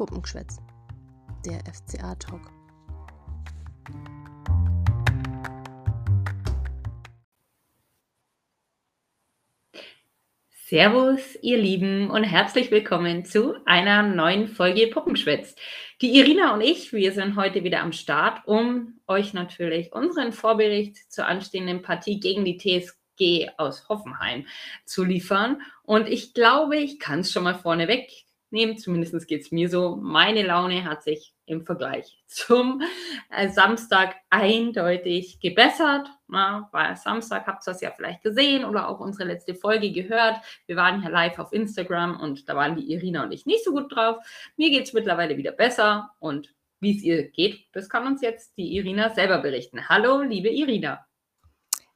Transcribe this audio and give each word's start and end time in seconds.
Puppengeschwätz, 0.00 0.56
der 1.44 1.60
FCA-Talk. 1.70 2.40
Servus, 10.48 11.36
ihr 11.42 11.58
Lieben, 11.58 12.08
und 12.08 12.24
herzlich 12.24 12.70
willkommen 12.70 13.26
zu 13.26 13.56
einer 13.66 14.02
neuen 14.02 14.48
Folge 14.48 14.86
Puppenschwätz. 14.86 15.54
Die 16.00 16.18
Irina 16.18 16.54
und 16.54 16.62
ich, 16.62 16.94
wir 16.94 17.12
sind 17.12 17.36
heute 17.36 17.62
wieder 17.62 17.82
am 17.82 17.92
Start, 17.92 18.40
um 18.46 19.00
euch 19.06 19.34
natürlich 19.34 19.92
unseren 19.92 20.32
Vorbericht 20.32 21.12
zur 21.12 21.26
anstehenden 21.26 21.82
Partie 21.82 22.20
gegen 22.20 22.46
die 22.46 22.56
TSG 22.56 23.50
aus 23.58 23.86
Hoffenheim 23.90 24.46
zu 24.86 25.04
liefern. 25.04 25.60
Und 25.82 26.08
ich 26.08 26.32
glaube, 26.32 26.78
ich 26.78 26.98
kann 26.98 27.20
es 27.20 27.30
schon 27.30 27.44
mal 27.44 27.54
vorneweg 27.54 28.08
nehmen, 28.52 28.78
zumindest 28.78 29.26
geht 29.28 29.42
es 29.42 29.52
mir 29.52 29.68
so. 29.68 29.96
Meine 29.96 30.42
Laune 30.42 30.84
hat 30.84 31.02
sich 31.02 31.34
im 31.46 31.64
Vergleich 31.64 32.22
zum 32.26 32.82
äh, 33.30 33.48
Samstag 33.48 34.16
eindeutig 34.30 35.40
gebessert. 35.40 36.08
Na, 36.28 36.68
bei 36.72 36.94
Samstag 36.94 37.46
habt 37.46 37.66
ihr 37.66 37.72
das 37.72 37.80
ja 37.80 37.90
vielleicht 37.90 38.22
gesehen 38.22 38.64
oder 38.64 38.88
auch 38.88 39.00
unsere 39.00 39.28
letzte 39.28 39.54
Folge 39.54 39.92
gehört. 39.92 40.36
Wir 40.66 40.76
waren 40.76 41.02
ja 41.02 41.08
live 41.08 41.38
auf 41.38 41.52
Instagram 41.52 42.20
und 42.20 42.48
da 42.48 42.56
waren 42.56 42.76
die 42.76 42.92
Irina 42.92 43.24
und 43.24 43.32
ich 43.32 43.46
nicht 43.46 43.64
so 43.64 43.72
gut 43.72 43.94
drauf. 43.94 44.18
Mir 44.56 44.70
geht 44.70 44.86
es 44.86 44.92
mittlerweile 44.92 45.36
wieder 45.36 45.52
besser 45.52 46.10
und 46.18 46.54
wie 46.80 46.96
es 46.96 47.02
ihr 47.02 47.28
geht, 47.28 47.66
das 47.72 47.90
kann 47.90 48.06
uns 48.06 48.22
jetzt 48.22 48.56
die 48.56 48.74
Irina 48.76 49.10
selber 49.10 49.38
berichten. 49.38 49.88
Hallo, 49.88 50.22
liebe 50.22 50.48
Irina. 50.48 51.06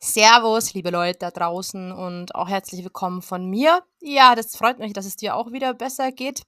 Servus, 0.06 0.74
liebe 0.74 0.90
Leute 0.90 1.20
da 1.20 1.30
draußen 1.30 1.90
und 1.90 2.34
auch 2.34 2.46
herzlich 2.46 2.84
willkommen 2.84 3.22
von 3.22 3.48
mir. 3.48 3.82
Ja, 4.02 4.34
das 4.34 4.54
freut 4.54 4.78
mich, 4.78 4.92
dass 4.92 5.06
es 5.06 5.16
dir 5.16 5.34
auch 5.34 5.50
wieder 5.50 5.72
besser 5.72 6.12
geht 6.12 6.42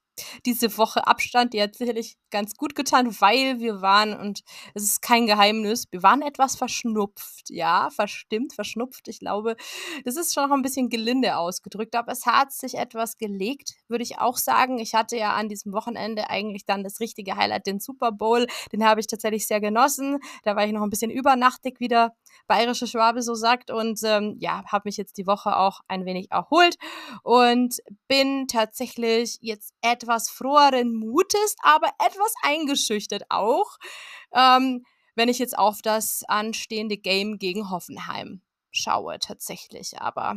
diese 0.45 0.77
Woche 0.79 1.07
Abstand, 1.07 1.53
die 1.53 1.63
hat 1.63 1.75
sicherlich 1.75 2.17
ganz 2.31 2.55
gut 2.55 2.75
getan, 2.75 3.15
weil 3.21 3.61
wir 3.61 3.83
waren, 3.83 4.15
und 4.15 4.43
es 4.75 4.83
ist 4.83 5.03
kein 5.03 5.27
Geheimnis, 5.27 5.85
wir 5.91 6.03
waren 6.03 6.23
etwas 6.23 6.57
verschnupft. 6.57 7.51
Ja, 7.51 7.91
verstimmt, 7.91 8.55
verschnupft. 8.55 9.09
Ich 9.09 9.19
glaube, 9.19 9.57
das 10.05 10.17
ist 10.17 10.35
schon 10.35 10.49
noch 10.49 10.57
ein 10.57 10.63
bisschen 10.63 10.89
gelinde 10.89 11.37
ausgedrückt, 11.37 11.95
aber 11.95 12.13
es 12.13 12.27
hat 12.27 12.53
sich 12.53 12.75
etwas 12.75 13.19
gelegt, 13.19 13.75
würde 13.89 14.05
ich 14.05 14.19
auch 14.19 14.37
sagen. 14.37 14.79
Ich 14.79 14.95
hatte 14.95 15.17
ja 15.17 15.35
an 15.35 15.49
diesem 15.49 15.73
Wochenende 15.73 16.31
eigentlich 16.31 16.65
dann 16.65 16.85
das 16.85 17.01
richtige 17.01 17.37
Highlight, 17.37 17.67
den 17.67 17.81
Super 17.81 18.13
Bowl. 18.13 18.47
Den 18.73 18.85
habe 18.85 19.01
ich 19.01 19.07
tatsächlich 19.07 19.47
sehr 19.47 19.61
genossen. 19.61 20.19
Da 20.43 20.57
war 20.57 20.65
ich 20.67 20.73
noch 20.73 20.83
ein 20.83 20.91
bisschen 20.91 21.11
übernachtig, 21.11 21.77
wie 21.81 21.89
der 21.89 22.15
bayerische 22.47 22.87
Schwabe 22.87 23.23
so 23.23 23.35
sagt. 23.35 23.71
Und 23.71 24.01
ähm, 24.05 24.37
ja, 24.39 24.65
habe 24.71 24.83
mich 24.87 24.97
jetzt 24.97 25.19
die 25.19 25.27
Woche 25.27 25.57
auch 25.57 25.81
ein 25.89 26.05
wenig 26.05 26.31
erholt 26.31 26.77
und 27.23 27.77
bin 28.09 28.47
tatsächlich 28.49 29.39
jetzt 29.41 29.73
etwas 29.83 30.29
froheren 30.29 30.95
Mutes, 30.95 31.57
aber 31.63 31.89
etwas 31.99 32.33
eingeschüchtert 32.43 33.25
auch, 33.31 33.77
ähm, 34.35 34.85
wenn 35.15 35.29
ich 35.29 35.39
jetzt 35.39 35.59
auf 35.59 35.83
das 35.83 36.23
anstehende 36.29 36.97
Game 36.97 37.39
gegen 37.39 37.71
Hoffenheim 37.71 38.43
schaue 38.71 39.19
tatsächlich. 39.19 40.01
Aber 40.01 40.37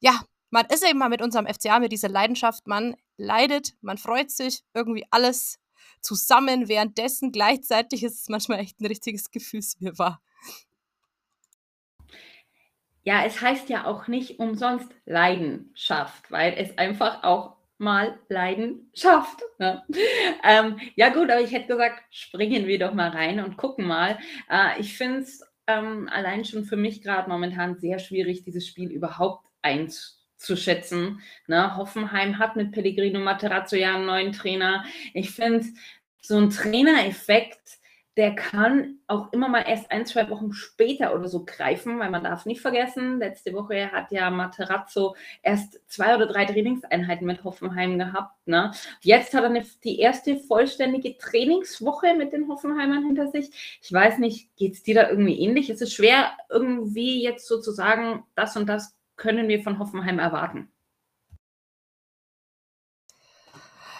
ja, 0.00 0.20
man 0.50 0.66
ist 0.66 0.84
eben 0.84 0.98
mal 0.98 1.08
mit 1.08 1.22
unserem 1.22 1.46
FCA, 1.46 1.78
mit 1.78 1.92
dieser 1.92 2.08
Leidenschaft, 2.08 2.66
man 2.66 2.96
leidet, 3.16 3.74
man 3.80 3.98
freut 3.98 4.30
sich, 4.30 4.62
irgendwie 4.74 5.04
alles 5.10 5.58
zusammen. 6.00 6.68
Währenddessen 6.68 7.32
gleichzeitig 7.32 8.02
ist 8.02 8.20
es 8.20 8.28
manchmal 8.28 8.60
echt 8.60 8.80
ein 8.80 8.86
richtiges 8.86 9.30
Gefühlswirrwarr. 9.30 10.20
Ja, 13.04 13.24
es 13.24 13.40
heißt 13.40 13.68
ja 13.68 13.84
auch 13.84 14.08
nicht 14.08 14.38
umsonst 14.38 14.90
Leidenschaft, 15.04 16.30
weil 16.30 16.54
es 16.56 16.76
einfach 16.78 17.22
auch 17.22 17.56
mal 17.78 18.18
Leidenschaft. 18.28 19.42
Ne? 19.58 19.82
Ähm, 20.46 20.78
ja 20.94 21.08
gut, 21.08 21.30
aber 21.30 21.40
ich 21.40 21.52
hätte 21.52 21.68
gesagt, 21.68 22.02
springen 22.10 22.66
wir 22.66 22.78
doch 22.78 22.92
mal 22.92 23.08
rein 23.08 23.42
und 23.42 23.56
gucken 23.56 23.86
mal. 23.86 24.18
Äh, 24.50 24.78
ich 24.78 24.94
finde 24.94 25.20
es 25.20 25.42
ähm, 25.66 26.06
allein 26.12 26.44
schon 26.44 26.64
für 26.64 26.76
mich 26.76 27.00
gerade 27.00 27.30
momentan 27.30 27.78
sehr 27.78 27.98
schwierig, 27.98 28.44
dieses 28.44 28.66
Spiel 28.66 28.90
überhaupt 28.90 29.46
einzuschätzen. 29.62 31.22
Ne? 31.46 31.76
Hoffenheim 31.78 32.38
hat 32.38 32.56
mit 32.56 32.72
Pellegrino 32.72 33.20
Materazzo 33.20 33.76
ja 33.76 33.94
einen 33.94 34.04
neuen 34.04 34.32
Trainer. 34.32 34.84
Ich 35.14 35.30
finde 35.30 35.64
so 36.20 36.36
ein 36.36 36.50
Trainereffekt, 36.50 37.78
der 38.16 38.34
kann 38.34 38.98
auch 39.08 39.32
immer 39.32 39.48
mal 39.48 39.64
erst 39.66 39.90
ein, 39.90 40.06
zwei 40.06 40.30
Wochen 40.30 40.52
später 40.52 41.14
oder 41.14 41.28
so 41.28 41.44
greifen, 41.44 41.98
weil 41.98 42.10
man 42.10 42.22
darf 42.22 42.46
nicht 42.46 42.60
vergessen, 42.60 43.18
letzte 43.18 43.52
Woche 43.52 43.90
hat 43.90 44.12
ja 44.12 44.30
Materazzo 44.30 45.16
erst 45.42 45.80
zwei 45.88 46.14
oder 46.14 46.26
drei 46.26 46.44
Trainingseinheiten 46.44 47.26
mit 47.26 47.42
Hoffenheim 47.42 47.98
gehabt. 47.98 48.34
Ne? 48.46 48.72
Jetzt 49.00 49.34
hat 49.34 49.42
er 49.42 49.50
eine, 49.50 49.64
die 49.82 49.98
erste 49.98 50.36
vollständige 50.36 51.18
Trainingswoche 51.18 52.14
mit 52.14 52.32
den 52.32 52.48
Hoffenheimern 52.48 53.04
hinter 53.04 53.28
sich. 53.28 53.78
Ich 53.82 53.92
weiß 53.92 54.18
nicht, 54.18 54.54
geht 54.56 54.74
es 54.74 54.82
dir 54.82 54.94
da 54.94 55.10
irgendwie 55.10 55.40
ähnlich? 55.40 55.68
Es 55.68 55.80
ist 55.80 55.94
schwer, 55.94 56.32
irgendwie 56.48 57.22
jetzt 57.22 57.48
sozusagen, 57.48 58.24
das 58.36 58.56
und 58.56 58.68
das 58.68 58.96
können 59.16 59.48
wir 59.48 59.62
von 59.62 59.78
Hoffenheim 59.78 60.18
erwarten. 60.18 60.70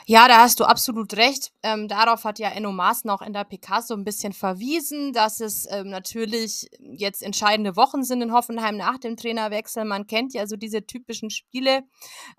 Ja, 0.07 0.29
da 0.29 0.39
hast 0.41 0.61
du 0.61 0.65
absolut 0.65 1.15
recht. 1.17 1.51
Ähm, 1.63 1.89
darauf 1.89 2.25
hat 2.25 2.39
ja 2.39 2.51
Enno 2.51 2.73
Maaßen 2.73 3.09
auch 3.09 3.23
in 3.23 3.33
der 3.33 3.45
PK 3.45 3.81
so 3.81 3.95
ein 3.95 4.05
bisschen 4.05 4.35
verwiesen, 4.35 5.15
dass 5.15 5.41
es 5.41 5.67
ähm, 5.71 5.89
natürlich 5.89 6.69
jetzt 6.79 7.23
entscheidende 7.23 7.75
Wochen 7.77 8.03
sind 8.05 8.21
in 8.21 8.33
Hoffenheim 8.33 8.77
nach 8.77 8.99
dem 8.99 9.17
Trainerwechsel. 9.17 9.85
Man 9.87 10.07
kennt 10.07 10.35
ja 10.35 10.47
so 10.47 10.57
diese 10.57 10.85
typischen 10.87 11.31
Spiele. 11.31 11.85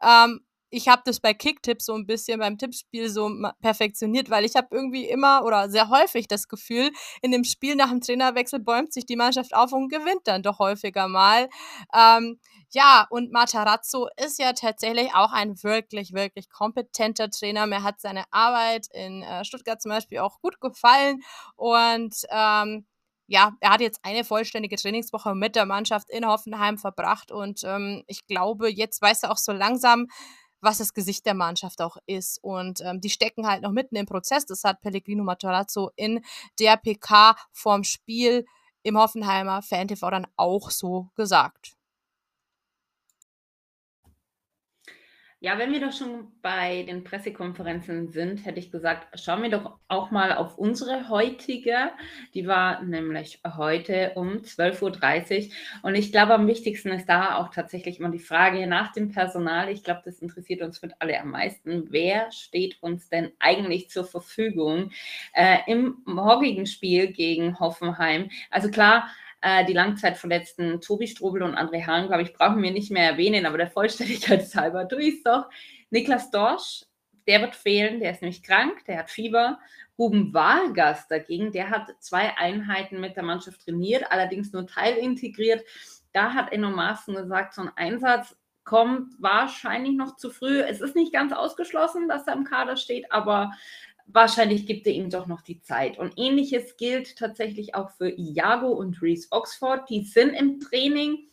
Ähm, 0.03 0.42
ich 0.70 0.88
habe 0.90 1.03
das 1.06 1.20
bei 1.20 1.34
Kicktips 1.34 1.86
so 1.86 1.94
ein 1.94 2.06
bisschen 2.06 2.40
beim 2.40 2.58
Tippspiel 2.58 3.09
so 3.09 3.31
perfektioniert, 3.62 4.30
weil 4.30 4.46
ich 4.46 4.56
habe 4.56 4.68
irgendwie 4.72 5.06
immer 5.08 5.44
oder 5.46 5.70
sehr 5.70 5.90
häufig 5.90 6.28
das 6.28 6.47
Gefühl, 6.47 6.92
in 7.22 7.32
dem 7.32 7.44
Spiel 7.46 7.76
nach 7.76 7.90
dem 7.90 8.02
Trainerwechsel 8.02 8.59
bäumt 8.59 8.92
sich 8.94 9.06
die 9.06 9.16
Mannschaft 9.16 9.56
auf 9.56 9.72
und 9.72 9.90
gewinnt 9.90 10.22
dann 10.26 10.44
doch 10.44 10.59
häufiger 10.59 11.08
mal. 11.08 11.50
Ähm, 11.96 12.40
ja, 12.72 13.08
und 13.09 13.31
Matarazzo 13.31 14.09
ist 14.18 14.40
ja 14.40 14.53
tatsächlich 14.53 15.14
auch 15.14 15.31
ein 15.31 15.62
wirklich, 15.64 16.14
wirklich 16.14 16.50
kompetenter 16.50 17.30
Trainer. 17.30 17.68
Mir 17.68 17.84
hat 17.84 18.02
seine 18.02 18.24
Arbeit 18.31 18.88
in 18.94 19.24
äh, 19.24 19.46
Stuttgart 19.46 19.81
zum 19.81 19.92
Beispiel 19.92 20.20
auch 20.20 20.40
gut 20.42 20.59
gefallen 20.62 21.22
und 21.56 22.16
ähm, 22.30 22.86
ja, 23.28 23.53
er 23.59 23.72
hat 23.72 23.81
jetzt 23.81 24.00
eine 24.03 24.24
vollständige 24.24 24.76
Trainingswoche 24.76 25.34
mit 25.34 25.56
der 25.56 25.66
Mannschaft 25.66 26.09
in 26.12 26.28
Hoffenheim 26.28 26.78
verbracht 26.78 27.31
und 27.31 27.64
ähm, 27.64 28.03
ich 28.08 28.28
glaube, 28.28 28.70
jetzt 28.70 29.02
weiß 29.02 29.24
er 29.24 29.32
auch 29.32 29.38
so 29.38 29.52
langsam, 29.52 30.08
was 30.62 30.80
das 30.80 30.94
Gesicht 30.94 31.26
der 31.26 31.34
Mannschaft 31.34 31.82
auch 31.82 31.97
ist. 32.08 32.44
Und 32.44 32.82
ähm, 32.82 33.00
die 33.00 33.09
stecken 33.09 33.47
halt 33.47 33.62
noch 33.62 33.72
mitten 33.72 33.96
im 33.96 34.06
Prozess. 34.06 34.46
Das 34.46 34.64
hat 34.64 34.82
Pellegrino 34.82 35.24
Matarazzo 35.24 35.92
in 35.96 36.24
der 36.59 36.78
PK 36.78 37.36
vorm 37.53 37.84
Spiel 37.84 38.46
im 38.84 38.97
Hoffenheimer 38.97 39.62
Fan-TV 39.62 40.09
dann 40.09 40.28
auch 40.36 40.72
so 40.72 41.09
gesagt. 41.16 41.76
Ja, 45.41 45.59
wenn 45.59 45.73
wir 45.73 45.81
doch 45.81 45.91
schon 45.91 46.31
bei 46.41 46.84
den 46.84 47.03
Pressekonferenzen 47.03 48.07
sind, 48.07 48.46
hätte 48.46 48.57
ich 48.57 48.72
gesagt, 48.72 49.19
schauen 49.19 49.44
wir 49.44 49.50
doch 49.50 49.78
auch 49.90 50.09
mal 50.09 50.34
auf 50.34 50.57
unsere 50.57 51.09
heutige. 51.09 51.91
Die 52.34 52.47
war 52.47 52.81
nämlich 52.81 53.41
heute 53.46 54.13
um 54.16 54.38
12.30 54.38 55.47
Uhr. 55.47 55.53
Und 55.84 55.96
ich 55.96 56.13
glaube, 56.13 56.34
am 56.34 56.47
wichtigsten 56.47 56.90
ist 56.90 57.09
da 57.09 57.38
auch 57.38 57.50
tatsächlich 57.50 58.00
immer 58.00 58.09
die 58.09 58.19
Frage 58.19 58.66
nach 58.66 58.94
dem 58.94 59.12
Personal. 59.12 59.69
Ich 59.69 59.84
glaube, 59.84 60.01
das 60.06 60.19
interessiert 60.19 60.62
uns 60.62 60.81
mit 60.81 60.94
alle 61.00 61.19
am 61.19 61.31
meisten. 61.31 61.91
Wer 61.91 62.31
steht 62.31 62.81
uns 62.81 63.09
denn 63.09 63.31
eigentlich 63.38 63.90
zur 63.90 64.06
Verfügung 64.06 64.91
äh, 65.34 65.57
im 65.67 65.97
morgigen 66.06 66.66
Spiel 66.66 67.12
gegen 67.12 67.59
Hoffenheim? 67.59 68.29
Also 68.50 68.72
klar, 68.72 69.09
äh, 69.41 69.66
die 69.66 69.73
Langzeitverletzten 69.73 70.81
Tobi 70.81 71.07
Strobel 71.07 71.44
und 71.44 71.56
André 71.56 71.85
Hahn, 71.85 72.07
glaube 72.07 72.23
ich, 72.23 72.34
brauchen 72.34 72.62
wir 72.62 72.72
nicht 72.72 72.91
mehr 72.91 73.12
erwähnen, 73.12 73.46
aber 73.46 73.57
der 73.57 73.70
Vollständigkeit 73.70 74.43
halber 74.55 74.87
tue 74.87 75.02
ich 75.03 75.16
es 75.16 75.23
doch. 75.23 75.49
Niklas 75.90 76.32
Dorsch, 76.32 76.85
der 77.28 77.41
wird 77.41 77.55
fehlen, 77.55 77.99
der 77.99 78.11
ist 78.11 78.22
nämlich 78.22 78.43
krank, 78.43 78.85
der 78.85 78.99
hat 78.99 79.09
Fieber. 79.09 79.59
Ruben 79.97 80.34
Vargas 80.34 81.08
dagegen, 81.08 81.53
der 81.53 81.70
hat 81.70 81.90
zwei 81.99 82.37
Einheiten 82.37 82.99
mit 82.99 83.16
der 83.16 83.23
Mannschaft 83.23 83.61
trainiert, 83.61 84.11
allerdings 84.11 84.52
nur 84.52 84.67
teilintegriert. 84.67 85.64
Da 86.11 86.34
hat 86.34 86.52
Enno 86.52 86.70
Maaßen 86.70 87.16
gesagt, 87.16 87.53
so 87.53 87.61
ein 87.61 87.72
Einsatz 87.76 88.35
kommt 88.66 89.14
wahrscheinlich 89.20 89.96
noch 89.96 90.17
zu 90.17 90.29
früh. 90.31 90.59
Es 90.59 90.81
ist 90.81 90.96
nicht 90.96 91.14
ganz 91.14 91.31
ausgeschlossen, 91.31 92.09
dass 92.09 92.28
er 92.28 92.34
im 92.34 92.43
Kader 92.43 92.76
steht, 92.76 93.11
aber 93.11 93.53
wahrscheinlich 94.07 94.66
gibt 94.66 94.87
er 94.87 94.93
ihm 94.93 95.09
doch 95.09 95.28
noch 95.28 95.41
die 95.41 95.61
Zeit. 95.61 95.97
Und 95.97 96.13
ähnliches 96.17 96.78
gilt 96.78 97.17
tatsächlich 97.17 97.75
auch 97.75 97.91
für 97.91 98.09
Iago 98.09 98.69
und 98.69 99.02
Reese 99.02 99.28
Oxford. 99.31 99.90
Die 99.90 100.03
sind 100.03 100.34
im 100.34 100.59
Training. 100.59 101.28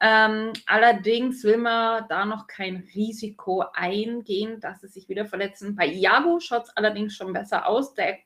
Ähm, 0.00 0.52
allerdings 0.66 1.42
will 1.42 1.56
man 1.56 2.04
da 2.08 2.24
noch 2.24 2.46
kein 2.46 2.88
Risiko 2.94 3.64
eingehen, 3.72 4.60
dass 4.60 4.80
sie 4.80 4.88
sich 4.88 5.08
wieder 5.08 5.26
verletzen. 5.26 5.74
Bei 5.74 5.86
Iago 5.86 6.38
schaut 6.40 6.64
es 6.64 6.76
allerdings 6.76 7.16
schon 7.16 7.32
besser 7.32 7.66
aus. 7.66 7.94
Der, 7.94 8.18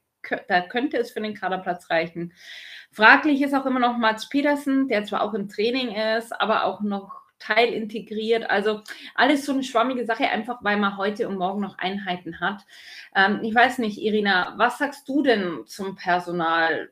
da 0.49 0.61
könnte 0.61 0.99
es 0.99 1.13
für 1.13 1.21
den 1.21 1.35
Kaderplatz 1.35 1.89
reichen. 1.89 2.33
Fraglich 2.91 3.41
ist 3.41 3.55
auch 3.55 3.65
immer 3.65 3.81
noch 3.81 3.97
Mats 3.97 4.29
Petersen, 4.29 4.89
der 4.89 5.05
zwar 5.05 5.23
auch 5.23 5.33
im 5.33 5.49
Training 5.49 5.95
ist, 5.95 6.39
aber 6.39 6.65
auch 6.65 6.83
noch 6.83 7.22
Teil 7.43 7.73
integriert. 7.73 8.49
Also 8.49 8.81
alles 9.15 9.45
so 9.45 9.53
eine 9.53 9.65
schwammige 9.65 10.07
Sache, 10.07 10.29
einfach 10.29 10.63
weil 10.63 10.77
man 10.79 10.97
heute 10.97 11.29
und 11.29 11.37
morgen 11.37 11.61
noch 11.61 11.79
Einheiten 11.79 12.41
hat. 12.41 12.65
Ähm, 13.15 13.41
ich 13.43 13.55
weiß 13.55 13.79
nicht, 13.79 13.99
Irina, 13.99 14.55
was 14.57 14.79
sagst 14.79 15.09
du 15.09 15.23
denn 15.23 15.65
zum 15.67 15.97
Personal? 15.97 16.91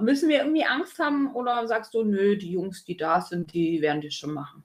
Müssen 0.00 0.28
wir 0.28 0.38
irgendwie 0.38 0.64
Angst 0.64 0.98
haben 1.00 1.34
oder 1.34 1.66
sagst 1.66 1.94
du, 1.94 2.04
nö, 2.04 2.36
die 2.36 2.52
Jungs, 2.52 2.84
die 2.84 2.96
da 2.96 3.20
sind, 3.20 3.52
die 3.52 3.82
werden 3.82 4.00
das 4.00 4.14
schon 4.14 4.32
machen? 4.32 4.64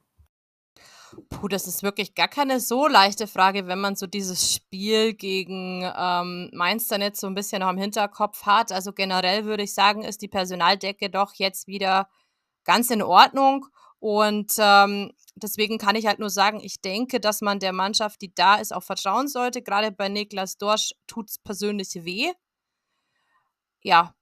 Puh, 1.29 1.47
das 1.47 1.67
ist 1.67 1.83
wirklich 1.83 2.13
gar 2.15 2.27
keine 2.27 2.59
so 2.59 2.87
leichte 2.87 3.27
Frage, 3.27 3.67
wenn 3.67 3.79
man 3.79 3.95
so 3.95 4.05
dieses 4.05 4.53
Spiel 4.53 5.13
gegen 5.13 5.81
ähm, 5.97 6.51
Mainz 6.53 6.87
dann 6.87 7.01
jetzt 7.01 7.19
so 7.21 7.27
ein 7.27 7.33
bisschen 7.33 7.61
noch 7.61 7.69
im 7.69 7.77
Hinterkopf 7.77 8.45
hat. 8.45 8.71
Also 8.71 8.93
generell 8.93 9.45
würde 9.45 9.63
ich 9.63 9.73
sagen, 9.73 10.03
ist 10.03 10.21
die 10.21 10.27
Personaldecke 10.27 11.09
doch 11.09 11.33
jetzt 11.33 11.67
wieder 11.67 12.09
ganz 12.65 12.91
in 12.91 13.01
Ordnung. 13.01 13.65
Und 13.99 14.53
ähm, 14.59 15.11
deswegen 15.35 15.77
kann 15.77 15.95
ich 15.95 16.05
halt 16.05 16.19
nur 16.19 16.29
sagen, 16.29 16.59
ich 16.61 16.81
denke, 16.81 17.19
dass 17.19 17.41
man 17.41 17.59
der 17.59 17.73
Mannschaft, 17.73 18.21
die 18.21 18.33
da 18.33 18.55
ist, 18.55 18.73
auch 18.73 18.83
vertrauen 18.83 19.27
sollte. 19.27 19.61
Gerade 19.61 19.91
bei 19.91 20.09
Niklas 20.09 20.57
Dorsch 20.57 20.93
tut 21.07 21.29
es 21.29 21.39
persönlich 21.39 21.89
weh. 22.05 22.31
Ja, 23.81 24.13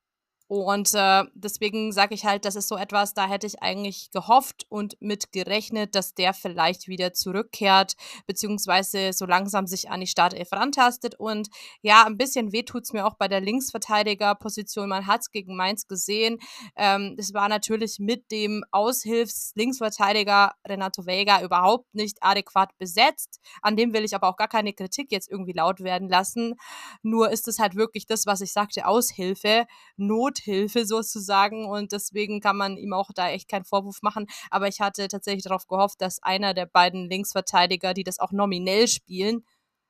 und 0.47 0.93
äh, 0.93 1.23
deswegen 1.33 1.91
sage 1.91 2.13
ich 2.13 2.23
halt, 2.25 2.45
das 2.45 2.55
ist 2.55 2.67
so 2.67 2.77
etwas, 2.77 3.15
da 3.15 3.27
hätte 3.27 3.47
ich 3.47 3.63
eigentlich 3.63 4.11
gehofft 4.11 4.65
und 4.69 4.95
mit 4.99 5.31
gerechnet, 5.31 5.95
dass 5.95 6.13
der 6.13 6.33
vielleicht 6.35 6.87
wieder 6.87 7.13
zurückkehrt, 7.13 7.95
beziehungsweise 8.27 9.11
so 9.11 9.25
langsam 9.25 9.65
sich 9.65 9.89
an 9.89 10.01
die 10.01 10.07
Startelf 10.07 10.51
rantastet. 10.51 11.15
Und 11.15 11.49
ja, 11.81 12.05
ein 12.05 12.17
bisschen 12.17 12.51
weh 12.51 12.61
tut 12.61 12.83
es 12.83 12.93
mir 12.93 13.07
auch 13.07 13.15
bei 13.15 13.27
der 13.27 13.41
Linksverteidigerposition. 13.41 14.87
Man 14.87 15.07
hat 15.07 15.21
es 15.21 15.31
gegen 15.31 15.55
Mainz 15.55 15.87
gesehen. 15.87 16.37
Ähm, 16.75 17.15
es 17.17 17.33
war 17.33 17.49
natürlich 17.49 17.97
mit 17.97 18.31
dem 18.31 18.63
Aushilfs-Linksverteidiger 18.71 20.53
Renato 20.67 21.07
Vega 21.07 21.41
überhaupt 21.41 21.93
nicht 21.95 22.17
adäquat 22.21 22.77
besetzt. 22.77 23.39
An 23.63 23.75
dem 23.75 23.93
will 23.93 24.03
ich 24.03 24.13
aber 24.13 24.29
auch 24.29 24.37
gar 24.37 24.47
keine 24.47 24.73
Kritik 24.73 25.11
jetzt 25.11 25.31
irgendwie 25.31 25.53
laut 25.53 25.79
werden 25.79 26.07
lassen. 26.07 26.53
Nur 27.01 27.31
ist 27.31 27.47
es 27.47 27.57
halt 27.57 27.75
wirklich 27.75 28.05
das, 28.05 28.27
was 28.27 28.41
ich 28.41 28.53
sagte, 28.53 28.85
Aushilfe, 28.85 29.65
Not 29.97 30.34
Nothilfe 30.35 30.85
sozusagen 30.85 31.65
und 31.65 31.91
deswegen 31.91 32.41
kann 32.41 32.57
man 32.57 32.77
ihm 32.77 32.93
auch 32.93 33.11
da 33.13 33.29
echt 33.29 33.49
keinen 33.49 33.65
Vorwurf 33.65 34.01
machen. 34.01 34.27
Aber 34.49 34.67
ich 34.67 34.79
hatte 34.81 35.07
tatsächlich 35.07 35.43
darauf 35.43 35.67
gehofft, 35.67 36.01
dass 36.01 36.21
einer 36.23 36.53
der 36.53 36.65
beiden 36.65 37.09
Linksverteidiger, 37.09 37.93
die 37.93 38.03
das 38.03 38.19
auch 38.19 38.31
nominell 38.31 38.87
spielen, 38.87 39.45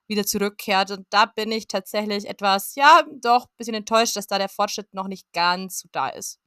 wieder 0.07 0.25
zurückkehrt. 0.25 0.92
Und 0.92 1.07
da 1.09 1.25
bin 1.25 1.51
ich 1.51 1.68
tatsächlich 1.68 2.27
etwas, 2.27 2.75
ja, 2.75 3.03
doch 3.21 3.45
ein 3.45 3.57
bisschen 3.57 3.75
enttäuscht, 3.75 4.15
dass 4.15 4.27
da 4.27 4.38
der 4.38 4.50
Fortschritt 4.50 4.94
noch 4.94 5.07
nicht 5.07 5.31
ganz 5.33 5.80
so 5.80 5.89
da 5.92 6.09
ist. 6.09 6.39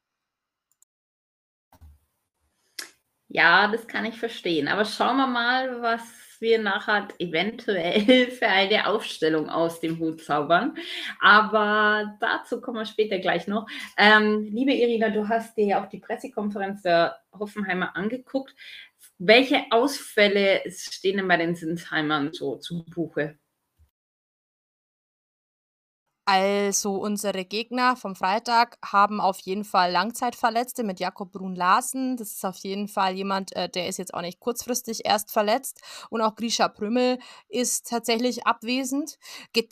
Ja, 3.31 3.69
das 3.69 3.87
kann 3.87 4.07
ich 4.07 4.19
verstehen. 4.19 4.69
Aber 4.69 4.85
schauen 4.87 5.17
wir 5.19 5.27
mal, 5.27 5.83
was 5.83 6.28
wir 6.41 6.59
nachher 6.59 7.09
eventuell 7.19 8.31
für 8.31 8.49
eine 8.49 8.87
Aufstellung 8.87 9.49
aus 9.49 9.81
dem 9.81 9.99
Hut 9.99 10.23
zaubern. 10.23 10.77
Aber 11.21 12.17
dazu 12.21 12.61
kommen 12.61 12.79
wir 12.79 12.87
später 12.87 13.19
gleich 13.19 13.47
noch. 13.47 13.67
Ähm, 13.97 14.49
liebe 14.53 14.73
Irina, 14.73 15.11
du 15.11 15.29
hast 15.29 15.57
dir 15.57 15.67
ja 15.67 15.85
auch 15.85 15.89
die 15.89 16.01
Pressekonferenz 16.01 16.83
der 16.83 17.17
Hoffenheimer 17.33 17.97
angeguckt. 17.97 18.55
Welche 19.19 19.65
Ausfälle 19.71 20.63
stehen 20.69 21.17
denn 21.17 21.29
bei 21.29 21.37
den 21.37 21.55
Sinsheimern 21.55 22.33
so 22.33 22.57
zu 22.57 22.85
Buche? 22.85 23.39
Also 26.31 26.97
unsere 26.97 27.47
Gegner 27.47 27.97
vom 27.97 28.15
Freitag 28.15 28.77
haben 28.85 29.19
auf 29.19 29.41
jeden 29.41 29.65
Fall 29.65 29.91
Langzeitverletzte 29.91 30.85
mit 30.85 31.01
Jakob 31.01 31.33
Brun-Larsen. 31.33 32.19
Das 32.19 32.33
ist 32.33 32.45
auf 32.45 32.59
jeden 32.59 32.87
Fall 32.87 33.15
jemand, 33.15 33.57
äh, 33.57 33.71
der 33.71 33.89
ist 33.89 33.97
jetzt 33.97 34.13
auch 34.13 34.21
nicht 34.21 34.39
kurzfristig 34.39 35.07
erst 35.07 35.33
verletzt. 35.33 35.81
Und 36.11 36.21
auch 36.21 36.35
Grisha 36.35 36.69
Prümmel 36.69 37.19
ist 37.49 37.89
tatsächlich 37.89 38.47
abwesend. 38.47 39.17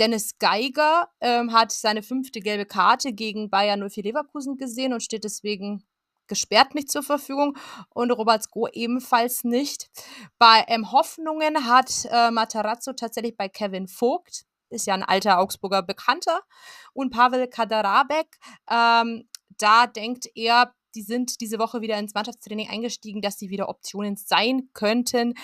Dennis 0.00 0.38
Geiger 0.38 1.11
ähm, 1.20 1.53
hat 1.53 1.73
seine 1.73 2.03
fünfte 2.03 2.41
gelbe 2.41 2.64
Karte 2.64 3.12
gegen 3.12 3.50
Bayern 3.50 3.87
04 3.87 4.05
Leverkusen 4.05 4.56
gesehen 4.56 4.94
und 4.94 5.03
steht 5.03 5.25
deswegen 5.25 5.85
gesperrt 6.26 6.75
nicht 6.75 6.91
zur 6.91 7.03
Verfügung 7.03 7.58
und 7.91 8.11
Robert 8.12 8.44
Sko 8.44 8.69
ebenfalls 8.69 9.44
nicht. 9.44 9.91
Bei 10.38 10.64
ähm, 10.69 10.91
Hoffnungen 10.91 11.67
hat 11.67 12.08
äh, 12.11 12.31
Matarazzo 12.31 12.94
tatsächlich 12.94 13.37
bei 13.37 13.50
Kevin 13.50 13.88
Vogt 13.88 14.47
ist 14.71 14.87
ja 14.87 14.95
ein 14.95 15.03
alter 15.03 15.39
Augsburger 15.39 15.83
Bekannter. 15.83 16.41
Und 16.93 17.11
Pavel 17.11 17.49
Kadarabek, 17.49 18.39
ähm, 18.71 19.29
da 19.59 19.87
denkt 19.87 20.29
er, 20.35 20.75
die 20.95 21.03
sind 21.03 21.41
diese 21.41 21.59
Woche 21.59 21.83
wieder 21.83 21.99
ins 21.99 22.15
Mannschaftstraining 22.15 22.71
eingestiegen, 22.71 23.21
dass 23.21 23.39
sie 23.39 23.51
wieder 23.51 23.69
Optionen 23.69 24.17
sein 24.17 24.71
könnten 24.73 25.35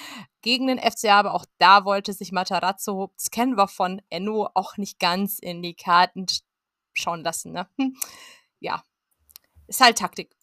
gegen 0.41 0.67
den 0.67 0.79
FCA. 0.79 1.19
Aber 1.19 1.35
auch 1.35 1.45
da 1.59 1.85
wollte 1.85 2.13
sich 2.15 2.33
Matarazzo, 2.33 3.13
das 3.17 3.31
kennen 3.31 3.57
wir 3.57 3.69
von 3.69 4.01
Enno, 4.09 4.49
auch 4.55 4.79
nicht 4.79 4.99
ganz 4.99 5.39
in 5.39 5.63
die 5.63 5.75
Karten 5.75 6.27
schauen 6.95 7.23
lassen. 7.23 7.53
Ne? 7.53 7.69
Hm. 7.79 7.97
Ja, 8.61 8.83
ist 9.67 9.81
halt 9.81 9.99
Taktik. 9.99 10.35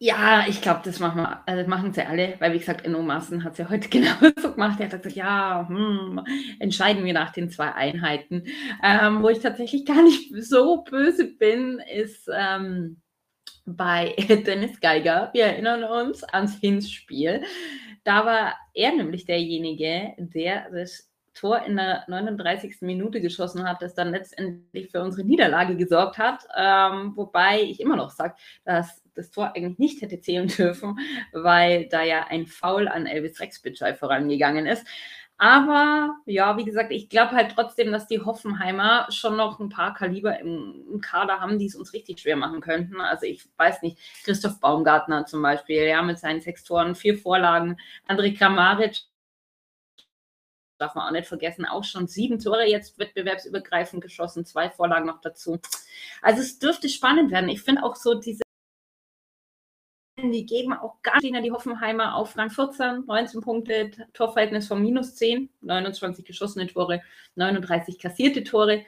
Ja, 0.00 0.44
ich 0.48 0.60
glaube, 0.60 0.80
das 0.84 0.98
machen 0.98 1.22
wir, 1.22 1.48
also 1.48 1.68
machen 1.68 1.92
sie 1.92 2.02
alle, 2.06 2.34
weil 2.40 2.52
wie 2.52 2.58
gesagt, 2.58 2.84
Enno 2.84 3.00
Maaßen 3.00 3.42
hat 3.44 3.52
es 3.52 3.58
ja 3.58 3.70
heute 3.70 3.88
genauso 3.90 4.52
gemacht. 4.52 4.78
Er 4.80 4.86
hat 4.86 5.02
gesagt, 5.02 5.16
ja, 5.16 5.66
hm, 5.68 6.20
entscheiden 6.58 7.04
wir 7.04 7.12
nach 7.12 7.32
den 7.32 7.48
zwei 7.48 7.72
Einheiten. 7.72 8.44
Ähm, 8.82 9.22
wo 9.22 9.28
ich 9.28 9.38
tatsächlich 9.38 9.86
gar 9.86 10.02
nicht 10.02 10.30
so 10.44 10.82
böse 10.82 11.26
bin, 11.36 11.80
ist 11.94 12.28
ähm, 12.32 13.00
bei 13.64 14.14
Dennis 14.46 14.80
Geiger. 14.80 15.30
Wir 15.32 15.46
erinnern 15.46 15.84
uns 15.84 16.24
ans 16.24 16.58
Hinspiel. 16.58 17.42
Da 18.04 18.26
war 18.26 18.54
er 18.74 18.94
nämlich 18.94 19.24
derjenige, 19.24 20.14
der 20.18 20.70
das 20.70 21.10
Tor 21.34 21.62
in 21.64 21.76
der 21.76 22.04
39. 22.08 22.76
Minute 22.80 23.20
geschossen 23.20 23.68
hat, 23.68 23.82
das 23.82 23.94
dann 23.94 24.12
letztendlich 24.12 24.90
für 24.90 25.02
unsere 25.02 25.26
Niederlage 25.26 25.76
gesorgt 25.76 26.18
hat. 26.18 26.46
Ähm, 26.56 27.12
wobei 27.16 27.62
ich 27.62 27.80
immer 27.80 27.96
noch 27.96 28.10
sage, 28.10 28.34
dass 28.64 29.02
das 29.14 29.30
Tor 29.30 29.52
eigentlich 29.54 29.78
nicht 29.78 30.02
hätte 30.02 30.20
zählen 30.20 30.48
dürfen, 30.48 30.98
weil 31.32 31.88
da 31.88 32.02
ja 32.02 32.26
ein 32.28 32.46
Foul 32.46 32.88
an 32.88 33.06
Elvis 33.06 33.40
Rexbitschei 33.40 33.94
vorangegangen 33.94 34.66
ist. 34.66 34.86
Aber 35.36 36.14
ja, 36.26 36.56
wie 36.56 36.64
gesagt, 36.64 36.92
ich 36.92 37.08
glaube 37.08 37.32
halt 37.32 37.52
trotzdem, 37.52 37.90
dass 37.90 38.06
die 38.06 38.20
Hoffenheimer 38.20 39.08
schon 39.10 39.36
noch 39.36 39.58
ein 39.58 39.68
paar 39.68 39.92
Kaliber 39.92 40.38
im, 40.38 40.84
im, 40.92 41.00
Kader 41.00 41.40
haben, 41.40 41.58
die 41.58 41.66
es 41.66 41.74
uns 41.74 41.92
richtig 41.92 42.20
schwer 42.20 42.36
machen 42.36 42.60
könnten. 42.60 43.00
Also 43.00 43.26
ich 43.26 43.44
weiß 43.56 43.82
nicht, 43.82 43.98
Christoph 44.24 44.60
Baumgartner 44.60 45.26
zum 45.26 45.42
Beispiel, 45.42 45.82
ja, 45.86 46.02
mit 46.02 46.20
seinen 46.20 46.40
sechs 46.40 46.62
Toren, 46.62 46.94
vier 46.94 47.18
Vorlagen, 47.18 47.76
André 48.08 48.36
Kramaric 48.38 49.00
darf 50.84 50.94
man 50.94 51.08
auch 51.08 51.12
nicht 51.12 51.26
vergessen, 51.26 51.64
auch 51.64 51.84
schon 51.84 52.06
sieben 52.06 52.38
Tore 52.38 52.66
jetzt 52.66 52.98
wettbewerbsübergreifend 52.98 54.02
geschossen, 54.02 54.44
zwei 54.44 54.70
Vorlagen 54.70 55.06
noch 55.06 55.20
dazu. 55.20 55.58
Also 56.20 56.40
es 56.40 56.58
dürfte 56.58 56.88
spannend 56.88 57.30
werden. 57.30 57.48
Ich 57.48 57.62
finde 57.62 57.82
auch 57.82 57.96
so 57.96 58.14
diese 58.14 58.44
die 60.16 60.46
geben 60.46 60.72
auch 60.72 61.02
gar 61.02 61.20
nicht 61.20 61.34
die 61.44 61.50
Hoffenheimer 61.50 62.14
auf 62.14 62.36
Rang 62.38 62.48
14, 62.48 63.04
19 63.06 63.40
Punkte, 63.40 63.90
Torverhältnis 64.14 64.68
von 64.68 64.80
minus 64.80 65.16
10, 65.16 65.50
29 65.60 66.24
geschossene 66.24 66.66
Tore, 66.66 67.02
39 67.34 67.98
kassierte 67.98 68.44
Tore. 68.44 68.84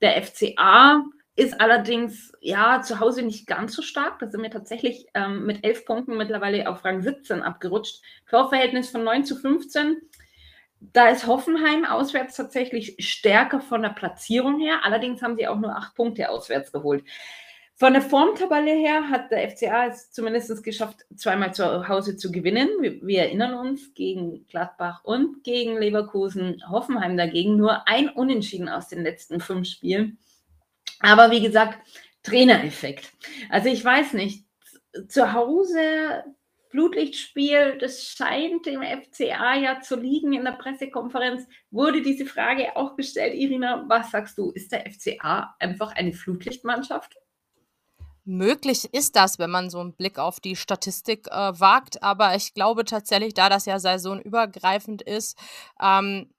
Der 0.00 0.20
FCA 0.22 1.04
ist 1.36 1.60
allerdings 1.60 2.32
ja 2.40 2.82
zu 2.82 3.00
Hause 3.00 3.22
nicht 3.22 3.46
ganz 3.46 3.74
so 3.74 3.82
stark. 3.82 4.18
Da 4.18 4.28
sind 4.28 4.42
wir 4.42 4.50
tatsächlich 4.50 5.06
ähm, 5.14 5.46
mit 5.46 5.64
11 5.64 5.84
Punkten 5.84 6.16
mittlerweile 6.16 6.68
auf 6.68 6.84
Rang 6.84 7.02
17 7.02 7.42
abgerutscht. 7.42 8.02
Torverhältnis 8.28 8.90
von 8.90 9.04
9 9.04 9.24
zu 9.24 9.36
15. 9.36 10.00
Da 10.92 11.08
ist 11.08 11.26
Hoffenheim 11.28 11.84
auswärts 11.84 12.36
tatsächlich 12.36 12.96
stärker 12.98 13.60
von 13.60 13.82
der 13.82 13.90
Platzierung 13.90 14.58
her. 14.58 14.80
Allerdings 14.82 15.22
haben 15.22 15.36
sie 15.36 15.46
auch 15.46 15.60
nur 15.60 15.76
8 15.76 15.94
Punkte 15.94 16.28
auswärts 16.28 16.72
geholt. 16.72 17.04
Von 17.76 17.94
der 17.94 18.02
Formtabelle 18.02 18.72
her 18.72 19.08
hat 19.08 19.30
der 19.30 19.48
FCA 19.50 19.86
es 19.86 20.10
zumindest 20.10 20.62
geschafft, 20.62 21.04
zweimal 21.16 21.54
zu 21.54 21.88
Hause 21.88 22.16
zu 22.16 22.30
gewinnen. 22.30 22.68
Wir, 22.80 23.00
wir, 23.04 23.22
erinnern 23.22 23.54
uns 23.54 23.94
gegen 23.94 24.46
Gladbach 24.46 25.02
und 25.04 25.42
gegen 25.44 25.78
Leverkusen. 25.78 26.62
Hoffenheim 26.68 27.16
dagegen 27.16 27.56
nur 27.56 27.88
ein 27.88 28.08
Unentschieden 28.08 28.68
aus 28.68 28.88
den 28.88 29.02
letzten 29.02 29.40
fünf 29.40 29.68
Spielen. 29.68 30.18
Aber 31.00 31.30
wie 31.30 31.42
gesagt, 31.42 31.78
Trainereffekt. 32.22 33.12
Also 33.50 33.68
ich 33.68 33.84
weiß 33.84 34.12
nicht, 34.12 34.46
zu 35.08 35.32
Hause 35.32 36.24
Blutlichtspiel, 36.72 37.78
das 37.78 38.04
scheint 38.04 38.66
dem 38.66 38.82
FCA 38.82 39.54
ja 39.54 39.80
zu 39.80 39.96
liegen. 39.96 40.32
In 40.32 40.44
der 40.44 40.52
Pressekonferenz 40.52 41.46
wurde 41.70 42.02
diese 42.02 42.26
Frage 42.26 42.76
auch 42.76 42.96
gestellt. 42.96 43.34
Irina, 43.34 43.84
was 43.88 44.10
sagst 44.10 44.36
du? 44.38 44.50
Ist 44.50 44.72
der 44.72 44.90
FCA 44.90 45.54
einfach 45.60 45.92
eine 45.92 46.12
Flutlichtmannschaft? 46.12 47.16
Möglich 48.24 48.92
ist 48.92 49.16
das, 49.16 49.38
wenn 49.38 49.50
man 49.50 49.68
so 49.68 49.80
einen 49.80 49.94
Blick 49.94 50.18
auf 50.18 50.38
die 50.38 50.56
Statistik 50.56 51.26
äh, 51.28 51.60
wagt, 51.60 52.02
aber 52.02 52.36
ich 52.36 52.54
glaube 52.54 52.84
tatsächlich, 52.84 53.34
da 53.34 53.48
das 53.48 53.66
ja 53.66 53.80
saisonübergreifend 53.80 55.02
ist 55.02 55.36
ähm, 55.80 56.32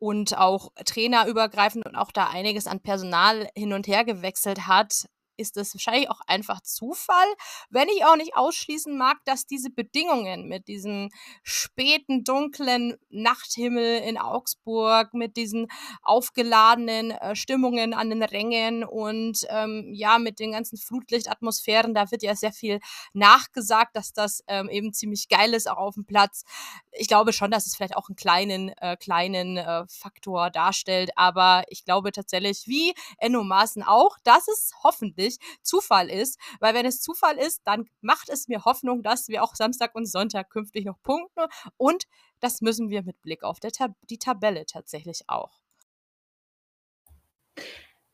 und 0.00 0.36
auch 0.36 0.72
trainerübergreifend 0.84 1.86
und 1.86 1.94
auch 1.94 2.10
da 2.10 2.28
einiges 2.28 2.66
an 2.66 2.80
Personal 2.80 3.48
hin 3.54 3.72
und 3.72 3.86
her 3.86 4.04
gewechselt 4.04 4.66
hat, 4.66 5.06
ist 5.42 5.56
es 5.56 5.74
wahrscheinlich 5.74 6.08
auch 6.08 6.20
einfach 6.26 6.60
Zufall, 6.62 7.26
wenn 7.68 7.88
ich 7.88 8.04
auch 8.04 8.16
nicht 8.16 8.36
ausschließen 8.36 8.96
mag, 8.96 9.18
dass 9.24 9.46
diese 9.46 9.70
Bedingungen 9.70 10.48
mit 10.48 10.68
diesem 10.68 11.10
späten, 11.42 12.24
dunklen 12.24 12.96
Nachthimmel 13.10 13.98
in 13.98 14.16
Augsburg, 14.16 15.12
mit 15.14 15.36
diesen 15.36 15.66
aufgeladenen 16.02 17.10
äh, 17.10 17.34
Stimmungen 17.34 17.92
an 17.92 18.10
den 18.10 18.22
Rängen 18.22 18.84
und 18.84 19.44
ähm, 19.48 19.90
ja, 19.92 20.18
mit 20.18 20.38
den 20.38 20.52
ganzen 20.52 20.78
Flutlichtatmosphären, 20.78 21.94
da 21.94 22.10
wird 22.10 22.22
ja 22.22 22.36
sehr 22.36 22.52
viel 22.52 22.80
nachgesagt, 23.12 23.96
dass 23.96 24.12
das 24.12 24.44
ähm, 24.46 24.68
eben 24.68 24.92
ziemlich 24.92 25.28
geil 25.28 25.54
ist, 25.54 25.68
auch 25.68 25.78
auf 25.78 25.94
dem 25.94 26.06
Platz. 26.06 26.44
Ich 26.92 27.08
glaube 27.08 27.32
schon, 27.32 27.50
dass 27.50 27.66
es 27.66 27.74
vielleicht 27.74 27.96
auch 27.96 28.08
einen 28.08 28.16
kleinen, 28.16 28.68
äh, 28.78 28.96
kleinen 28.96 29.56
äh, 29.56 29.84
Faktor 29.88 30.50
darstellt, 30.50 31.10
aber 31.16 31.64
ich 31.68 31.84
glaube 31.84 32.12
tatsächlich, 32.12 32.66
wie 32.66 32.94
Enno 33.18 33.42
Maaßen 33.42 33.82
auch, 33.82 34.16
dass 34.22 34.46
es 34.48 34.72
hoffentlich 34.84 35.31
Zufall 35.62 36.10
ist, 36.10 36.38
weil 36.60 36.74
wenn 36.74 36.86
es 36.86 37.00
Zufall 37.00 37.38
ist, 37.38 37.62
dann 37.64 37.88
macht 38.00 38.28
es 38.28 38.48
mir 38.48 38.64
Hoffnung, 38.64 39.02
dass 39.02 39.28
wir 39.28 39.42
auch 39.42 39.54
Samstag 39.54 39.94
und 39.94 40.06
Sonntag 40.06 40.50
künftig 40.50 40.84
noch 40.84 41.00
punkten 41.02 41.46
und 41.76 42.04
das 42.40 42.60
müssen 42.60 42.90
wir 42.90 43.02
mit 43.02 43.20
Blick 43.22 43.44
auf 43.44 43.60
Tab 43.60 43.92
die 44.10 44.18
Tabelle 44.18 44.66
tatsächlich 44.66 45.22
auch. 45.28 45.62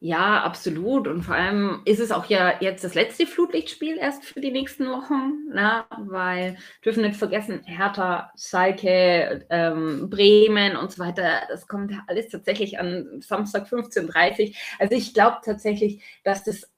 Ja, 0.00 0.42
absolut. 0.44 1.08
Und 1.08 1.22
vor 1.22 1.34
allem 1.34 1.82
ist 1.84 1.98
es 1.98 2.12
auch 2.12 2.26
ja 2.26 2.60
jetzt 2.60 2.84
das 2.84 2.94
letzte 2.94 3.26
Flutlichtspiel 3.26 3.96
erst 3.96 4.25
für 4.25 4.40
die 4.40 4.52
nächsten 4.52 4.87
Wochen, 4.87 5.48
ne? 5.52 5.84
weil 6.06 6.56
dürfen 6.84 7.02
nicht 7.02 7.16
vergessen, 7.16 7.62
Hertha, 7.64 8.30
Schalke, 8.38 9.44
ähm, 9.50 10.08
Bremen 10.08 10.76
und 10.76 10.92
so 10.92 11.02
weiter, 11.02 11.42
das 11.48 11.66
kommt 11.66 11.92
alles 12.06 12.28
tatsächlich 12.28 12.78
an 12.78 13.20
Samstag 13.20 13.66
15.30 13.66 14.50
Uhr. 14.50 14.54
Also 14.78 14.94
ich 14.94 15.14
glaube 15.14 15.38
tatsächlich, 15.44 16.00
dass 16.22 16.44
das 16.44 16.70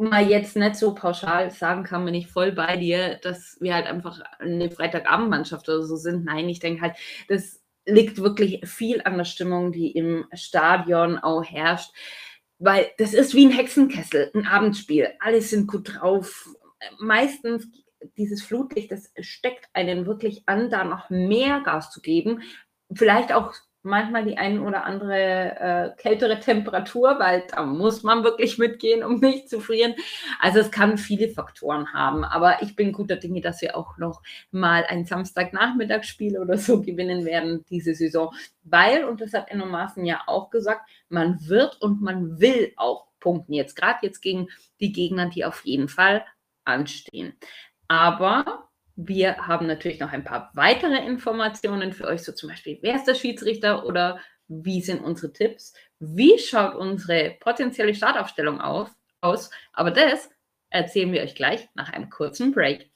mal 0.00 0.28
jetzt 0.28 0.56
nicht 0.56 0.76
so 0.76 0.94
pauschal 0.94 1.50
sagen 1.50 1.84
kann, 1.84 2.04
bin 2.04 2.14
ich 2.14 2.28
voll 2.28 2.52
bei 2.52 2.76
dir, 2.76 3.18
dass 3.22 3.56
wir 3.60 3.74
halt 3.74 3.86
einfach 3.86 4.20
eine 4.38 4.70
Freitagabendmannschaft 4.70 5.68
oder 5.68 5.82
so 5.82 5.96
sind. 5.96 6.24
Nein, 6.24 6.48
ich 6.48 6.60
denke 6.60 6.82
halt, 6.82 6.96
das 7.28 7.60
liegt 7.86 8.18
wirklich 8.18 8.66
viel 8.68 9.02
an 9.04 9.18
der 9.18 9.24
Stimmung, 9.24 9.72
die 9.72 9.90
im 9.92 10.26
Stadion 10.34 11.18
auch 11.18 11.44
herrscht 11.44 11.92
weil 12.60 12.90
das 12.98 13.14
ist 13.14 13.34
wie 13.34 13.46
ein 13.46 13.52
Hexenkessel, 13.52 14.30
ein 14.34 14.46
Abendspiel. 14.46 15.08
Alle 15.18 15.40
sind 15.40 15.66
gut 15.66 15.94
drauf. 15.94 16.54
Meistens 16.98 17.66
dieses 18.16 18.42
Flutlicht, 18.42 18.92
das 18.92 19.10
steckt 19.20 19.68
einen 19.72 20.06
wirklich 20.06 20.42
an, 20.46 20.70
da 20.70 20.84
noch 20.84 21.10
mehr 21.10 21.60
Gas 21.62 21.90
zu 21.90 22.00
geben. 22.00 22.42
Vielleicht 22.92 23.32
auch 23.32 23.54
manchmal 23.82 24.24
die 24.24 24.36
ein 24.36 24.60
oder 24.60 24.84
andere 24.84 25.16
äh, 25.16 25.90
kältere 25.96 26.38
Temperatur, 26.38 27.18
weil 27.18 27.44
da 27.50 27.62
muss 27.64 28.02
man 28.02 28.24
wirklich 28.24 28.58
mitgehen, 28.58 29.02
um 29.02 29.20
nicht 29.20 29.48
zu 29.48 29.60
frieren. 29.60 29.94
Also 30.38 30.60
es 30.60 30.70
kann 30.70 30.98
viele 30.98 31.28
Faktoren 31.28 31.92
haben, 31.92 32.24
aber 32.24 32.62
ich 32.62 32.76
bin 32.76 32.92
guter 32.92 33.16
Dinge, 33.16 33.40
dass 33.40 33.62
wir 33.62 33.76
auch 33.76 33.96
noch 33.98 34.22
mal 34.50 34.84
ein 34.88 35.04
Samstagnachmittagsspiel 35.04 36.38
oder 36.38 36.58
so 36.58 36.82
gewinnen 36.82 37.24
werden 37.24 37.64
diese 37.70 37.94
Saison, 37.94 38.34
weil, 38.62 39.04
und 39.04 39.20
das 39.20 39.32
hat 39.32 39.50
Enno 39.50 39.66
Maaßen 39.66 40.04
ja 40.04 40.22
auch 40.26 40.50
gesagt, 40.50 40.82
man 41.08 41.48
wird 41.48 41.80
und 41.80 42.02
man 42.02 42.40
will 42.40 42.72
auch 42.76 43.06
punkten, 43.20 43.52
jetzt 43.52 43.76
gerade 43.76 43.98
jetzt 44.02 44.20
gegen 44.20 44.48
die 44.80 44.92
Gegner, 44.92 45.28
die 45.28 45.44
auf 45.44 45.64
jeden 45.64 45.88
Fall 45.88 46.24
anstehen. 46.64 47.34
Aber 47.88 48.69
wir 49.06 49.46
haben 49.46 49.66
natürlich 49.66 49.98
noch 49.98 50.12
ein 50.12 50.24
paar 50.24 50.50
weitere 50.54 51.04
Informationen 51.06 51.92
für 51.92 52.06
euch, 52.06 52.22
so 52.22 52.32
zum 52.32 52.50
Beispiel, 52.50 52.78
wer 52.82 52.96
ist 52.96 53.06
der 53.06 53.14
Schiedsrichter 53.14 53.86
oder 53.86 54.20
wie 54.46 54.82
sind 54.82 55.00
unsere 55.02 55.32
Tipps? 55.32 55.72
Wie 56.00 56.38
schaut 56.38 56.74
unsere 56.74 57.36
potenzielle 57.40 57.94
Startaufstellung 57.94 58.60
auf, 58.60 58.90
aus? 59.22 59.50
Aber 59.72 59.90
das 59.90 60.28
erzählen 60.68 61.12
wir 61.12 61.22
euch 61.22 61.34
gleich 61.34 61.68
nach 61.74 61.92
einem 61.92 62.10
kurzen 62.10 62.52
Break. 62.52 62.90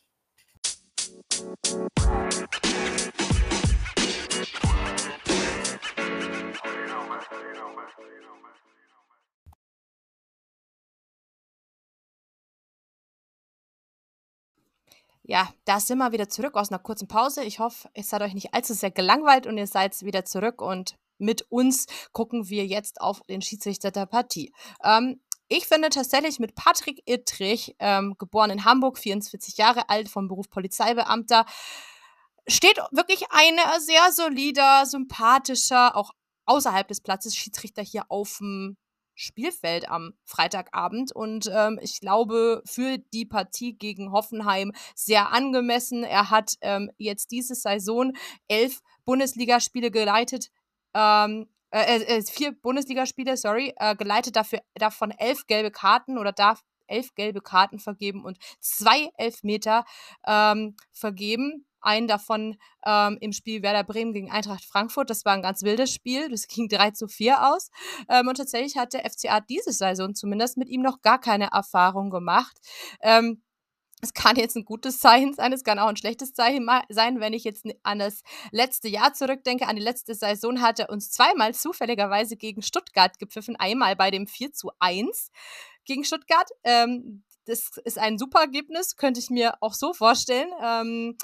Ja, 15.26 15.49
da 15.64 15.81
sind 15.81 15.99
wir 15.99 16.12
wieder 16.12 16.28
zurück 16.28 16.54
aus 16.54 16.71
einer 16.71 16.78
kurzen 16.78 17.09
Pause. 17.09 17.45
Ich 17.45 17.59
hoffe, 17.59 17.88
es 17.95 18.12
hat 18.12 18.21
euch 18.21 18.35
nicht 18.35 18.52
allzu 18.52 18.75
sehr 18.75 18.90
gelangweilt 18.90 19.47
und 19.47 19.57
ihr 19.57 19.66
seid 19.66 19.99
wieder 20.02 20.26
zurück 20.26 20.61
und 20.61 20.97
mit 21.16 21.50
uns 21.50 21.87
gucken 22.12 22.50
wir 22.50 22.66
jetzt 22.66 23.00
auf 23.00 23.23
den 23.23 23.40
Schiedsrichter 23.40 23.90
der 23.90 24.04
Partie. 24.04 24.52
Ähm, 24.83 25.23
ich 25.49 25.66
finde 25.66 25.88
tatsächlich 25.88 26.38
mit 26.40 26.54
Patrick 26.54 27.02
Ittrich, 27.07 27.75
ähm, 27.78 28.16
geboren 28.19 28.50
in 28.50 28.66
Hamburg, 28.66 28.99
44 28.99 29.57
Jahre 29.57 29.88
alt, 29.88 30.11
vom 30.11 30.28
Beruf 30.28 30.50
Polizeibeamter, 30.50 31.47
steht 32.47 32.76
wirklich 32.90 33.25
ein 33.31 33.57
sehr 33.81 34.12
solider, 34.12 34.85
sympathischer, 34.85 35.97
auch 35.97 36.12
außerhalb 36.45 36.87
des 36.87 37.00
Platzes 37.00 37.35
Schiedsrichter 37.35 37.83
hier 37.83 38.04
auf 38.11 38.38
dem 38.38 38.76
Spielfeld 39.14 39.88
am 39.88 40.14
Freitagabend 40.25 41.12
und 41.12 41.50
ähm, 41.52 41.78
ich 41.83 42.00
glaube 42.00 42.62
für 42.66 42.99
die 42.99 43.25
Partie 43.25 43.75
gegen 43.75 44.12
Hoffenheim 44.12 44.73
sehr 44.94 45.33
angemessen. 45.33 46.04
Er 46.04 46.30
hat 46.30 46.54
ähm, 46.61 46.90
jetzt 46.99 47.30
diese 47.30 47.54
Saison 47.54 48.12
elf 48.49 48.80
Bundesligaspiele 49.04 49.90
geleitet, 49.90 50.50
ähm, 50.94 51.49
äh, 51.71 52.02
äh, 52.02 52.23
vier 52.23 52.52
Bundesligaspiele, 52.52 53.37
sorry, 53.37 53.75
äh, 53.76 53.97
geleitet 53.97 54.37
dafür 54.37 54.61
davon 54.75 55.11
elf 55.11 55.47
gelbe 55.47 55.71
Karten 55.71 56.18
oder 56.18 56.33
darf 56.33 56.62
elf 56.87 57.14
gelbe 57.14 57.40
Karten 57.40 57.78
vergeben 57.78 58.25
und 58.25 58.38
zwei 58.61 59.11
Elfmeter 59.16 59.85
ähm, 60.26 60.76
vergeben. 60.92 61.66
Einen 61.84 62.08
davon 62.08 62.56
ähm, 62.86 63.18
im 63.20 63.32
Spiel 63.32 63.62
Werder 63.62 63.84
Bremen 63.84 64.12
gegen 64.12 64.30
Eintracht 64.30 64.64
Frankfurt. 64.64 65.10
Das 65.10 65.24
war 65.24 65.34
ein 65.34 65.42
ganz 65.42 65.62
wildes 65.62 65.92
Spiel. 65.92 66.28
Das 66.30 66.46
ging 66.48 66.68
3 66.68 66.92
zu 66.92 67.08
4 67.08 67.48
aus. 67.52 67.70
Ähm, 68.08 68.28
und 68.28 68.36
tatsächlich 68.36 68.76
hat 68.76 68.92
der 68.92 69.08
FCA 69.08 69.40
diese 69.40 69.72
Saison 69.72 70.14
zumindest 70.14 70.56
mit 70.56 70.68
ihm 70.68 70.82
noch 70.82 71.02
gar 71.02 71.20
keine 71.20 71.50
Erfahrung 71.52 72.10
gemacht. 72.10 72.56
Ähm, 73.00 73.42
es 74.04 74.12
kann 74.12 74.36
jetzt 74.36 74.54
ein 74.54 74.66
gutes 74.66 74.98
Zeichen 74.98 75.32
sein, 75.32 75.52
es 75.52 75.64
kann 75.64 75.78
auch 75.78 75.88
ein 75.88 75.96
schlechtes 75.96 76.34
Zeichen 76.34 76.68
sein, 76.90 77.20
wenn 77.20 77.32
ich 77.32 77.42
jetzt 77.44 77.64
an 77.84 77.98
das 77.98 78.22
letzte 78.50 78.88
Jahr 78.88 79.14
zurückdenke, 79.14 79.66
an 79.66 79.76
die 79.76 79.82
letzte 79.82 80.14
Saison 80.14 80.60
hat 80.60 80.78
er 80.78 80.90
uns 80.90 81.10
zweimal 81.10 81.54
zufälligerweise 81.54 82.36
gegen 82.36 82.60
Stuttgart 82.60 83.18
gepfiffen, 83.18 83.56
einmal 83.56 83.96
bei 83.96 84.10
dem 84.10 84.26
4 84.26 84.52
zu 84.52 84.70
1 84.78 85.30
gegen 85.86 86.04
Stuttgart. 86.04 86.50
Ähm, 86.64 87.24
das 87.46 87.78
ist 87.84 87.98
ein 87.98 88.18
super 88.18 88.40
Ergebnis, 88.40 88.96
könnte 88.96 89.20
ich 89.20 89.30
mir 89.30 89.54
auch 89.60 89.74
so 89.74 89.92
vorstellen. 89.92 90.50
Ähm, 90.62 91.16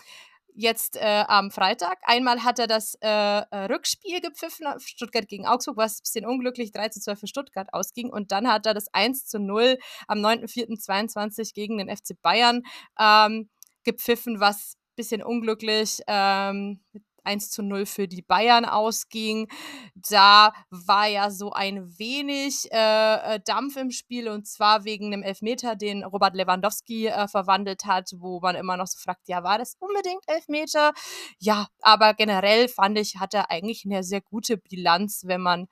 jetzt 0.54 0.96
äh, 0.96 1.24
am 1.26 1.50
Freitag. 1.50 1.98
Einmal 2.02 2.42
hat 2.44 2.58
er 2.58 2.66
das 2.66 2.94
äh, 3.00 3.08
äh 3.08 3.64
Rückspiel 3.66 4.20
gepfiffen, 4.20 4.66
Stuttgart 4.78 5.28
gegen 5.28 5.46
Augsburg, 5.46 5.76
was 5.76 5.98
ein 5.98 6.02
bisschen 6.02 6.26
unglücklich 6.26 6.72
3 6.72 6.88
zu 6.90 7.00
12 7.00 7.20
für 7.20 7.26
Stuttgart 7.26 7.68
ausging. 7.72 8.10
Und 8.10 8.32
dann 8.32 8.48
hat 8.48 8.66
er 8.66 8.74
das 8.74 8.88
1 8.92 9.26
zu 9.26 9.38
0 9.38 9.78
am 10.08 10.18
9.4.22 10.18 11.54
gegen 11.54 11.78
den 11.78 11.88
FC 11.88 12.20
Bayern 12.22 12.62
ähm, 12.98 13.48
gepfiffen, 13.84 14.40
was 14.40 14.74
ein 14.74 14.94
bisschen 14.96 15.22
unglücklich 15.22 16.00
ähm, 16.06 16.82
1 17.24 17.50
zu 17.50 17.62
0 17.62 17.86
für 17.86 18.08
die 18.08 18.22
Bayern 18.22 18.64
ausging. 18.64 19.48
Da 19.94 20.52
war 20.70 21.06
ja 21.06 21.30
so 21.30 21.52
ein 21.52 21.98
wenig 21.98 22.70
äh, 22.72 23.34
äh, 23.36 23.40
Dampf 23.44 23.76
im 23.76 23.90
Spiel 23.90 24.28
und 24.28 24.46
zwar 24.46 24.84
wegen 24.84 25.06
einem 25.06 25.22
Elfmeter, 25.22 25.76
den 25.76 26.04
Robert 26.04 26.34
Lewandowski 26.34 27.06
äh, 27.06 27.28
verwandelt 27.28 27.84
hat, 27.84 28.10
wo 28.16 28.40
man 28.40 28.56
immer 28.56 28.76
noch 28.76 28.86
so 28.86 28.98
fragt, 28.98 29.28
ja, 29.28 29.42
war 29.42 29.58
das 29.58 29.76
unbedingt 29.78 30.22
Elfmeter? 30.26 30.92
Ja, 31.38 31.68
aber 31.80 32.14
generell 32.14 32.68
fand 32.68 32.98
ich, 32.98 33.18
hat 33.18 33.34
er 33.34 33.50
eigentlich 33.50 33.84
eine 33.84 34.02
sehr 34.02 34.20
gute 34.20 34.56
Bilanz, 34.56 35.22
wenn 35.26 35.40
man 35.40 35.66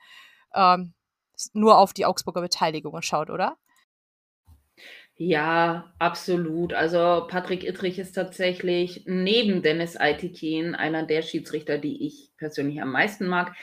ähm, 0.54 0.94
nur 1.52 1.78
auf 1.78 1.92
die 1.92 2.06
Augsburger 2.06 2.40
Beteiligung 2.40 3.00
schaut, 3.02 3.30
oder? 3.30 3.56
Ja, 5.20 5.92
absolut. 5.98 6.72
Also 6.72 7.26
Patrick 7.28 7.64
Ittrich 7.64 7.98
ist 7.98 8.12
tatsächlich 8.12 9.02
neben 9.06 9.62
Dennis 9.62 9.96
Aitikin 9.96 10.74
einer 10.76 11.02
der 11.04 11.22
Schiedsrichter, 11.22 11.76
die 11.78 12.06
ich 12.06 12.27
persönlich 12.38 12.80
am 12.80 12.92
meisten 12.92 13.28
mag. 13.28 13.54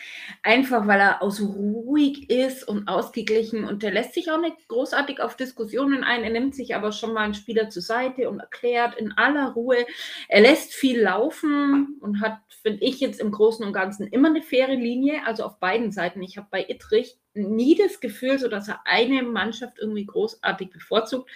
Einfach 0.44 0.88
weil 0.88 1.00
er 1.00 1.22
auch 1.22 1.32
so 1.32 1.48
ruhig 1.48 2.30
ist 2.30 2.68
und 2.68 2.88
ausgeglichen 2.88 3.64
und 3.66 3.82
der 3.82 3.92
lässt 3.92 4.14
sich 4.14 4.32
auch 4.32 4.40
nicht 4.40 4.68
großartig 4.68 5.22
auf 5.22 5.36
Diskussionen 5.36 6.04
ein. 6.04 6.24
Er 6.24 6.30
nimmt 6.30 6.56
sich 6.56 6.76
aber 6.76 6.92
schon 6.92 7.14
mal 7.14 7.22
einen 7.22 7.34
Spieler 7.34 7.70
zur 7.70 7.82
Seite 7.82 8.30
und 8.30 8.40
erklärt 8.40 8.96
in 8.96 9.12
aller 9.14 9.52
Ruhe. 9.54 9.86
Er 10.28 10.42
lässt 10.42 10.74
viel 10.74 11.02
laufen 11.02 11.98
und 12.02 12.22
hat, 12.22 12.38
finde 12.62 12.84
ich, 12.84 13.00
jetzt 13.00 13.20
im 13.20 13.32
Großen 13.32 13.66
und 13.66 13.74
Ganzen 13.74 14.08
immer 14.08 14.30
eine 14.30 14.44
faire 14.44 14.76
Linie, 14.76 15.26
also 15.26 15.44
auf 15.44 15.60
beiden 15.60 15.92
Seiten. 15.92 16.22
Ich 16.22 16.38
habe 16.38 16.48
bei 16.52 16.66
Ittrich 16.68 17.18
nie 17.34 17.76
das 17.76 18.00
Gefühl, 18.00 18.40
so 18.40 18.48
dass 18.48 18.68
er 18.68 18.82
eine 18.86 19.24
Mannschaft 19.24 19.80
irgendwie 19.80 20.06
großartig 20.06 20.70
bevorzugt. 20.70 21.30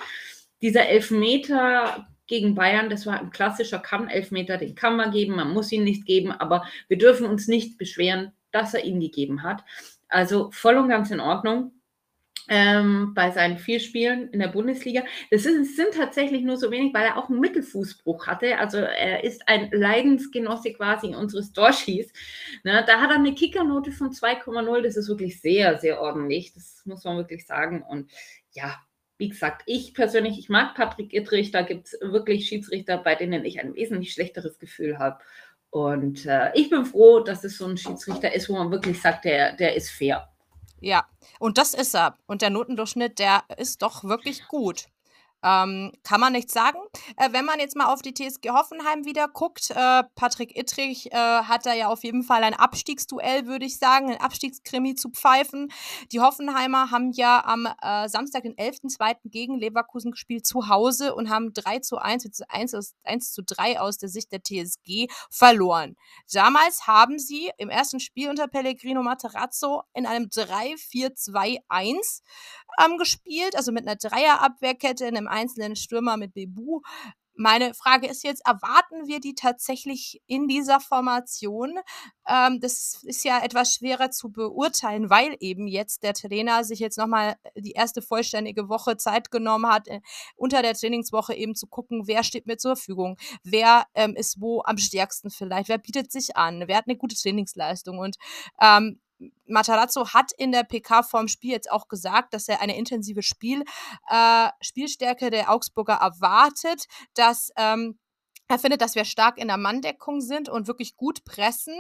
Dieser 0.61 0.87
Elfmeter 0.87 2.07
gegen 2.29 2.55
Bayern, 2.55 2.89
das 2.89 3.05
war 3.05 3.19
ein 3.19 3.31
klassischer 3.31 3.79
Kann-Elfmeter, 3.79 4.57
den 4.57 4.75
kann 4.75 4.95
man 4.95 5.11
geben, 5.11 5.35
man 5.35 5.51
muss 5.51 5.71
ihn 5.71 5.83
nicht 5.83 6.05
geben, 6.05 6.31
aber 6.31 6.63
wir 6.87 6.97
dürfen 6.97 7.25
uns 7.25 7.47
nicht 7.47 7.77
beschweren, 7.77 8.31
dass 8.51 8.73
er 8.73 8.85
ihn 8.85 8.99
gegeben 8.99 9.43
hat. 9.43 9.63
Also 10.07 10.49
voll 10.51 10.77
und 10.77 10.89
ganz 10.89 11.11
in 11.11 11.19
Ordnung. 11.19 11.73
ähm, 12.51 13.13
bei 13.13 13.29
seinen 13.31 13.59
vier 13.59 13.79
Spielen 13.79 14.29
in 14.29 14.39
der 14.39 14.47
Bundesliga. 14.47 15.03
Das 15.29 15.43
sind, 15.43 15.65
sind, 15.65 15.93
tatsächlich 15.93 16.41
nur 16.41 16.57
so 16.57 16.71
wenig, 16.71 16.93
weil 16.95 17.05
er 17.05 17.17
auch 17.17 17.29
einen 17.29 17.39
Mittelfußbruch 17.39 18.25
hatte. 18.25 18.57
Also 18.57 18.77
er 18.79 19.23
ist 19.23 19.47
ein 19.47 19.69
Leidensgenosse 19.71 20.73
quasi 20.73 21.13
unseres 21.15 21.53
Dorschis. 21.53 22.11
Ne, 22.63 22.83
da 22.87 22.99
hat 23.01 23.11
er 23.11 23.17
eine 23.17 23.35
Kickernote 23.35 23.91
von 23.91 24.09
2,0. 24.11 24.81
Das 24.81 24.97
ist 24.97 25.09
wirklich 25.09 25.39
sehr, 25.39 25.77
sehr 25.77 26.01
ordentlich. 26.01 26.53
Das 26.53 26.81
muss 26.85 27.03
man 27.03 27.17
wirklich 27.17 27.45
sagen. 27.45 27.83
Und 27.83 28.09
ja, 28.51 28.79
wie 29.19 29.29
gesagt, 29.29 29.63
ich 29.65 29.93
persönlich, 29.93 30.39
ich 30.39 30.47
mag 30.47 30.75
Patrick 30.75 31.13
Ittrich. 31.13 31.51
Da 31.51 31.61
gibt 31.61 31.87
es 31.87 31.97
wirklich 32.01 32.47
Schiedsrichter, 32.47 32.97
bei 32.97 33.15
denen 33.15 33.43
ich 33.43 33.59
ein 33.59 33.75
wesentlich 33.75 34.13
schlechteres 34.13 34.57
Gefühl 34.59 34.97
habe. 34.97 35.19
Und 35.69 36.25
äh, 36.25 36.51
ich 36.55 36.69
bin 36.69 36.85
froh, 36.85 37.19
dass 37.19 37.43
es 37.43 37.57
so 37.57 37.67
ein 37.67 37.77
Schiedsrichter 37.77 38.33
ist, 38.33 38.49
wo 38.49 38.53
man 38.53 38.71
wirklich 38.71 38.99
sagt, 38.99 39.25
der, 39.25 39.53
der 39.57 39.75
ist 39.75 39.91
fair. 39.91 40.29
Ja, 40.79 41.05
und 41.37 41.57
das 41.57 41.73
ist 41.73 41.93
er. 41.93 42.15
Und 42.27 42.41
der 42.41 42.49
Notendurchschnitt, 42.49 43.19
der 43.19 43.43
ist 43.57 43.81
doch 43.81 44.05
wirklich 44.05 44.47
gut. 44.47 44.85
Ähm, 45.43 45.93
kann 46.03 46.19
man 46.19 46.33
nichts 46.33 46.53
sagen. 46.53 46.79
Äh, 47.15 47.31
wenn 47.31 47.45
man 47.45 47.59
jetzt 47.59 47.75
mal 47.75 47.93
auf 47.93 48.01
die 48.01 48.13
TSG 48.13 48.49
Hoffenheim 48.49 49.05
wieder 49.05 49.27
guckt, 49.27 49.71
äh, 49.71 50.03
Patrick 50.15 50.57
Ittrich 50.57 51.11
äh, 51.11 51.15
hat 51.15 51.65
da 51.65 51.73
ja 51.73 51.87
auf 51.87 52.03
jeden 52.03 52.23
Fall 52.23 52.43
ein 52.43 52.53
Abstiegsduell, 52.53 53.45
würde 53.47 53.65
ich 53.65 53.77
sagen, 53.77 54.11
ein 54.11 54.19
Abstiegskrimi 54.19 54.95
zu 54.95 55.09
pfeifen. 55.09 55.71
Die 56.11 56.19
Hoffenheimer 56.19 56.91
haben 56.91 57.11
ja 57.11 57.43
am 57.45 57.67
äh, 57.81 58.09
Samstag, 58.09 58.43
den 58.43 58.55
11.02. 58.55 59.15
gegen 59.25 59.57
Leverkusen 59.57 60.11
gespielt 60.11 60.45
zu 60.45 60.67
Hause 60.67 61.15
und 61.15 61.29
haben 61.29 61.53
3 61.53 61.79
zu 61.79 61.97
1, 61.97 62.29
1, 62.49 62.95
1 63.03 63.31
zu 63.31 63.41
3 63.43 63.79
aus 63.79 63.97
der 63.97 64.09
Sicht 64.09 64.33
der 64.33 64.41
TSG 64.43 65.07
verloren. 65.29 65.95
Damals 66.33 66.85
haben 66.87 67.17
sie 67.17 67.51
im 67.57 67.69
ersten 67.69 68.01
Spiel 68.01 68.29
unter 68.29 68.47
Pellegrino 68.47 69.03
Materazzo 69.03 69.83
in 69.93 70.05
einem 70.05 70.25
3-4-2-1 70.25 71.59
ähm, 72.83 72.97
gespielt, 72.97 73.55
also 73.55 73.71
mit 73.71 73.87
einer 73.87 73.95
Dreierabwehrkette, 73.95 75.05
einem 75.05 75.28
einzelnen 75.29 75.75
Stürmer 75.75 76.17
mit 76.17 76.33
Bebu. 76.33 76.81
Meine 77.41 77.73
Frage 77.73 78.07
ist 78.07 78.25
jetzt, 78.25 78.45
erwarten 78.45 79.07
wir 79.07 79.21
die 79.21 79.33
tatsächlich 79.33 80.21
in 80.27 80.49
dieser 80.49 80.81
Formation? 80.81 81.79
Ähm, 82.27 82.59
das 82.59 83.01
ist 83.03 83.23
ja 83.23 83.41
etwas 83.41 83.75
schwerer 83.75 84.11
zu 84.11 84.29
beurteilen, 84.29 85.09
weil 85.09 85.37
eben 85.39 85.65
jetzt 85.65 86.03
der 86.03 86.13
Trainer 86.13 86.65
sich 86.65 86.79
jetzt 86.79 86.97
nochmal 86.97 87.37
die 87.55 87.71
erste 87.71 88.01
vollständige 88.01 88.67
Woche 88.67 88.97
Zeit 88.97 89.31
genommen 89.31 89.71
hat, 89.71 89.87
äh, 89.87 90.01
unter 90.35 90.61
der 90.61 90.73
Trainingswoche 90.73 91.33
eben 91.33 91.55
zu 91.55 91.67
gucken, 91.67 92.07
wer 92.07 92.25
steht 92.25 92.45
mir 92.45 92.57
zur 92.57 92.75
Verfügung, 92.75 93.15
wer 93.45 93.85
ähm, 93.93 94.17
ist 94.17 94.41
wo 94.41 94.61
am 94.65 94.77
stärksten 94.77 95.29
vielleicht, 95.29 95.69
wer 95.69 95.77
bietet 95.77 96.11
sich 96.11 96.35
an, 96.35 96.63
wer 96.67 96.75
hat 96.75 96.87
eine 96.89 96.97
gute 96.97 97.15
Trainingsleistung 97.15 97.99
und 97.99 98.17
ähm, 98.61 98.99
Matarazzo 99.47 100.13
hat 100.13 100.31
in 100.37 100.51
der 100.51 100.63
PK 100.63 101.03
vorm 101.03 101.27
Spiel 101.27 101.51
jetzt 101.51 101.71
auch 101.71 101.87
gesagt, 101.87 102.33
dass 102.33 102.47
er 102.47 102.61
eine 102.61 102.77
intensive 102.77 103.21
Spiel, 103.23 103.63
äh, 104.09 104.49
Spielstärke 104.61 105.29
der 105.29 105.51
Augsburger 105.51 105.95
erwartet, 105.95 106.85
dass 107.13 107.51
ähm, 107.57 107.99
er 108.49 108.57
findet, 108.57 108.81
dass 108.81 108.95
wir 108.95 109.05
stark 109.05 109.37
in 109.37 109.47
der 109.47 109.57
Manndeckung 109.57 110.21
sind 110.21 110.49
und 110.49 110.67
wirklich 110.67 110.97
gut 110.97 111.23
pressen, 111.23 111.75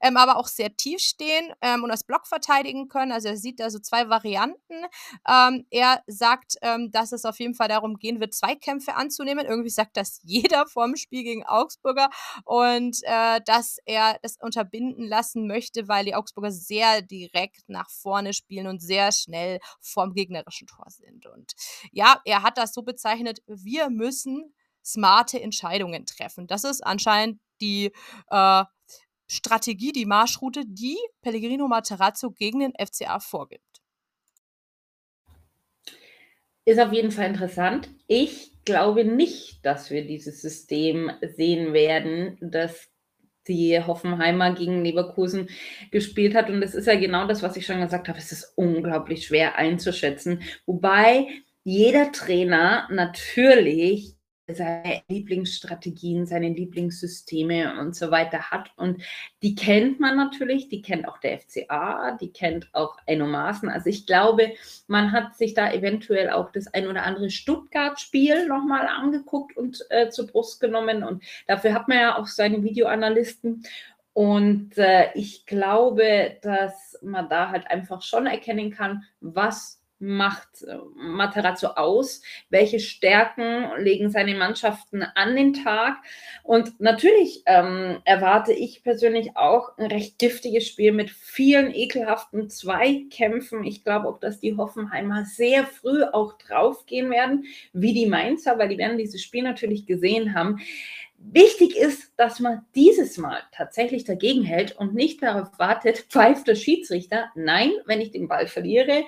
ähm, 0.00 0.16
aber 0.16 0.36
auch 0.36 0.46
sehr 0.46 0.76
tief 0.76 1.00
stehen 1.00 1.52
ähm, 1.60 1.82
und 1.82 1.88
das 1.88 2.04
Block 2.04 2.28
verteidigen 2.28 2.88
können. 2.88 3.10
Also 3.10 3.28
er 3.28 3.36
sieht 3.36 3.58
da 3.58 3.70
so 3.70 3.80
zwei 3.80 4.08
Varianten. 4.08 4.86
Ähm, 5.28 5.66
er 5.70 6.02
sagt, 6.06 6.54
ähm, 6.62 6.92
dass 6.92 7.10
es 7.10 7.24
auf 7.24 7.40
jeden 7.40 7.54
Fall 7.54 7.66
darum 7.66 7.98
gehen 7.98 8.20
wird, 8.20 8.34
Zweikämpfe 8.34 8.94
anzunehmen. 8.94 9.46
Irgendwie 9.46 9.70
sagt 9.70 9.96
das 9.96 10.20
jeder 10.22 10.66
vorm 10.66 10.94
Spiel 10.94 11.24
gegen 11.24 11.44
Augsburger 11.44 12.08
und 12.44 12.98
äh, 13.02 13.40
dass 13.44 13.78
er 13.84 14.16
das 14.22 14.36
unterbinden 14.40 15.08
lassen 15.08 15.48
möchte, 15.48 15.88
weil 15.88 16.04
die 16.04 16.14
Augsburger 16.14 16.52
sehr 16.52 17.02
direkt 17.02 17.68
nach 17.68 17.90
vorne 17.90 18.32
spielen 18.32 18.68
und 18.68 18.80
sehr 18.80 19.10
schnell 19.10 19.58
vorm 19.80 20.14
gegnerischen 20.14 20.68
Tor 20.68 20.86
sind. 20.88 21.26
Und 21.26 21.52
ja, 21.90 22.20
er 22.24 22.44
hat 22.44 22.58
das 22.58 22.72
so 22.72 22.82
bezeichnet, 22.82 23.42
wir 23.46 23.90
müssen 23.90 24.54
smarte 24.84 25.40
Entscheidungen 25.40 26.06
treffen. 26.06 26.46
Das 26.46 26.64
ist 26.64 26.84
anscheinend 26.84 27.40
die 27.60 27.92
äh, 28.30 28.64
Strategie, 29.26 29.92
die 29.92 30.06
Marschroute, 30.06 30.64
die 30.66 30.98
Pellegrino 31.22 31.68
Materazzo 31.68 32.30
gegen 32.30 32.60
den 32.60 32.72
FCA 32.78 33.20
vorgibt. 33.20 33.82
Ist 36.64 36.78
auf 36.78 36.92
jeden 36.92 37.10
Fall 37.10 37.26
interessant. 37.28 37.88
Ich 38.06 38.52
glaube 38.64 39.04
nicht, 39.04 39.64
dass 39.64 39.90
wir 39.90 40.06
dieses 40.06 40.42
System 40.42 41.10
sehen 41.36 41.72
werden, 41.72 42.38
das 42.40 42.88
die 43.48 43.82
Hoffenheimer 43.82 44.54
gegen 44.54 44.84
Leverkusen 44.84 45.48
gespielt 45.90 46.34
hat. 46.34 46.48
Und 46.48 46.60
das 46.60 46.74
ist 46.74 46.86
ja 46.86 46.94
genau 46.94 47.26
das, 47.26 47.42
was 47.42 47.56
ich 47.56 47.66
schon 47.66 47.80
gesagt 47.80 48.08
habe. 48.08 48.18
Es 48.18 48.30
ist 48.30 48.52
unglaublich 48.56 49.26
schwer 49.26 49.56
einzuschätzen. 49.56 50.42
Wobei 50.66 51.28
jeder 51.64 52.12
Trainer 52.12 52.86
natürlich 52.90 54.14
seine 54.54 55.02
Lieblingsstrategien, 55.08 56.26
seine 56.26 56.48
Lieblingssysteme 56.48 57.78
und 57.80 57.94
so 57.94 58.10
weiter 58.10 58.50
hat. 58.50 58.70
Und 58.76 59.02
die 59.42 59.54
kennt 59.54 60.00
man 60.00 60.16
natürlich, 60.16 60.68
die 60.68 60.82
kennt 60.82 61.06
auch 61.06 61.18
der 61.18 61.38
FCA, 61.38 62.16
die 62.20 62.32
kennt 62.32 62.68
auch 62.72 62.96
Enno 63.06 63.26
Maaßen. 63.26 63.68
Also 63.68 63.90
ich 63.90 64.06
glaube, 64.06 64.52
man 64.86 65.12
hat 65.12 65.36
sich 65.36 65.54
da 65.54 65.72
eventuell 65.72 66.30
auch 66.30 66.50
das 66.52 66.72
ein 66.72 66.86
oder 66.86 67.04
andere 67.04 67.30
Stuttgart-Spiel 67.30 68.46
nochmal 68.46 68.86
angeguckt 68.86 69.56
und 69.56 69.84
äh, 69.90 70.08
zur 70.10 70.26
Brust 70.26 70.60
genommen. 70.60 71.02
Und 71.02 71.22
dafür 71.46 71.74
hat 71.74 71.88
man 71.88 71.98
ja 71.98 72.18
auch 72.18 72.26
seine 72.26 72.62
Videoanalysten. 72.62 73.64
Und 74.14 74.76
äh, 74.76 75.10
ich 75.14 75.46
glaube, 75.46 76.36
dass 76.42 76.98
man 77.02 77.28
da 77.28 77.50
halt 77.50 77.66
einfach 77.70 78.02
schon 78.02 78.26
erkennen 78.26 78.70
kann, 78.70 79.04
was 79.20 79.81
macht 80.02 80.64
äh, 80.66 80.76
Materazzo 80.96 81.68
aus? 81.68 82.22
Welche 82.50 82.80
Stärken 82.80 83.70
legen 83.78 84.10
seine 84.10 84.34
Mannschaften 84.34 85.02
an 85.02 85.36
den 85.36 85.54
Tag? 85.54 85.96
Und 86.42 86.80
natürlich 86.80 87.42
ähm, 87.46 88.00
erwarte 88.04 88.52
ich 88.52 88.82
persönlich 88.82 89.36
auch 89.36 89.78
ein 89.78 89.86
recht 89.86 90.18
giftiges 90.18 90.66
Spiel 90.66 90.92
mit 90.92 91.10
vielen 91.10 91.72
ekelhaften 91.72 92.50
Zweikämpfen. 92.50 93.64
Ich 93.64 93.84
glaube 93.84 94.08
auch, 94.08 94.18
dass 94.18 94.40
die 94.40 94.56
Hoffenheimer 94.56 95.24
sehr 95.24 95.64
früh 95.66 96.02
auch 96.02 96.36
draufgehen 96.36 97.08
werden, 97.10 97.44
wie 97.72 97.94
die 97.94 98.06
Mainzer, 98.06 98.58
weil 98.58 98.68
die 98.68 98.78
werden 98.78 98.98
dieses 98.98 99.22
Spiel 99.22 99.44
natürlich 99.44 99.86
gesehen 99.86 100.34
haben. 100.34 100.58
Wichtig 101.24 101.76
ist, 101.76 102.12
dass 102.16 102.40
man 102.40 102.66
dieses 102.74 103.16
Mal 103.16 103.38
tatsächlich 103.52 104.02
dagegen 104.02 104.42
hält 104.42 104.76
und 104.76 104.94
nicht 104.94 105.22
darauf 105.22 105.56
wartet, 105.60 105.98
pfeift 106.08 106.48
der 106.48 106.56
Schiedsrichter. 106.56 107.30
Nein, 107.36 107.70
wenn 107.86 108.00
ich 108.00 108.10
den 108.10 108.26
Ball 108.26 108.48
verliere, 108.48 109.04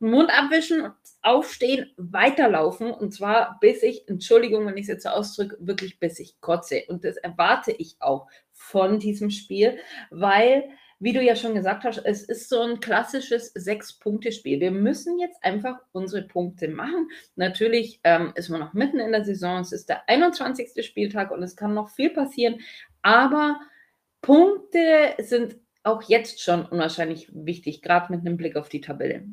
Mund 0.00 0.30
abwischen, 0.30 0.92
aufstehen, 1.22 1.92
weiterlaufen 1.96 2.92
und 2.92 3.12
zwar 3.12 3.58
bis 3.60 3.82
ich, 3.82 4.08
Entschuldigung, 4.08 4.66
wenn 4.66 4.76
ich 4.76 4.82
es 4.82 4.88
jetzt 4.88 5.02
so 5.02 5.08
ausdrücke, 5.08 5.56
wirklich 5.60 5.98
bis 5.98 6.20
ich 6.20 6.40
kotze. 6.40 6.84
Und 6.88 7.04
das 7.04 7.16
erwarte 7.16 7.72
ich 7.72 7.96
auch 8.00 8.28
von 8.52 9.00
diesem 9.00 9.30
Spiel, 9.30 9.78
weil, 10.10 10.68
wie 11.00 11.12
du 11.12 11.20
ja 11.20 11.34
schon 11.34 11.54
gesagt 11.54 11.84
hast, 11.84 11.98
es 11.98 12.22
ist 12.22 12.48
so 12.48 12.60
ein 12.62 12.80
klassisches 12.80 13.52
Sechs-Punkte-Spiel. 13.54 14.60
Wir 14.60 14.70
müssen 14.70 15.18
jetzt 15.18 15.42
einfach 15.42 15.78
unsere 15.92 16.22
Punkte 16.22 16.68
machen. 16.68 17.08
Natürlich 17.34 18.00
ähm, 18.04 18.32
ist 18.36 18.48
man 18.48 18.60
noch 18.60 18.74
mitten 18.74 19.00
in 19.00 19.12
der 19.12 19.24
Saison, 19.24 19.60
es 19.60 19.72
ist 19.72 19.88
der 19.88 20.08
21. 20.08 20.84
Spieltag 20.86 21.32
und 21.32 21.42
es 21.42 21.56
kann 21.56 21.74
noch 21.74 21.90
viel 21.90 22.10
passieren, 22.10 22.60
aber 23.02 23.60
Punkte 24.20 25.14
sind 25.18 25.56
auch 25.82 26.02
jetzt 26.02 26.40
schon 26.42 26.66
unwahrscheinlich 26.66 27.30
wichtig, 27.32 27.82
gerade 27.82 28.12
mit 28.12 28.26
einem 28.26 28.36
Blick 28.36 28.56
auf 28.56 28.68
die 28.68 28.80
Tabelle. 28.80 29.24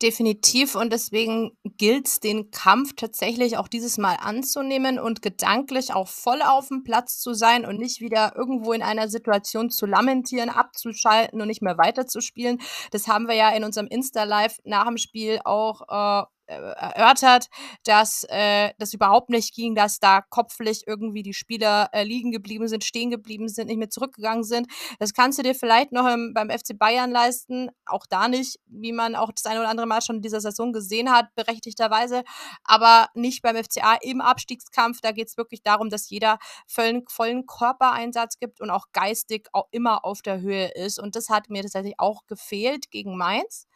Definitiv 0.00 0.76
und 0.76 0.92
deswegen 0.92 1.58
gilt 1.64 2.06
es, 2.06 2.20
den 2.20 2.52
Kampf 2.52 2.92
tatsächlich 2.94 3.56
auch 3.56 3.66
dieses 3.66 3.98
Mal 3.98 4.16
anzunehmen 4.20 5.00
und 5.00 5.22
gedanklich 5.22 5.92
auch 5.92 6.06
voll 6.06 6.40
auf 6.40 6.68
dem 6.68 6.84
Platz 6.84 7.18
zu 7.18 7.34
sein 7.34 7.66
und 7.66 7.78
nicht 7.78 8.00
wieder 8.00 8.36
irgendwo 8.36 8.72
in 8.72 8.82
einer 8.82 9.08
Situation 9.08 9.70
zu 9.70 9.86
lamentieren, 9.86 10.50
abzuschalten 10.50 11.40
und 11.40 11.48
nicht 11.48 11.62
mehr 11.62 11.78
weiterzuspielen. 11.78 12.60
Das 12.92 13.08
haben 13.08 13.26
wir 13.26 13.34
ja 13.34 13.50
in 13.50 13.64
unserem 13.64 13.88
Insta-Live 13.88 14.58
nach 14.62 14.86
dem 14.86 14.98
Spiel 14.98 15.40
auch 15.44 15.82
äh, 15.88 16.26
erörtert, 16.48 17.48
dass 17.84 18.24
äh, 18.28 18.70
das 18.78 18.94
überhaupt 18.94 19.30
nicht 19.30 19.54
ging, 19.54 19.74
dass 19.74 20.00
da 20.00 20.22
kopflich 20.22 20.84
irgendwie 20.86 21.22
die 21.22 21.34
Spieler 21.34 21.90
äh, 21.92 22.04
liegen 22.04 22.30
geblieben 22.32 22.68
sind, 22.68 22.84
stehen 22.84 23.10
geblieben 23.10 23.48
sind, 23.48 23.66
nicht 23.66 23.78
mehr 23.78 23.90
zurückgegangen 23.90 24.44
sind. 24.44 24.66
Das 24.98 25.12
kannst 25.12 25.38
du 25.38 25.42
dir 25.42 25.54
vielleicht 25.54 25.92
noch 25.92 26.06
im, 26.06 26.32
beim 26.34 26.50
FC 26.50 26.78
Bayern 26.78 27.10
leisten, 27.10 27.70
auch 27.86 28.06
da 28.08 28.28
nicht, 28.28 28.58
wie 28.66 28.92
man 28.92 29.14
auch 29.14 29.30
das 29.32 29.46
eine 29.46 29.60
oder 29.60 29.68
andere 29.68 29.86
Mal 29.86 30.02
schon 30.02 30.16
in 30.16 30.22
dieser 30.22 30.40
Saison 30.40 30.72
gesehen 30.72 31.12
hat, 31.12 31.34
berechtigterweise, 31.34 32.24
aber 32.64 33.08
nicht 33.14 33.42
beim 33.42 33.56
FCA 33.56 33.96
im 34.00 34.20
Abstiegskampf. 34.20 35.00
Da 35.02 35.12
geht 35.12 35.28
es 35.28 35.36
wirklich 35.36 35.62
darum, 35.62 35.90
dass 35.90 36.08
jeder 36.08 36.38
vollen, 36.66 37.04
vollen 37.08 37.46
Körpereinsatz 37.46 38.38
gibt 38.38 38.60
und 38.60 38.70
auch 38.70 38.86
geistig 38.92 39.48
auch 39.52 39.68
immer 39.70 40.04
auf 40.04 40.22
der 40.22 40.40
Höhe 40.40 40.68
ist. 40.68 40.98
Und 40.98 41.16
das 41.16 41.28
hat 41.28 41.50
mir 41.50 41.62
tatsächlich 41.62 41.94
auch 41.98 42.26
gefehlt 42.26 42.90
gegen 42.90 43.16
Mainz. 43.16 43.66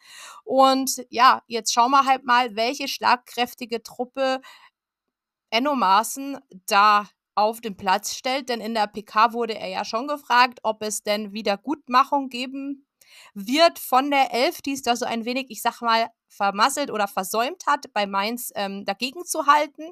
Und 0.43 1.03
ja, 1.09 1.41
jetzt 1.47 1.73
schauen 1.73 1.91
wir 1.91 2.05
halt 2.05 2.25
mal, 2.25 2.55
welche 2.63 2.87
schlagkräftige 2.87 3.83
Truppe 3.83 4.39
Enno 5.49 5.75
Maaßen 5.75 6.39
da 6.67 7.09
auf 7.35 7.59
den 7.59 7.75
Platz 7.75 8.15
stellt. 8.15 8.47
Denn 8.49 8.61
in 8.61 8.73
der 8.73 8.87
PK 8.87 9.33
wurde 9.33 9.57
er 9.57 9.67
ja 9.67 9.85
schon 9.85 10.07
gefragt, 10.07 10.59
ob 10.63 10.81
es 10.81 11.03
denn 11.03 11.33
Wiedergutmachung 11.33 12.29
geben 12.29 12.87
wird 13.33 13.79
von 13.79 14.09
der 14.09 14.33
Elf, 14.33 14.61
die 14.61 14.73
es 14.73 14.81
da 14.81 14.95
so 14.95 15.05
ein 15.05 15.25
wenig, 15.25 15.47
ich 15.49 15.61
sag 15.61 15.81
mal, 15.81 16.07
vermasselt 16.29 16.89
oder 16.89 17.07
versäumt 17.07 17.65
hat, 17.67 17.93
bei 17.93 18.07
Mainz 18.07 18.51
ähm, 18.55 18.85
dagegen 18.85 19.25
zu 19.25 19.45
halten. 19.45 19.91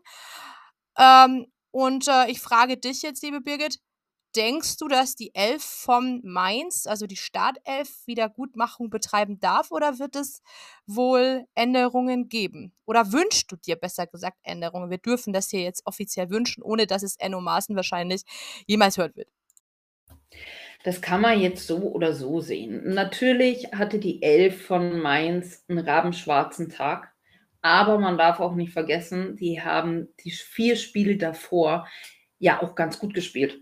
Ähm, 0.98 1.48
und 1.72 2.08
äh, 2.08 2.30
ich 2.32 2.40
frage 2.40 2.78
dich 2.78 3.02
jetzt, 3.02 3.22
liebe 3.22 3.42
Birgit, 3.42 3.80
denkst 4.36 4.78
du, 4.78 4.88
dass 4.88 5.16
die 5.16 5.34
Elf 5.36 5.64
vom 5.64 6.22
Mainz, 6.24 6.88
also 6.88 7.08
die 7.08 7.18
Startelf, 7.18 8.06
Wiedergutmachung 8.06 8.90
betreiben 8.90 9.40
darf 9.40 9.72
oder 9.72 10.00
wird 10.00 10.16
es 10.16 10.42
wohl 10.86 11.46
Änderungen 11.56 12.30
geben? 12.30 12.74
Oder 12.86 13.12
wünschst 13.12 13.52
du 13.52 13.56
dir 13.56 13.76
besser 13.76 14.08
gesagt 14.08 14.38
Änderungen? 14.44 14.90
Wir 14.90 14.98
dürfen 14.98 15.34
das 15.34 15.50
hier 15.50 15.62
jetzt 15.62 15.86
offiziell 15.86 16.30
wünschen, 16.30 16.64
ohne 16.64 16.88
dass 16.88 17.04
es 17.04 17.16
Enno 17.18 17.42
Maaßen 17.42 17.76
wahrscheinlich 17.76 18.24
jemals 18.68 18.98
hört 18.98 19.16
wird. 19.16 19.28
Das 20.84 21.02
kann 21.02 21.22
man 21.22 21.40
jetzt 21.40 21.68
so 21.68 21.92
oder 21.92 22.14
so 22.14 22.42
sehen. 22.42 22.94
Natürlich 22.94 23.72
hatte 23.74 24.00
die 24.00 24.22
Elf 24.24 24.66
von 24.66 25.00
Mainz 25.00 25.64
einen 25.68 25.80
rabenschwarzen 25.80 26.70
Tag, 26.70 27.14
aber 27.62 28.00
man 28.00 28.18
darf 28.18 28.40
auch 28.40 28.56
nicht 28.56 28.74
vergessen, 28.74 29.36
die 29.36 29.62
haben 29.62 30.10
die 30.24 30.32
vier 30.32 30.76
Spiele 30.76 31.18
davor 31.18 31.88
ja 32.40 32.62
auch 32.64 32.74
ganz 32.76 32.98
gut 32.98 33.14
gespielt. 33.14 33.62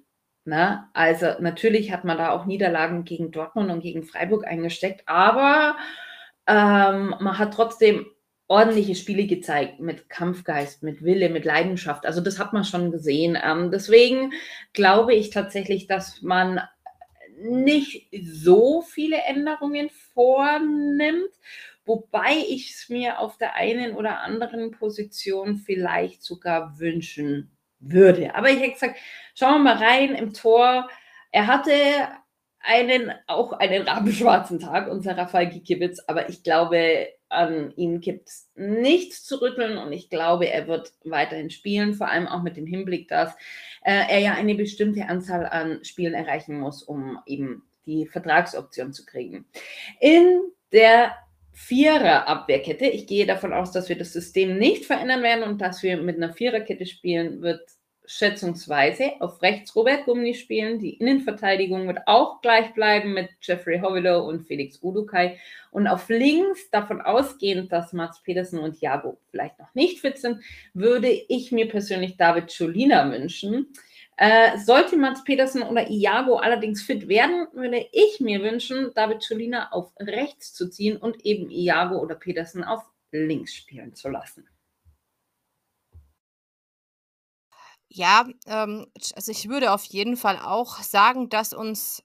Ne? 0.49 0.89
Also 0.93 1.27
natürlich 1.39 1.91
hat 1.91 2.05
man 2.05 2.17
da 2.17 2.31
auch 2.31 2.47
Niederlagen 2.47 3.05
gegen 3.05 3.29
Dortmund 3.29 3.69
und 3.69 3.81
gegen 3.81 4.03
Freiburg 4.03 4.47
eingesteckt, 4.47 5.03
aber 5.05 5.77
ähm, 6.47 7.13
man 7.19 7.37
hat 7.37 7.53
trotzdem 7.53 8.07
ordentliche 8.47 8.95
Spiele 8.95 9.27
gezeigt 9.27 9.79
mit 9.79 10.09
Kampfgeist, 10.09 10.81
mit 10.81 11.03
Wille, 11.03 11.29
mit 11.29 11.45
Leidenschaft. 11.45 12.07
Also 12.07 12.19
das 12.19 12.39
hat 12.39 12.51
man 12.51 12.63
schon 12.63 12.91
gesehen. 12.91 13.37
Ähm, 13.39 13.69
deswegen 13.69 14.33
glaube 14.73 15.13
ich 15.13 15.29
tatsächlich, 15.29 15.85
dass 15.85 16.23
man 16.23 16.61
nicht 17.39 18.09
so 18.23 18.81
viele 18.81 19.17
Änderungen 19.17 19.91
vornimmt, 20.15 21.29
wobei 21.85 22.37
ich 22.49 22.71
es 22.71 22.89
mir 22.89 23.19
auf 23.19 23.37
der 23.37 23.53
einen 23.53 23.95
oder 23.95 24.21
anderen 24.21 24.71
Position 24.71 25.57
vielleicht 25.57 26.23
sogar 26.23 26.79
wünschen 26.79 27.51
würde. 27.79 28.35
Aber 28.35 28.49
ich 28.49 28.59
hätte 28.59 28.73
gesagt, 28.73 28.99
schauen 29.35 29.63
wir 29.63 29.75
mal 29.75 29.83
rein 29.83 30.15
im 30.15 30.33
Tor. 30.33 30.89
Er 31.31 31.47
hatte 31.47 31.71
einen, 32.59 33.13
auch 33.27 33.53
einen 33.53 33.87
rabenschwarzen 33.87 34.59
Tag, 34.59 34.89
unser 34.89 35.17
Rafael 35.17 35.49
Gikiewicz, 35.49 35.99
aber 36.07 36.29
ich 36.29 36.43
glaube, 36.43 37.07
an 37.29 37.71
ihm 37.75 38.01
gibt 38.01 38.27
es 38.27 38.49
nichts 38.55 39.23
zu 39.23 39.41
rütteln 39.41 39.77
und 39.77 39.93
ich 39.93 40.09
glaube, 40.09 40.49
er 40.49 40.67
wird 40.67 40.93
weiterhin 41.03 41.51
spielen, 41.51 41.93
vor 41.93 42.09
allem 42.09 42.27
auch 42.27 42.41
mit 42.41 42.57
dem 42.57 42.65
Hinblick, 42.65 43.07
dass 43.07 43.33
äh, 43.83 44.03
er 44.09 44.19
ja 44.19 44.33
eine 44.33 44.55
bestimmte 44.55 45.07
Anzahl 45.07 45.45
an 45.45 45.83
Spielen 45.83 46.15
erreichen 46.15 46.59
muss, 46.59 46.83
um 46.83 47.19
eben 47.25 47.63
die 47.85 48.07
Vertragsoption 48.07 48.93
zu 48.93 49.05
kriegen. 49.05 49.45
In 49.99 50.41
der 50.71 51.15
Vierer-Abwehrkette. 51.59 52.85
Ich 52.85 53.05
gehe 53.05 53.25
davon 53.25 53.53
aus, 53.53 53.71
dass 53.71 53.89
wir 53.89 53.97
das 53.97 54.13
System 54.13 54.57
nicht 54.57 54.85
verändern 54.85 55.21
werden 55.21 55.43
und 55.43 55.59
dass 55.59 55.83
wir 55.83 55.97
mit 55.97 56.15
einer 56.15 56.33
Viererkette 56.33 56.85
spielen, 56.85 57.41
wird 57.41 57.61
schätzungsweise 58.05 59.11
auf 59.19 59.41
rechts 59.43 59.75
Robert 59.75 60.05
Gumni 60.05 60.33
spielen. 60.33 60.79
Die 60.79 60.95
Innenverteidigung 60.95 61.85
wird 61.85 61.99
auch 62.07 62.41
gleich 62.41 62.73
bleiben 62.73 63.13
mit 63.13 63.29
Jeffrey 63.41 63.79
Hovelo 63.79 64.27
und 64.27 64.47
Felix 64.47 64.81
Udukai. 64.81 65.37
Und 65.69 65.85
auf 65.85 66.09
links, 66.09 66.71
davon 66.71 67.01
ausgehend, 67.01 67.71
dass 67.71 67.93
Mats 67.93 68.23
Petersen 68.23 68.59
und 68.59 68.81
Jago 68.81 69.19
vielleicht 69.29 69.59
noch 69.59 69.75
nicht 69.75 69.99
fit 69.99 70.17
sind, 70.17 70.41
würde 70.73 71.09
ich 71.09 71.51
mir 71.51 71.67
persönlich 71.67 72.17
David 72.17 72.51
Cholina 72.57 73.11
wünschen. 73.11 73.67
Äh, 74.21 74.57
sollte 74.57 74.97
Mats 74.97 75.23
Petersen 75.23 75.63
oder 75.63 75.89
Iago 75.89 76.35
allerdings 76.35 76.81
fit 76.81 77.07
werden, 77.07 77.47
würde 77.53 77.87
ich 77.93 78.19
mir 78.19 78.43
wünschen, 78.43 78.91
David 78.93 79.25
Cholina 79.25 79.71
auf 79.71 79.93
rechts 79.97 80.53
zu 80.53 80.69
ziehen 80.69 80.97
und 80.97 81.25
eben 81.25 81.49
Iago 81.49 81.99
oder 81.99 82.15
Petersen 82.15 82.65
auf 82.65 82.83
links 83.11 83.55
spielen 83.55 83.95
zu 83.95 84.09
lassen. 84.09 84.45
Ja, 87.87 88.27
ähm, 88.45 88.87
also 89.15 89.31
ich 89.31 89.47
würde 89.47 89.71
auf 89.71 89.85
jeden 89.85 90.17
Fall 90.17 90.37
auch 90.37 90.79
sagen, 90.79 91.29
dass 91.29 91.53
uns 91.53 92.03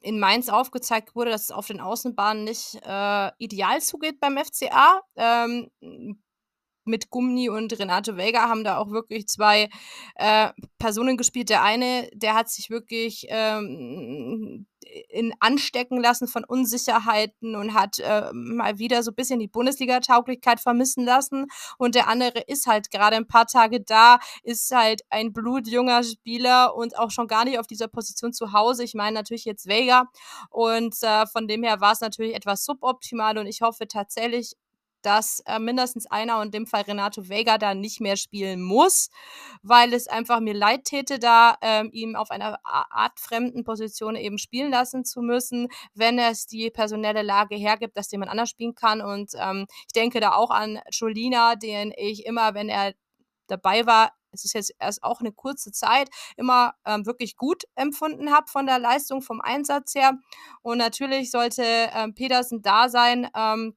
in 0.00 0.18
Mainz 0.18 0.48
aufgezeigt 0.48 1.14
wurde, 1.14 1.30
dass 1.30 1.44
es 1.44 1.50
auf 1.52 1.68
den 1.68 1.80
Außenbahnen 1.80 2.42
nicht 2.42 2.80
äh, 2.82 3.30
ideal 3.38 3.80
zugeht 3.80 4.18
beim 4.18 4.36
FCA. 4.36 5.02
Ähm, 5.14 5.70
mit 6.84 7.10
Gumni 7.10 7.48
und 7.48 7.78
Renato 7.78 8.16
Vega 8.16 8.48
haben 8.48 8.64
da 8.64 8.78
auch 8.78 8.90
wirklich 8.90 9.28
zwei 9.28 9.68
äh, 10.16 10.50
Personen 10.78 11.16
gespielt. 11.16 11.48
Der 11.48 11.62
eine, 11.62 12.08
der 12.14 12.34
hat 12.34 12.50
sich 12.50 12.70
wirklich 12.70 13.26
ähm, 13.28 14.66
in 15.08 15.32
anstecken 15.40 16.00
lassen 16.00 16.28
von 16.28 16.44
Unsicherheiten 16.44 17.56
und 17.56 17.74
hat 17.74 17.98
äh, 17.98 18.32
mal 18.32 18.78
wieder 18.78 19.02
so 19.02 19.10
ein 19.10 19.14
bisschen 19.14 19.40
die 19.40 19.48
Bundesliga-Tauglichkeit 19.48 20.60
vermissen 20.60 21.04
lassen. 21.04 21.46
Und 21.78 21.94
der 21.94 22.08
andere 22.08 22.40
ist 22.46 22.66
halt 22.66 22.90
gerade 22.90 23.16
ein 23.16 23.26
paar 23.26 23.46
Tage 23.46 23.80
da, 23.80 24.18
ist 24.42 24.70
halt 24.74 25.02
ein 25.10 25.32
blutjunger 25.32 26.02
Spieler 26.02 26.74
und 26.74 26.98
auch 26.98 27.10
schon 27.10 27.26
gar 27.26 27.44
nicht 27.44 27.58
auf 27.58 27.66
dieser 27.66 27.88
Position 27.88 28.32
zu 28.32 28.52
Hause. 28.52 28.84
Ich 28.84 28.94
meine 28.94 29.14
natürlich 29.14 29.44
jetzt 29.44 29.66
Vega. 29.66 30.08
Und 30.50 30.96
äh, 31.02 31.26
von 31.26 31.48
dem 31.48 31.62
her 31.62 31.80
war 31.80 31.92
es 31.92 32.00
natürlich 32.00 32.34
etwas 32.34 32.64
suboptimal 32.64 33.38
und 33.38 33.46
ich 33.46 33.62
hoffe 33.62 33.86
tatsächlich 33.88 34.56
dass 35.02 35.40
äh, 35.46 35.58
mindestens 35.58 36.06
einer 36.06 36.38
und 36.38 36.46
in 36.46 36.50
dem 36.52 36.66
Fall 36.66 36.82
Renato 36.82 37.28
Vega 37.28 37.58
da 37.58 37.74
nicht 37.74 38.00
mehr 38.00 38.16
spielen 38.16 38.62
muss, 38.62 39.10
weil 39.62 39.92
es 39.92 40.06
einfach 40.08 40.40
mir 40.40 40.54
leid 40.54 40.84
täte, 40.84 41.18
da 41.18 41.56
ähm, 41.60 41.90
ihm 41.92 42.16
auf 42.16 42.30
einer 42.30 42.58
Art 42.64 43.18
fremden 43.20 43.64
Position 43.64 44.16
eben 44.16 44.38
spielen 44.38 44.70
lassen 44.70 45.04
zu 45.04 45.20
müssen, 45.22 45.68
wenn 45.94 46.18
es 46.18 46.46
die 46.46 46.70
personelle 46.70 47.22
Lage 47.22 47.56
hergibt, 47.56 47.96
dass 47.96 48.10
jemand 48.10 48.30
anders 48.30 48.50
spielen 48.50 48.74
kann. 48.74 49.00
Und 49.00 49.32
ähm, 49.38 49.66
ich 49.86 49.92
denke 49.94 50.20
da 50.20 50.34
auch 50.34 50.50
an 50.50 50.80
Jolina, 50.90 51.56
den 51.56 51.92
ich 51.96 52.24
immer, 52.26 52.54
wenn 52.54 52.68
er 52.68 52.94
dabei 53.46 53.86
war, 53.86 54.12
es 54.32 54.44
ist 54.44 54.54
jetzt 54.54 54.72
erst 54.78 55.02
auch 55.02 55.20
eine 55.20 55.32
kurze 55.32 55.72
Zeit, 55.72 56.08
immer 56.36 56.74
ähm, 56.86 57.06
wirklich 57.06 57.36
gut 57.36 57.64
empfunden 57.74 58.32
habe 58.32 58.46
von 58.48 58.66
der 58.66 58.78
Leistung, 58.78 59.22
vom 59.22 59.40
Einsatz 59.40 59.94
her. 59.94 60.14
Und 60.62 60.78
natürlich 60.78 61.30
sollte 61.30 61.62
ähm, 61.64 62.14
Petersen 62.14 62.62
da 62.62 62.88
sein. 62.88 63.28
Ähm, 63.36 63.76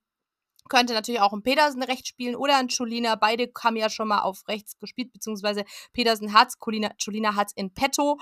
könnte 0.69 0.93
natürlich 0.93 1.21
auch 1.21 1.33
ein 1.33 1.43
Pedersen 1.43 1.83
rechts 1.83 2.09
spielen 2.09 2.35
oder 2.35 2.57
ein 2.57 2.67
Cholina. 2.67 3.15
Beide 3.15 3.51
haben 3.63 3.75
ja 3.75 3.89
schon 3.89 4.07
mal 4.07 4.21
auf 4.21 4.47
rechts 4.47 4.77
gespielt, 4.79 5.13
beziehungsweise 5.13 5.65
Pedersen 5.93 6.33
hat's, 6.33 6.59
Cholina, 6.59 6.91
Cholina 7.03 7.35
hat's 7.35 7.53
in 7.55 7.73
petto. 7.73 8.19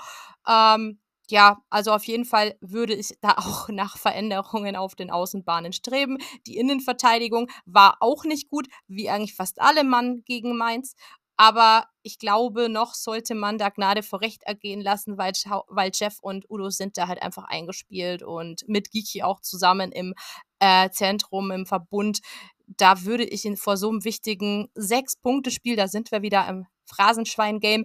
Ähm, 0.48 1.00
ja, 1.30 1.62
also 1.70 1.92
auf 1.92 2.04
jeden 2.04 2.26
Fall 2.26 2.56
würde 2.60 2.94
ich 2.94 3.14
da 3.20 3.32
auch 3.38 3.68
nach 3.68 3.96
Veränderungen 3.96 4.76
auf 4.76 4.94
den 4.94 5.10
Außenbahnen 5.10 5.72
streben. 5.72 6.18
Die 6.46 6.56
Innenverteidigung 6.56 7.50
war 7.64 7.96
auch 8.00 8.24
nicht 8.24 8.48
gut, 8.50 8.68
wie 8.86 9.08
eigentlich 9.08 9.34
fast 9.34 9.60
alle 9.60 9.84
Mann 9.84 10.22
gegen 10.24 10.56
Mainz. 10.56 10.94
Aber 11.36 11.88
ich 12.02 12.18
glaube, 12.20 12.68
noch 12.68 12.94
sollte 12.94 13.34
man 13.34 13.58
da 13.58 13.68
Gnade 13.68 14.04
vor 14.04 14.20
Recht 14.20 14.44
ergehen 14.44 14.80
lassen, 14.80 15.18
weil, 15.18 15.32
weil 15.68 15.90
Jeff 15.92 16.18
und 16.20 16.48
Udo 16.48 16.70
sind 16.70 16.96
da 16.96 17.08
halt 17.08 17.22
einfach 17.22 17.44
eingespielt 17.44 18.22
und 18.22 18.62
mit 18.68 18.92
Giki 18.92 19.24
auch 19.24 19.40
zusammen 19.40 19.90
im 19.90 20.14
äh, 20.64 20.90
Zentrum, 20.90 21.50
im 21.50 21.66
Verbund. 21.66 22.20
Da 22.66 23.04
würde 23.04 23.24
ich 23.24 23.44
ihn 23.44 23.56
vor 23.56 23.76
so 23.76 23.90
einem 23.90 24.04
wichtigen 24.04 24.68
Sechs-Punkte-Spiel, 24.74 25.76
da 25.76 25.88
sind 25.88 26.10
wir 26.10 26.22
wieder 26.22 26.48
im 26.48 26.66
Phrasenschwein-Game, 26.86 27.84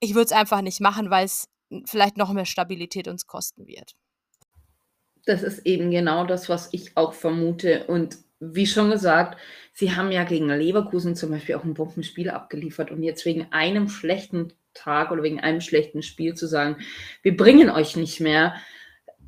ich 0.00 0.14
würde 0.14 0.26
es 0.26 0.32
einfach 0.32 0.60
nicht 0.60 0.80
machen, 0.80 1.10
weil 1.10 1.24
es 1.24 1.46
vielleicht 1.86 2.16
noch 2.16 2.32
mehr 2.32 2.44
Stabilität 2.44 3.08
uns 3.08 3.26
kosten 3.26 3.66
wird. 3.66 3.92
Das 5.24 5.42
ist 5.42 5.64
eben 5.64 5.90
genau 5.90 6.26
das, 6.26 6.48
was 6.48 6.68
ich 6.72 6.96
auch 6.96 7.14
vermute. 7.14 7.86
Und 7.86 8.18
wie 8.40 8.66
schon 8.66 8.90
gesagt, 8.90 9.40
sie 9.72 9.94
haben 9.94 10.10
ja 10.10 10.24
gegen 10.24 10.48
Leverkusen 10.48 11.16
zum 11.16 11.30
Beispiel 11.30 11.54
auch 11.54 11.64
ein 11.64 11.74
Bombenspiel 11.74 12.28
abgeliefert 12.28 12.90
und 12.90 13.02
jetzt 13.02 13.24
wegen 13.24 13.50
einem 13.52 13.88
schlechten 13.88 14.52
Tag 14.74 15.12
oder 15.12 15.22
wegen 15.22 15.40
einem 15.40 15.60
schlechten 15.60 16.02
Spiel 16.02 16.34
zu 16.34 16.46
sagen, 16.46 16.76
wir 17.22 17.36
bringen 17.36 17.70
euch 17.70 17.96
nicht 17.96 18.20
mehr, 18.20 18.54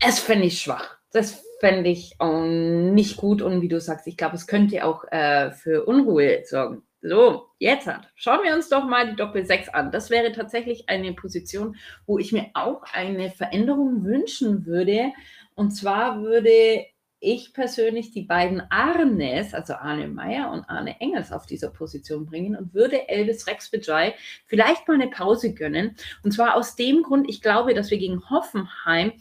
es 0.04 0.18
fände 0.18 0.46
ich 0.46 0.60
schwach. 0.60 0.98
Das 1.12 1.45
fände 1.58 1.90
ich 1.90 2.16
um, 2.18 2.92
nicht 2.94 3.16
gut 3.16 3.42
und 3.42 3.62
wie 3.62 3.68
du 3.68 3.80
sagst, 3.80 4.06
ich 4.06 4.16
glaube, 4.16 4.36
es 4.36 4.46
könnte 4.46 4.84
auch 4.84 5.04
äh, 5.10 5.50
für 5.52 5.84
Unruhe 5.86 6.42
sorgen. 6.44 6.82
So, 7.02 7.50
jetzt 7.58 7.86
hat. 7.86 8.10
Schauen 8.16 8.42
wir 8.42 8.54
uns 8.54 8.68
doch 8.68 8.84
mal 8.84 9.08
die 9.08 9.16
Doppel 9.16 9.44
6 9.44 9.68
an. 9.68 9.92
Das 9.92 10.10
wäre 10.10 10.32
tatsächlich 10.32 10.88
eine 10.88 11.12
Position, 11.12 11.76
wo 12.06 12.18
ich 12.18 12.32
mir 12.32 12.46
auch 12.54 12.82
eine 12.92 13.30
Veränderung 13.30 14.04
wünschen 14.04 14.66
würde. 14.66 15.12
Und 15.54 15.70
zwar 15.70 16.22
würde 16.22 16.84
ich 17.20 17.54
persönlich 17.54 18.10
die 18.10 18.22
beiden 18.22 18.62
Arnes, 18.70 19.54
also 19.54 19.74
Arne 19.74 20.08
Meyer 20.08 20.50
und 20.52 20.68
Arne 20.68 21.00
Engels, 21.00 21.32
auf 21.32 21.46
dieser 21.46 21.70
Position 21.70 22.26
bringen 22.26 22.56
und 22.56 22.74
würde 22.74 23.08
Elvis 23.08 23.46
Rex 23.46 23.72
Vijay 23.72 24.14
vielleicht 24.46 24.86
mal 24.88 24.94
eine 24.94 25.08
Pause 25.08 25.54
gönnen. 25.54 25.96
Und 26.22 26.32
zwar 26.32 26.56
aus 26.56 26.76
dem 26.76 27.02
Grund, 27.02 27.28
ich 27.28 27.40
glaube, 27.40 27.74
dass 27.74 27.90
wir 27.90 27.98
gegen 27.98 28.28
Hoffenheim 28.30 29.12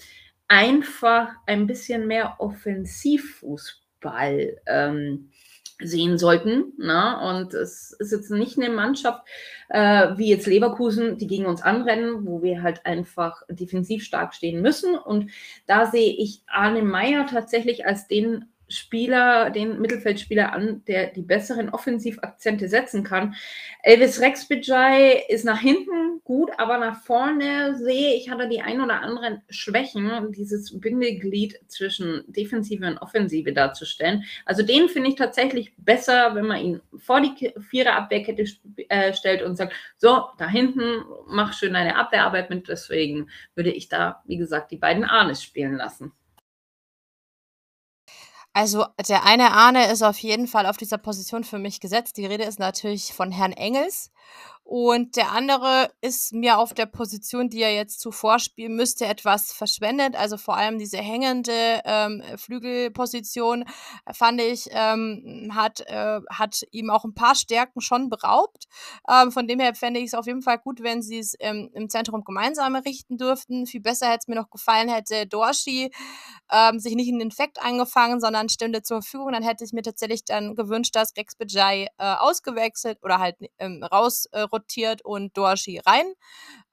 einfach 0.48 1.30
ein 1.46 1.68
bisschen 1.68 2.08
mehr 2.08 2.36
Offensivfußball 2.40 4.58
ähm, 4.68 5.30
sehen 5.80 6.18
sollten. 6.18 6.74
Ne? 6.78 7.20
Und 7.20 7.54
es 7.54 7.92
ist 8.00 8.12
jetzt 8.12 8.32
nicht 8.32 8.58
eine 8.58 8.70
Mannschaft 8.70 9.28
äh, 9.70 10.18
wie 10.18 10.30
jetzt 10.30 10.48
Leverkusen, 10.48 11.18
die 11.18 11.28
gegen 11.28 11.46
uns 11.46 11.62
anrennen, 11.62 12.26
wo 12.26 12.42
wir 12.42 12.64
halt 12.64 12.86
einfach 12.86 13.42
defensiv 13.50 14.04
stark 14.04 14.34
stehen 14.34 14.62
müssen. 14.62 14.98
Und 14.98 15.32
da 15.66 15.86
sehe 15.86 16.14
ich 16.14 16.42
Arne 16.48 16.82
Meyer 16.82 17.28
tatsächlich 17.28 17.86
als 17.86 18.08
den 18.08 18.46
Spieler, 18.68 19.50
den 19.50 19.80
Mittelfeldspieler 19.80 20.54
an, 20.54 20.84
der 20.86 21.08
die 21.08 21.22
besseren 21.22 21.70
Offensivakzente 21.70 22.68
setzen 22.68 23.04
kann. 23.04 23.36
Elvis 23.84 24.22
Rexbejai 24.22 25.26
ist 25.30 25.46
nach 25.46 25.60
hinten 25.60 26.22
gut, 26.24 26.52
aber 26.58 26.78
nach 26.78 27.02
vorne 27.04 27.78
sehe 27.78 28.16
ich, 28.16 28.30
hat 28.30 28.40
er 28.40 28.48
die 28.48 28.62
ein 28.62 28.82
oder 28.82 29.02
anderen 29.02 29.44
Schwächen, 29.50 30.32
dieses 30.32 30.80
Bindeglied 30.80 31.60
zwischen 31.68 32.24
Defensive 32.28 32.86
und 32.86 32.98
Offensive 32.98 33.54
darzustellen. 33.54 34.24
Also 34.46 34.64
den 34.64 34.90
finde 34.90 35.10
ich 35.10 35.16
tatsächlich 35.16 35.74
besser, 35.78 36.34
wenn 36.36 36.48
man 36.48 36.62
ihn 36.62 36.82
vor 36.98 37.22
die 37.22 37.54
Viererabwehrkette 37.70 38.46
äh, 38.90 39.14
stellt 39.14 39.44
und 39.44 39.56
sagt, 39.56 39.74
so, 39.98 40.26
da 40.38 40.48
hinten, 40.48 41.04
mach 41.28 41.54
schön 41.54 41.74
deine 41.74 41.96
Abwehrarbeit 41.96 42.50
mit. 42.50 42.68
Deswegen 42.68 43.30
würde 43.54 43.72
ich 43.72 43.88
da, 43.88 44.24
wie 44.26 44.38
gesagt, 44.38 44.72
die 44.72 44.78
beiden 44.78 45.04
Arnes 45.04 45.44
spielen 45.44 45.76
lassen. 45.76 46.12
Also, 48.58 48.86
der 49.10 49.26
eine 49.26 49.52
Arne 49.52 49.92
ist 49.92 50.02
auf 50.02 50.18
jeden 50.20 50.48
Fall 50.48 50.66
auf 50.66 50.78
dieser 50.78 50.98
Position 50.98 51.44
für 51.44 51.60
mich 51.60 51.82
gesetzt. 51.82 52.16
Die 52.16 52.26
Rede 52.26 52.46
ist 52.46 52.58
natürlich 52.58 53.12
von 53.14 53.30
Herrn 53.30 53.52
Engels. 53.52 54.12
Und 54.68 55.16
der 55.16 55.32
andere 55.32 55.92
ist 56.02 56.34
mir 56.34 56.58
auf 56.58 56.74
der 56.74 56.88
Position, 56.88 57.52
die 57.52 57.62
er 57.62 57.76
jetzt 57.76 58.00
zuvor 58.00 58.40
spielen 58.40 58.76
müsste, 58.76 59.06
etwas 59.06 59.54
verschwendet. 59.54 60.16
Also 60.16 60.38
vor 60.38 60.58
allem 60.58 60.80
diese 60.80 60.98
hängende 60.98 61.82
ähm, 61.86 62.24
Flügelposition, 62.36 63.62
äh, 63.62 64.14
fand 64.16 64.42
ich, 64.42 64.68
ähm, 64.72 65.52
hat, 65.54 65.82
äh, 65.82 66.20
hat 66.32 66.64
ihm 66.72 66.90
auch 66.90 67.06
ein 67.06 67.14
paar 67.14 67.36
Stärken 67.36 67.80
schon 67.80 68.10
beraubt. 68.10 68.66
Ähm, 69.08 69.32
von 69.32 69.48
dem 69.48 69.60
her 69.60 69.76
fände 69.76 70.00
ich 70.00 70.08
es 70.08 70.14
auf 70.16 70.26
jeden 70.26 70.42
Fall 70.42 70.58
gut, 70.58 70.82
wenn 70.82 71.04
sie 71.04 71.20
es 71.20 71.36
ähm, 71.42 71.70
im 71.76 71.88
Zentrum 71.88 72.24
gemeinsam 72.24 72.74
errichten 72.74 73.20
dürften. 73.20 73.68
Viel 73.68 73.82
besser 73.82 74.08
hätte 74.08 74.22
es 74.22 74.28
mir 74.28 74.36
noch 74.36 74.50
gefallen, 74.50 74.90
hätte 74.90 75.28
Dorshi 75.28 75.92
ähm, 76.52 76.80
sich 76.80 76.96
nicht 76.96 77.08
in 77.08 77.20
den 77.20 77.28
Infekt 77.28 77.62
eingefangen, 77.62 78.20
sondern 78.20 78.50
stünde 78.50 78.82
zur 78.82 79.04
Verfügung. 79.04 79.32
Dann 79.32 79.44
hätte 79.44 79.64
ich 79.64 79.74
mir 79.74 79.84
tatsächlich 79.84 80.26
dann 80.26 80.56
gewünscht, 80.56 80.96
dass 80.96 81.16
Rex 81.16 81.36
Bejai 81.36 81.88
äh, 82.00 82.16
ausgewechselt 82.16 82.98
oder 83.04 83.20
halt 83.20 83.36
ähm, 83.60 83.84
raus 83.84 84.28
äh, 84.32 84.48
rotiert 84.56 85.04
und 85.04 85.38
Dorshi 85.38 85.80
rein. 85.86 86.06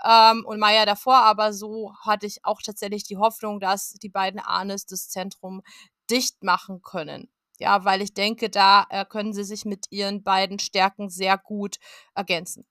Ähm, 0.04 0.44
und 0.46 0.58
Maya 0.60 0.86
davor, 0.86 1.16
aber 1.16 1.52
so 1.52 1.92
hatte 2.04 2.26
ich 2.26 2.44
auch 2.44 2.60
tatsächlich 2.62 3.04
die 3.04 3.16
Hoffnung, 3.18 3.60
dass 3.60 3.92
die 3.94 4.08
beiden 4.08 4.40
Arnes 4.40 4.86
das 4.86 5.08
Zentrum 5.08 5.62
dicht 6.10 6.42
machen 6.42 6.82
können. 6.82 7.30
Ja, 7.58 7.84
weil 7.84 8.02
ich 8.02 8.14
denke, 8.14 8.50
da 8.50 8.86
äh, 8.90 9.04
können 9.04 9.32
sie 9.32 9.44
sich 9.44 9.64
mit 9.64 9.86
ihren 9.90 10.22
beiden 10.24 10.58
Stärken 10.58 11.10
sehr 11.10 11.38
gut 11.38 11.76
ergänzen. 12.14 12.66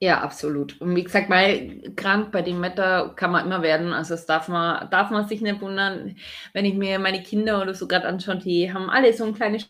Ja, 0.00 0.20
absolut. 0.20 0.80
Und 0.80 0.94
wie 0.94 1.02
gesagt, 1.02 1.28
mal 1.28 1.80
krank 1.96 2.30
bei 2.30 2.40
dem 2.42 2.62
Wetter 2.62 3.14
kann 3.16 3.32
man 3.32 3.44
immer 3.46 3.62
werden. 3.62 3.92
Also 3.92 4.14
das 4.14 4.26
darf 4.26 4.46
man, 4.48 4.88
darf 4.90 5.10
man 5.10 5.26
sich 5.26 5.40
nicht 5.40 5.60
wundern, 5.60 6.16
wenn 6.52 6.64
ich 6.64 6.74
mir 6.74 7.00
meine 7.00 7.20
Kinder 7.22 7.60
oder 7.60 7.74
so 7.74 7.88
gerade 7.88 8.06
anschaue, 8.06 8.36
die 8.38 8.72
haben 8.72 8.90
alle 8.90 9.12
so 9.12 9.24
ein 9.24 9.34
kleines 9.34 9.68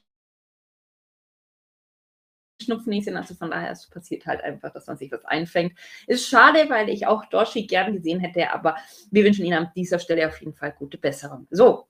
Schnupfnäschen, 2.68 3.16
also 3.16 3.34
von 3.34 3.50
daher 3.50 3.70
es 3.70 3.88
passiert 3.88 4.26
halt 4.26 4.42
einfach, 4.42 4.72
dass 4.72 4.86
man 4.86 4.98
sich 4.98 5.10
was 5.10 5.24
einfängt. 5.24 5.72
Ist 6.06 6.28
schade, 6.28 6.66
weil 6.68 6.88
ich 6.90 7.06
auch 7.06 7.24
Dorshi 7.26 7.66
gern 7.66 7.94
gesehen 7.94 8.20
hätte, 8.20 8.52
aber 8.52 8.76
wir 9.10 9.24
wünschen 9.24 9.44
Ihnen 9.44 9.58
an 9.58 9.72
dieser 9.74 9.98
Stelle 9.98 10.28
auf 10.28 10.38
jeden 10.40 10.54
Fall 10.54 10.72
gute 10.72 10.98
Besserung. 10.98 11.46
So, 11.50 11.86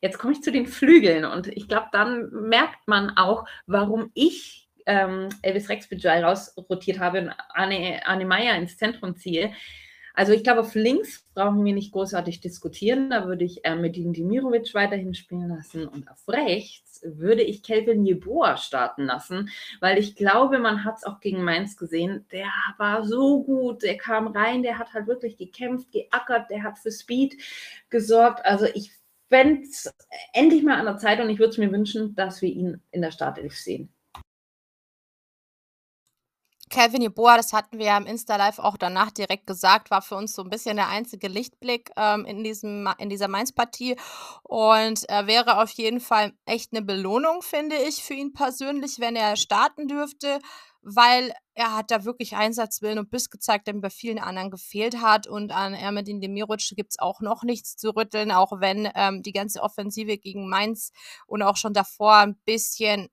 jetzt 0.00 0.18
komme 0.18 0.34
ich 0.34 0.42
zu 0.42 0.52
den 0.52 0.66
Flügeln 0.66 1.24
und 1.24 1.48
ich 1.48 1.66
glaube, 1.66 1.88
dann 1.92 2.30
merkt 2.30 2.86
man 2.86 3.16
auch, 3.16 3.46
warum 3.66 4.10
ich 4.14 4.68
ähm, 4.86 5.28
Elvis 5.42 5.68
Rex 5.68 5.88
Bejai 5.88 6.22
rausrotiert 6.22 6.98
habe 6.98 7.20
und 7.20 7.32
Anne, 7.50 8.00
Anne 8.04 8.24
Meyer 8.24 8.56
ins 8.56 8.76
Zentrum 8.76 9.16
ziehe. 9.16 9.52
Also 10.18 10.32
ich 10.32 10.42
glaube, 10.42 10.62
auf 10.62 10.74
links 10.74 11.24
brauchen 11.32 11.64
wir 11.64 11.72
nicht 11.72 11.92
großartig 11.92 12.40
diskutieren. 12.40 13.08
Da 13.08 13.28
würde 13.28 13.44
ich 13.44 13.64
äh, 13.64 13.76
Medin 13.76 14.12
Dimirovic 14.12 14.74
weiterhin 14.74 15.14
spielen 15.14 15.48
lassen. 15.48 15.86
Und 15.86 16.10
auf 16.10 16.26
rechts 16.26 17.02
würde 17.04 17.42
ich 17.42 17.62
Kelvin 17.62 18.04
Jeboa 18.04 18.56
starten 18.56 19.04
lassen, 19.04 19.48
weil 19.78 19.96
ich 19.96 20.16
glaube, 20.16 20.58
man 20.58 20.82
hat 20.82 20.96
es 20.96 21.04
auch 21.04 21.20
gegen 21.20 21.44
Mainz 21.44 21.76
gesehen. 21.76 22.26
Der 22.32 22.50
war 22.78 23.04
so 23.04 23.44
gut. 23.44 23.84
Der 23.84 23.96
kam 23.96 24.26
rein, 24.26 24.64
der 24.64 24.80
hat 24.80 24.92
halt 24.92 25.06
wirklich 25.06 25.36
gekämpft, 25.36 25.92
geackert, 25.92 26.50
der 26.50 26.64
hat 26.64 26.80
für 26.80 26.90
Speed 26.90 27.36
gesorgt. 27.88 28.44
Also 28.44 28.66
ich 28.74 28.90
fände 29.28 29.68
es 29.68 29.88
endlich 30.32 30.64
mal 30.64 30.80
an 30.80 30.86
der 30.86 30.96
Zeit 30.96 31.20
und 31.20 31.30
ich 31.30 31.38
würde 31.38 31.50
es 31.50 31.58
mir 31.58 31.70
wünschen, 31.70 32.16
dass 32.16 32.42
wir 32.42 32.48
ihn 32.48 32.82
in 32.90 33.02
der 33.02 33.12
Startelf 33.12 33.54
sehen. 33.54 33.88
Calvin 36.68 37.02
Jeboa, 37.02 37.36
das 37.36 37.52
hatten 37.52 37.78
wir 37.78 37.86
ja 37.86 37.96
im 37.96 38.06
Insta-Live 38.06 38.58
auch 38.58 38.76
danach 38.76 39.10
direkt 39.10 39.46
gesagt, 39.46 39.90
war 39.90 40.02
für 40.02 40.16
uns 40.16 40.34
so 40.34 40.42
ein 40.42 40.50
bisschen 40.50 40.76
der 40.76 40.88
einzige 40.88 41.28
Lichtblick 41.28 41.90
ähm, 41.96 42.24
in, 42.24 42.44
diesem, 42.44 42.88
in 42.98 43.08
dieser 43.08 43.28
Mainz-Partie. 43.28 43.96
Und 44.42 45.04
er 45.08 45.26
wäre 45.26 45.62
auf 45.62 45.70
jeden 45.70 46.00
Fall 46.00 46.32
echt 46.46 46.72
eine 46.72 46.82
Belohnung, 46.82 47.42
finde 47.42 47.76
ich, 47.76 48.02
für 48.02 48.14
ihn 48.14 48.32
persönlich, 48.32 48.98
wenn 48.98 49.16
er 49.16 49.36
starten 49.36 49.88
dürfte, 49.88 50.38
weil 50.82 51.32
er 51.54 51.76
hat 51.76 51.90
da 51.90 52.04
wirklich 52.04 52.36
Einsatzwillen 52.36 52.98
und 52.98 53.10
Biss 53.10 53.30
gezeigt, 53.30 53.66
der 53.66 53.74
bei 53.74 53.90
vielen 53.90 54.18
anderen 54.18 54.50
gefehlt 54.50 55.00
hat. 55.00 55.26
Und 55.26 55.52
an 55.52 55.74
Ermedin 55.74 56.20
Demirovic 56.20 56.72
gibt 56.76 56.92
es 56.92 56.98
auch 56.98 57.20
noch 57.20 57.42
nichts 57.42 57.76
zu 57.76 57.90
rütteln, 57.90 58.30
auch 58.30 58.60
wenn 58.60 58.88
ähm, 58.94 59.22
die 59.22 59.32
ganze 59.32 59.62
Offensive 59.62 60.18
gegen 60.18 60.48
Mainz 60.48 60.92
und 61.26 61.42
auch 61.42 61.56
schon 61.56 61.72
davor 61.72 62.16
ein 62.16 62.36
bisschen 62.44 63.08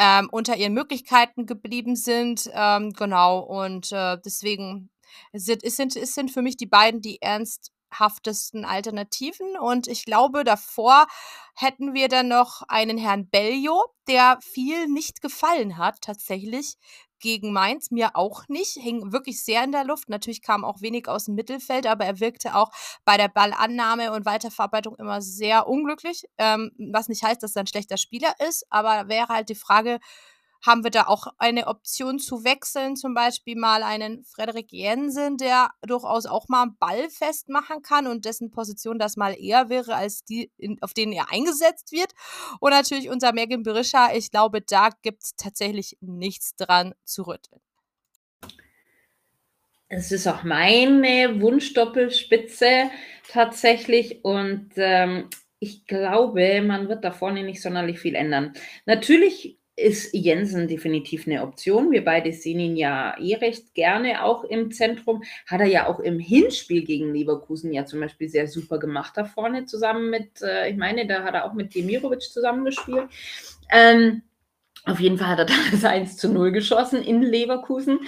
ähm, 0.00 0.30
unter 0.32 0.56
ihren 0.56 0.72
Möglichkeiten 0.72 1.44
geblieben 1.44 1.94
sind. 1.94 2.50
Ähm, 2.54 2.92
genau, 2.94 3.40
und 3.40 3.92
äh, 3.92 4.16
deswegen 4.24 4.88
sind, 5.34 5.60
sind, 5.62 5.92
sind 5.92 6.30
für 6.30 6.40
mich 6.40 6.56
die 6.56 6.66
beiden 6.66 7.02
die 7.02 7.20
ernsthaftesten 7.20 8.64
Alternativen. 8.64 9.58
Und 9.58 9.88
ich 9.88 10.06
glaube, 10.06 10.42
davor 10.42 11.06
hätten 11.54 11.92
wir 11.92 12.08
dann 12.08 12.28
noch 12.28 12.62
einen 12.68 12.96
Herrn 12.96 13.28
Bellio, 13.28 13.84
der 14.08 14.38
viel 14.40 14.88
nicht 14.88 15.20
gefallen 15.20 15.76
hat, 15.76 16.00
tatsächlich 16.00 16.76
gegen 17.20 17.52
Mainz, 17.52 17.90
mir 17.90 18.16
auch 18.16 18.48
nicht, 18.48 18.72
hing 18.72 19.12
wirklich 19.12 19.44
sehr 19.44 19.62
in 19.64 19.72
der 19.72 19.84
Luft. 19.84 20.08
Natürlich 20.08 20.42
kam 20.42 20.64
auch 20.64 20.80
wenig 20.80 21.08
aus 21.08 21.26
dem 21.26 21.34
Mittelfeld, 21.34 21.86
aber 21.86 22.04
er 22.04 22.20
wirkte 22.20 22.54
auch 22.54 22.70
bei 23.04 23.16
der 23.16 23.28
Ballannahme 23.28 24.12
und 24.12 24.26
Weiterverarbeitung 24.26 24.96
immer 24.96 25.22
sehr 25.22 25.68
unglücklich, 25.68 26.24
ähm, 26.38 26.72
was 26.92 27.08
nicht 27.08 27.22
heißt, 27.22 27.42
dass 27.42 27.56
er 27.56 27.62
ein 27.62 27.66
schlechter 27.66 27.96
Spieler 27.96 28.34
ist, 28.48 28.66
aber 28.70 29.08
wäre 29.08 29.28
halt 29.28 29.48
die 29.48 29.54
Frage, 29.54 30.00
haben 30.62 30.84
wir 30.84 30.90
da 30.90 31.06
auch 31.06 31.26
eine 31.38 31.66
Option 31.66 32.18
zu 32.18 32.44
wechseln, 32.44 32.96
zum 32.96 33.14
Beispiel 33.14 33.56
mal 33.56 33.82
einen 33.82 34.24
Frederik 34.24 34.72
Jensen, 34.72 35.36
der 35.38 35.70
durchaus 35.82 36.26
auch 36.26 36.48
mal 36.48 36.62
einen 36.62 36.76
Ball 36.78 37.08
festmachen 37.08 37.82
kann 37.82 38.06
und 38.06 38.24
dessen 38.24 38.50
Position 38.50 38.98
das 38.98 39.16
mal 39.16 39.34
eher 39.38 39.68
wäre, 39.68 39.94
als 39.94 40.24
die, 40.24 40.50
in, 40.58 40.80
auf 40.82 40.92
denen 40.92 41.12
er 41.12 41.32
eingesetzt 41.32 41.92
wird. 41.92 42.12
Und 42.60 42.70
natürlich 42.70 43.08
unser 43.08 43.32
Megan 43.32 43.62
Berisha, 43.62 44.12
ich 44.14 44.30
glaube, 44.30 44.60
da 44.60 44.90
gibt 45.02 45.22
es 45.22 45.36
tatsächlich 45.36 45.96
nichts 46.00 46.54
dran 46.56 46.94
zu 47.04 47.22
rütteln. 47.22 47.60
Es 49.88 50.12
ist 50.12 50.28
auch 50.28 50.44
meine 50.44 51.40
Wunschdoppelspitze 51.40 52.90
tatsächlich 53.28 54.24
und 54.24 54.70
ähm, 54.76 55.28
ich 55.58 55.84
glaube, 55.84 56.62
man 56.62 56.88
wird 56.88 57.04
da 57.04 57.10
vorne 57.10 57.42
nicht 57.42 57.60
sonderlich 57.60 57.98
viel 57.98 58.14
ändern. 58.14 58.52
Natürlich 58.86 59.59
ist 59.80 60.14
Jensen 60.14 60.68
definitiv 60.68 61.26
eine 61.26 61.42
Option. 61.42 61.90
Wir 61.90 62.04
beide 62.04 62.32
sehen 62.32 62.60
ihn 62.60 62.76
ja 62.76 63.16
eh 63.18 63.34
recht 63.36 63.74
gerne 63.74 64.24
auch 64.24 64.44
im 64.44 64.70
Zentrum. 64.70 65.22
Hat 65.46 65.60
er 65.60 65.66
ja 65.66 65.86
auch 65.86 66.00
im 66.00 66.18
Hinspiel 66.18 66.84
gegen 66.84 67.14
Leverkusen 67.14 67.72
ja 67.72 67.86
zum 67.86 68.00
Beispiel 68.00 68.28
sehr 68.28 68.46
super 68.46 68.78
gemacht 68.78 69.14
da 69.16 69.24
vorne 69.24 69.66
zusammen 69.66 70.10
mit, 70.10 70.42
äh, 70.42 70.70
ich 70.70 70.76
meine, 70.76 71.06
da 71.06 71.22
hat 71.22 71.34
er 71.34 71.44
auch 71.44 71.54
mit 71.54 71.74
Demirovic 71.74 72.22
zusammengespielt. 72.22 73.08
Ähm, 73.72 74.22
auf 74.86 74.98
jeden 74.98 75.18
Fall 75.18 75.28
hat 75.28 75.38
er 75.40 75.44
da 75.44 75.54
das 75.70 75.84
1 75.84 76.16
zu 76.16 76.32
0 76.32 76.52
geschossen 76.52 77.02
in 77.02 77.20
Leverkusen. 77.20 78.00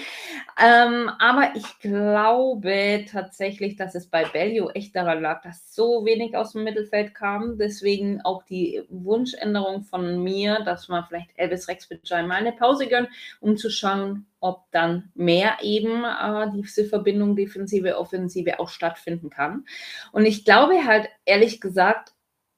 Ähm, 0.59 1.11
aber 1.19 1.53
ich 1.55 1.79
glaube 1.81 3.05
tatsächlich, 3.11 3.77
dass 3.77 3.95
es 3.95 4.07
bei 4.07 4.25
Bellio 4.25 4.71
echt 4.71 4.97
daran 4.97 5.21
lag, 5.21 5.43
dass 5.43 5.75
so 5.75 6.05
wenig 6.07 6.35
aus 6.35 6.53
dem 6.53 6.65
Mittelfeld 6.65 7.15
kam. 7.15 7.59
Deswegen 7.59 8.23
auch 8.23 8.43
die 8.45 8.83
Wunschänderung 8.89 9.83
von 9.83 10.23
mir, 10.23 10.61
dass 10.65 10.89
man 10.89 11.05
vielleicht 11.07 11.31
Elvis 11.37 11.69
Rex 11.69 11.89
Bejai 11.89 12.23
mal 12.23 12.37
eine 12.37 12.53
Pause 12.53 12.87
gönnt, 12.87 13.09
um 13.41 13.59
zu 13.59 13.69
schauen, 13.69 14.27
ob 14.41 14.65
dann 14.73 15.11
mehr 15.15 15.59
eben 15.63 16.05
äh, 16.05 16.51
diese 16.55 16.87
Verbindung 16.87 17.37
Defensive, 17.37 17.99
Offensive 17.99 18.59
auch 18.59 18.69
stattfinden 18.69 19.29
kann. 19.29 19.67
Und 20.11 20.25
ich 20.25 20.45
glaube 20.45 20.87
halt 20.87 21.09
ehrlich 21.27 21.61
gesagt, 21.61 22.12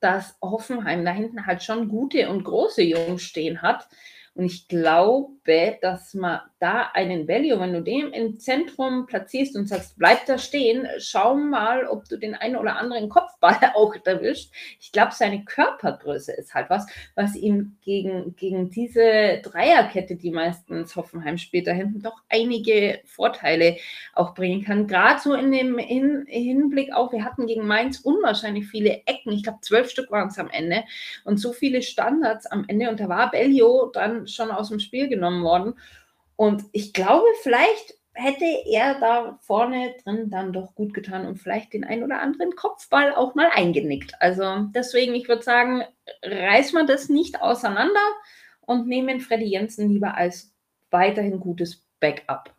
dass 0.05 0.37
Hoffenheim 0.43 1.03
da 1.05 1.13
hinten 1.13 1.47
halt 1.47 1.63
schon 1.63 1.89
gute 1.89 2.29
und 2.29 2.45
große 2.45 2.83
Jungs 2.83 3.23
stehen 3.23 3.63
hat. 3.63 3.89
Und 4.35 4.45
ich 4.45 4.69
glaube, 4.69 5.79
dass 5.81 6.13
man 6.13 6.41
da 6.65 6.91
einen 6.95 7.29
Value, 7.29 7.61
wenn 7.61 7.75
du 7.75 7.83
den 7.83 8.11
im 8.15 8.41
Zentrum 8.41 9.05
platzierst 9.05 9.55
und 9.55 9.69
sagst, 9.69 9.99
bleib 9.99 10.25
da 10.25 10.39
stehen, 10.39 10.89
schau 10.97 11.35
mal, 11.35 11.87
ob 11.87 12.09
du 12.09 12.17
den 12.17 12.35
einen 12.35 12.57
oder 12.57 12.77
anderen 12.77 13.11
Kopfball 13.11 13.59
auch 13.75 13.95
erwischt. 14.03 14.51
Ich 14.81 14.91
glaube, 14.91 15.13
seine 15.13 15.45
Körpergröße 15.45 16.33
ist 16.33 16.55
halt 16.55 16.71
was, 16.71 16.87
was 17.17 17.37
ihm 17.37 17.77
gegen, 17.83 18.35
gegen 18.37 18.71
diese 18.71 19.43
Dreierkette, 19.43 20.17
die 20.17 20.31
meistens 20.31 20.97
Hoffenheim 20.97 21.37
spielt, 21.37 21.67
da 21.67 21.73
hinten 21.73 22.01
doch 22.01 22.17
einige 22.31 23.01
Vorteile 23.05 23.77
auch 24.15 24.33
bringen 24.33 24.65
kann. 24.65 24.87
Gerade 24.87 25.21
so 25.21 25.35
in 25.35 25.53
dem 25.53 25.77
Hin 25.77 26.25
Hinblick 26.27 26.95
auch, 26.95 27.13
wir 27.13 27.27
hatten 27.27 27.47
gegen 27.47 27.67
Mainz 27.67 28.01
unwahrscheinlich 28.01 28.69
viele 28.69 29.03
Ecken. 29.05 29.33
Ich 29.33 29.43
glaube, 29.43 29.59
zwölf 29.61 29.91
Stück 29.91 30.11
waren 30.11 30.29
es 30.29 30.39
am 30.39 30.49
Ende 30.49 30.85
und 31.25 31.37
so 31.37 31.53
viele 31.53 31.83
Standards 31.83 32.47
am 32.47 32.65
Ende. 32.69 32.89
Und 32.89 33.01
da 33.01 33.11
war 33.11 33.31
Bellio 33.31 33.91
dann 33.93 34.27
schon 34.27 34.51
aus 34.51 34.71
dem 34.71 34.81
Spiel 34.81 35.09
genommen 35.09 35.45
worden. 35.45 35.75
Und 36.37 36.65
ich 36.73 36.93
glaube, 36.93 37.27
vielleicht 37.43 37.95
hätte 38.15 38.45
er 38.67 38.99
da 39.01 39.39
vorne 39.43 39.95
drin 40.05 40.31
dann 40.31 40.53
doch 40.53 40.75
gut 40.75 40.95
getan 40.95 41.27
und 41.27 41.37
vielleicht 41.37 41.73
den 41.73 41.85
ein 41.85 42.05
oder 42.05 42.21
anderen 42.21 42.55
Kopfball 42.55 43.15
auch 43.15 43.35
mal 43.35 43.51
eingenickt. 43.53 44.15
Also 44.21 44.69
deswegen, 44.75 45.15
ich 45.15 45.29
würde 45.29 45.43
sagen, 45.43 45.83
reiß 46.23 46.73
mal 46.73 46.87
das 46.87 47.09
nicht 47.09 47.43
auseinander 47.43 48.01
und 48.61 48.87
nehmen 48.87 49.21
Freddy 49.21 49.47
Jensen 49.47 49.91
lieber 49.91 50.17
als 50.17 50.55
weiterhin 50.91 51.41
gutes 51.41 51.85
Backup. 51.99 52.55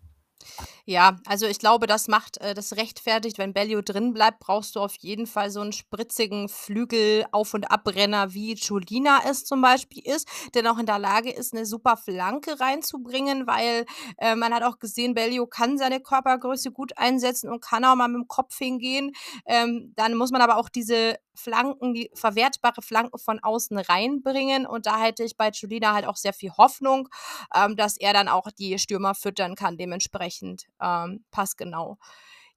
Ja, 0.88 1.15
also 1.26 1.48
ich 1.48 1.58
glaube, 1.58 1.88
das 1.88 2.08
macht 2.08 2.38
äh, 2.41 2.54
das 2.54 2.76
rechtfertigt, 2.76 3.39
wenn 3.39 3.54
Bellio 3.54 3.82
drin 3.82 4.13
bleibt, 4.13 4.38
brauchst 4.39 4.76
du 4.76 4.82
auf 4.82 4.93
jeden 5.00 5.26
Fall 5.26 5.50
so 5.50 5.62
einen 5.62 5.71
spritzigen 5.74 6.48
Flügel-Auf- 6.48 7.56
und 7.56 7.71
Abrenner, 7.71 8.36
wie 8.36 8.54
Julina 8.54 9.21
es 9.28 9.45
zum 9.45 9.63
Beispiel 9.63 10.04
ist, 10.06 10.28
der 10.54 10.71
auch 10.71 10.78
in 10.78 10.86
der 10.86 11.00
Lage 11.00 11.32
ist, 11.32 11.54
eine 11.56 11.65
super 11.65 11.98
Flanke 11.98 12.60
reinzubringen, 12.60 13.48
weil 13.48 13.86
äh, 14.19 14.36
man 14.36 14.54
hat 14.54 14.62
auch 14.62 14.78
gesehen, 14.78 15.15
Bellio 15.15 15.48
kann 15.48 15.80
seine 15.80 16.00
Körpergröße 16.02 16.71
gut 16.71 16.95
einsetzen 17.00 17.50
und 17.50 17.62
kann 17.63 17.84
auch 17.84 17.95
mal 17.95 18.08
mit 18.08 18.21
dem 18.21 18.28
Kopf 18.28 18.56
hingehen. 18.56 19.12
Ähm, 19.48 19.91
dann 19.95 20.13
muss 20.13 20.30
man 20.30 20.41
aber 20.41 20.58
auch 20.58 20.69
diese 20.69 21.15
Flanken, 21.34 21.93
die 21.93 22.10
verwertbare 22.13 22.82
Flanken 22.82 23.17
von 23.19 23.39
außen 23.39 23.78
reinbringen. 23.78 24.65
Und 24.67 24.86
da 24.86 25.00
hätte 25.02 25.24
ich 25.24 25.36
bei 25.36 25.50
Julina 25.50 25.93
halt 25.93 26.06
auch 26.06 26.15
sehr 26.15 26.32
viel 26.34 26.52
Hoffnung, 26.58 27.10
ähm, 27.56 27.76
dass 27.76 27.98
er 27.98 28.13
dann 28.13 28.28
auch 28.28 28.50
die 28.58 28.78
Stürmer 28.80 29.15
füttern 29.15 29.56
kann, 29.56 29.78
dementsprechend 29.78 30.65
ähm, 30.81 31.25
passgenau. 31.31 31.97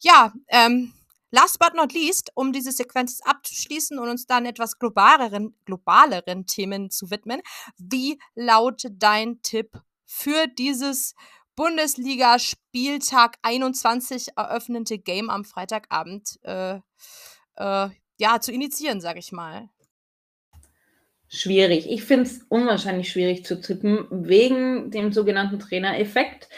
Ja, 0.01 0.33
ähm, 0.49 0.93
Last 1.31 1.59
but 1.59 1.75
not 1.75 1.93
least, 1.93 2.31
um 2.35 2.53
diese 2.53 2.73
Sequenz 2.73 3.21
abzuschließen 3.23 3.99
und 3.99 4.09
uns 4.09 4.27
dann 4.27 4.47
etwas 4.47 4.79
globaleren, 4.79 5.55
globaleren 5.67 6.47
Themen 6.47 6.91
zu 6.91 7.11
widmen, 7.11 7.43
wie 7.77 8.19
lautet 8.35 8.95
dein 9.03 9.43
Tipp 9.43 9.79
für 10.07 10.47
dieses 10.47 11.15
Bundesliga-Spieltag 11.55 13.37
21 13.43 14.29
eröffnete 14.37 14.99
Game 14.99 15.29
am 15.29 15.45
Freitagabend? 15.45 16.39
Äh, 16.45 16.77
äh, 17.57 17.89
ja, 18.19 18.41
zu 18.41 18.51
initiieren, 18.51 19.03
sag 19.03 19.19
ich 19.19 19.31
mal? 19.31 19.69
Schwierig. 21.29 21.91
Ich 21.91 22.05
finde 22.05 22.25
es 22.25 22.41
unwahrscheinlich 22.49 23.11
schwierig 23.11 23.45
zu 23.45 23.61
tippen, 23.61 24.07
wegen 24.11 24.91
dem 24.91 25.13
sogenannten 25.13 25.59
Trainereffekt. 25.59 26.49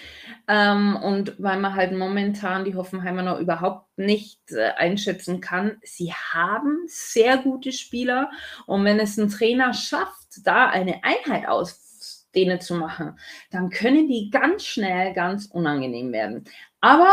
Ähm, 0.52 0.96
und 0.96 1.40
weil 1.40 1.60
man 1.60 1.76
halt 1.76 1.92
momentan 1.92 2.64
die 2.64 2.74
Hoffenheimer 2.74 3.22
noch 3.22 3.38
überhaupt 3.38 3.86
nicht 3.96 4.40
äh, 4.50 4.70
einschätzen 4.70 5.40
kann. 5.40 5.76
Sie 5.84 6.12
haben 6.12 6.80
sehr 6.88 7.38
gute 7.38 7.70
Spieler. 7.70 8.32
Und 8.66 8.84
wenn 8.84 8.98
es 8.98 9.16
ein 9.16 9.28
Trainer 9.28 9.72
schafft, 9.72 10.44
da 10.44 10.66
eine 10.66 11.04
Einheit 11.04 11.46
aus 11.46 12.26
denen 12.34 12.60
zu 12.60 12.74
machen, 12.74 13.16
dann 13.52 13.70
können 13.70 14.08
die 14.08 14.28
ganz 14.30 14.64
schnell 14.64 15.14
ganz 15.14 15.46
unangenehm 15.46 16.10
werden. 16.10 16.42
Aber 16.80 17.12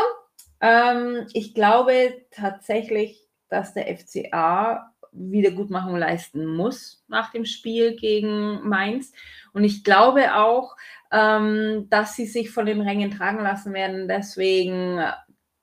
ähm, 0.59 1.27
ich 1.33 1.53
glaube 1.53 2.25
tatsächlich, 2.31 3.23
dass 3.49 3.75
der 3.75 3.95
FCA 3.95 4.95
Wiedergutmachung 5.11 5.95
leisten 5.95 6.45
muss 6.45 7.03
nach 7.07 7.31
dem 7.31 7.45
Spiel 7.45 7.95
gegen 7.95 8.67
Mainz. 8.67 9.11
Und 9.53 9.63
ich 9.63 9.83
glaube 9.83 10.35
auch, 10.35 10.75
ähm, 11.11 11.87
dass 11.89 12.15
sie 12.15 12.25
sich 12.25 12.51
von 12.51 12.65
den 12.65 12.81
Rängen 12.81 13.11
tragen 13.11 13.41
lassen 13.41 13.73
werden. 13.73 14.07
Deswegen 14.07 15.01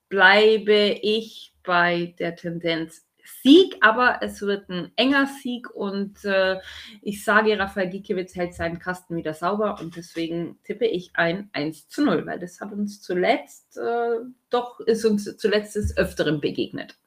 bleibe 0.09 0.99
ich 1.03 1.55
bei 1.63 2.15
der 2.19 2.37
Tendenz 2.37 3.05
Sieg, 3.43 3.77
aber 3.81 4.19
es 4.21 4.43
wird 4.43 4.69
ein 4.69 4.93
enger 4.97 5.27
Sieg 5.27 5.71
und 5.71 6.25
äh, 6.25 6.61
ich 7.01 7.25
sage, 7.25 7.59
Rafael 7.59 7.89
Gikiewicz 7.89 8.35
hält 8.35 8.55
seinen 8.55 8.79
Kasten 8.79 9.17
wieder 9.17 9.33
sauber 9.33 9.79
und 9.81 9.97
deswegen 9.97 10.59
tippe 10.63 10.87
ich 10.87 11.11
ein 11.15 11.49
1 11.53 11.89
zu 11.89 12.05
0, 12.05 12.27
weil 12.27 12.39
das 12.39 12.61
hat 12.61 12.73
uns 12.73 13.01
zuletzt 13.01 13.79
äh, 13.79 14.19
doch, 14.51 14.81
ist 14.81 15.05
uns 15.05 15.37
zuletzt 15.37 15.75
des 15.77 15.97
Öfteren 15.97 16.41
begegnet. 16.41 16.99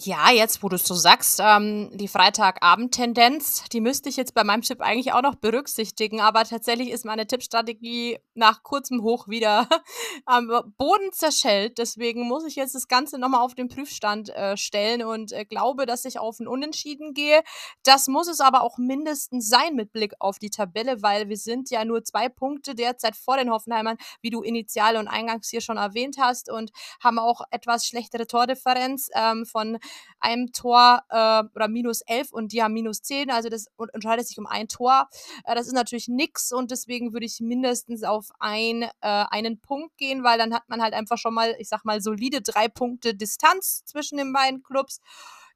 Ja, 0.00 0.30
jetzt, 0.30 0.62
wo 0.62 0.68
du 0.68 0.76
es 0.76 0.84
so 0.84 0.94
sagst, 0.94 1.40
ähm, 1.42 1.90
die 1.92 2.06
Freitagabend-Tendenz, 2.06 3.64
die 3.72 3.80
müsste 3.80 4.08
ich 4.08 4.16
jetzt 4.16 4.32
bei 4.32 4.44
meinem 4.44 4.62
Tipp 4.62 4.80
eigentlich 4.80 5.12
auch 5.12 5.22
noch 5.22 5.34
berücksichtigen. 5.34 6.20
Aber 6.20 6.44
tatsächlich 6.44 6.90
ist 6.90 7.04
meine 7.04 7.26
Tippstrategie 7.26 8.18
nach 8.34 8.62
kurzem 8.62 9.02
Hoch 9.02 9.26
wieder 9.26 9.68
am 10.24 10.72
Boden 10.76 11.10
zerschellt. 11.12 11.78
Deswegen 11.78 12.28
muss 12.28 12.44
ich 12.44 12.54
jetzt 12.54 12.76
das 12.76 12.86
Ganze 12.86 13.18
nochmal 13.18 13.40
auf 13.40 13.56
den 13.56 13.68
Prüfstand 13.68 14.28
äh, 14.28 14.56
stellen 14.56 15.02
und 15.02 15.32
äh, 15.32 15.44
glaube, 15.44 15.84
dass 15.84 16.04
ich 16.04 16.20
auf 16.20 16.38
ein 16.38 16.46
Unentschieden 16.46 17.12
gehe. 17.12 17.42
Das 17.82 18.06
muss 18.06 18.28
es 18.28 18.38
aber 18.38 18.62
auch 18.62 18.78
mindestens 18.78 19.48
sein 19.48 19.74
mit 19.74 19.92
Blick 19.92 20.12
auf 20.20 20.38
die 20.38 20.50
Tabelle, 20.50 21.02
weil 21.02 21.28
wir 21.28 21.36
sind 21.36 21.70
ja 21.70 21.84
nur 21.84 22.04
zwei 22.04 22.28
Punkte 22.28 22.76
derzeit 22.76 23.16
vor 23.16 23.36
den 23.36 23.50
Hoffenheimern, 23.50 23.96
wie 24.22 24.30
du 24.30 24.42
initial 24.42 24.96
und 24.96 25.08
eingangs 25.08 25.48
hier 25.48 25.60
schon 25.60 25.76
erwähnt 25.76 26.18
hast 26.20 26.48
und 26.50 26.70
haben 27.02 27.18
auch 27.18 27.40
etwas 27.50 27.84
schlechtere 27.84 28.28
Tordifferenz 28.28 29.08
ähm, 29.16 29.44
von 29.44 29.78
einem 30.20 30.52
Tor 30.52 31.02
äh, 31.10 31.44
oder 31.54 31.68
minus 31.68 32.00
11 32.02 32.32
und 32.32 32.52
die 32.52 32.62
haben 32.62 32.72
minus 32.72 33.02
10, 33.02 33.30
also 33.30 33.48
das 33.48 33.66
entscheidet 33.92 34.26
sich 34.26 34.38
um 34.38 34.46
ein 34.46 34.68
Tor. 34.68 35.08
Äh, 35.44 35.54
das 35.54 35.66
ist 35.66 35.74
natürlich 35.74 36.08
nix 36.08 36.52
und 36.52 36.70
deswegen 36.70 37.12
würde 37.12 37.26
ich 37.26 37.40
mindestens 37.40 38.02
auf 38.04 38.28
ein, 38.38 38.82
äh, 38.82 38.90
einen 39.00 39.60
Punkt 39.60 39.96
gehen, 39.96 40.24
weil 40.24 40.38
dann 40.38 40.54
hat 40.54 40.68
man 40.68 40.82
halt 40.82 40.94
einfach 40.94 41.18
schon 41.18 41.34
mal, 41.34 41.54
ich 41.58 41.68
sag 41.68 41.84
mal, 41.84 42.00
solide 42.00 42.42
drei 42.42 42.68
Punkte 42.68 43.14
Distanz 43.14 43.84
zwischen 43.84 44.18
den 44.18 44.32
beiden 44.32 44.62
Clubs 44.62 45.00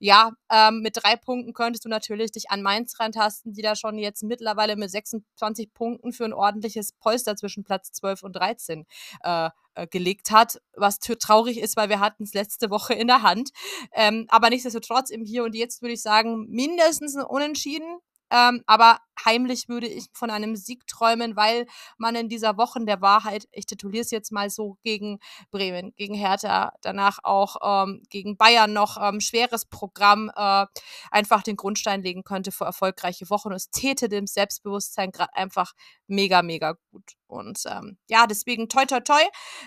ja, 0.05 0.33
ähm, 0.51 0.81
mit 0.81 0.97
drei 0.97 1.15
Punkten 1.15 1.53
könntest 1.53 1.85
du 1.85 1.89
natürlich 1.89 2.33
dich 2.33 2.51
an 2.51 2.61
Mainz 2.61 2.99
rantasten, 2.99 3.53
die 3.53 3.63
da 3.63 3.77
schon 3.77 3.99
jetzt 3.99 4.25
mittlerweile 4.25 4.75
mit 4.75 4.91
26 4.91 5.73
Punkten 5.73 6.13
für 6.13 6.25
ein 6.25 6.33
ordentliches 6.33 6.93
Polster 6.95 7.37
zwischen 7.37 7.63
Platz 7.63 7.93
12 7.93 8.25
und 8.25 8.33
13 8.35 8.85
äh, 9.23 9.51
äh, 9.77 9.87
gelegt 9.87 10.33
hat, 10.33 10.61
was 10.75 10.99
traurig 10.99 11.61
ist, 11.61 11.77
weil 11.77 11.89
wir 11.89 12.01
hatten 12.01 12.25
es 12.25 12.35
letzte 12.35 12.69
Woche 12.69 12.95
in 12.95 13.07
der 13.07 13.23
Hand. 13.23 13.51
Ähm, 13.93 14.27
aber 14.27 14.51
nichtsdestotrotz 14.51 15.09
im 15.11 15.25
Hier 15.25 15.45
und 15.45 15.55
Jetzt 15.55 15.83
würde 15.83 15.95
ich 15.95 16.03
sagen, 16.03 16.49
mindestens 16.49 17.15
ein 17.15 17.23
Unentschieden. 17.23 18.01
Ähm, 18.33 18.63
aber 18.67 18.99
heimlich 19.25 19.69
würde 19.69 19.87
ich 19.87 20.07
von 20.15 20.31
einem 20.31 20.57
Sieg 20.57 20.87
träumen, 20.87 21.37
weil 21.37 21.67
man 21.99 22.15
in 22.15 22.31
dieser 22.31 22.57
Woche 22.57 22.83
der 22.83 23.03
Wahrheit, 23.03 23.47
ich 23.53 23.67
tituliere 23.67 24.01
es 24.01 24.11
jetzt 24.11 24.33
mal 24.33 24.49
so, 24.49 24.79
gegen 24.83 25.19
Bremen, 25.51 25.93
gegen 25.97 26.15
Hertha, 26.15 26.73
danach 26.81 27.19
auch 27.23 27.57
ähm, 27.63 28.03
gegen 28.09 28.39
Bayern 28.39 28.73
noch 28.73 28.97
ähm, 29.01 29.21
schweres 29.21 29.67
Programm 29.67 30.31
äh, 30.35 30.65
einfach 31.11 31.43
den 31.43 31.57
Grundstein 31.57 32.03
legen 32.03 32.25
könnte 32.25 32.53
für 32.53 32.65
erfolgreiche 32.65 33.29
Wochen. 33.29 33.53
Es 33.53 33.71
täte 33.71 34.09
dem 34.09 34.27
Selbstbewusstsein 34.27 35.13
gerade 35.13 35.35
einfach 35.35 35.75
mega, 36.07 36.43
mega 36.43 36.79
gut. 36.91 37.13
Und 37.27 37.61
ähm, 37.67 37.99
ja, 38.09 38.27
deswegen 38.27 38.69
toi 38.71 38.87
toi 38.87 39.01
toi. 39.01 39.23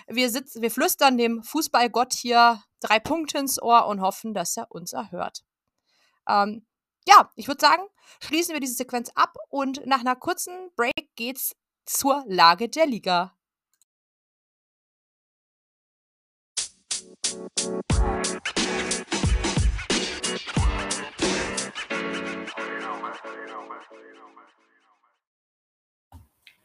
Wir 0.08 0.28
sitzen, 0.30 0.60
wir 0.60 0.72
flüstern 0.72 1.18
dem 1.18 1.44
Fußballgott 1.44 2.14
hier 2.14 2.62
drei 2.80 2.98
Punkte 2.98 3.38
ins 3.38 3.62
Ohr 3.62 3.86
und 3.86 4.00
hoffen, 4.00 4.34
dass 4.34 4.56
er 4.56 4.70
uns 4.70 4.92
erhört. 4.92 5.44
Ähm, 6.28 6.66
ja, 7.08 7.30
ich 7.36 7.48
würde 7.48 7.60
sagen, 7.60 7.82
schließen 8.20 8.52
wir 8.52 8.60
diese 8.60 8.74
Sequenz 8.74 9.10
ab 9.14 9.36
und 9.48 9.86
nach 9.86 10.00
einer 10.00 10.16
kurzen 10.16 10.70
Break 10.76 11.14
geht's 11.14 11.54
zur 11.84 12.24
Lage 12.26 12.68
der 12.68 12.86
Liga. 12.86 13.32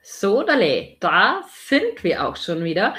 So, 0.03 0.43
Dale, 0.43 0.97
da 0.99 1.43
sind 1.67 2.03
wir 2.03 2.27
auch 2.27 2.35
schon 2.35 2.63
wieder. 2.63 2.95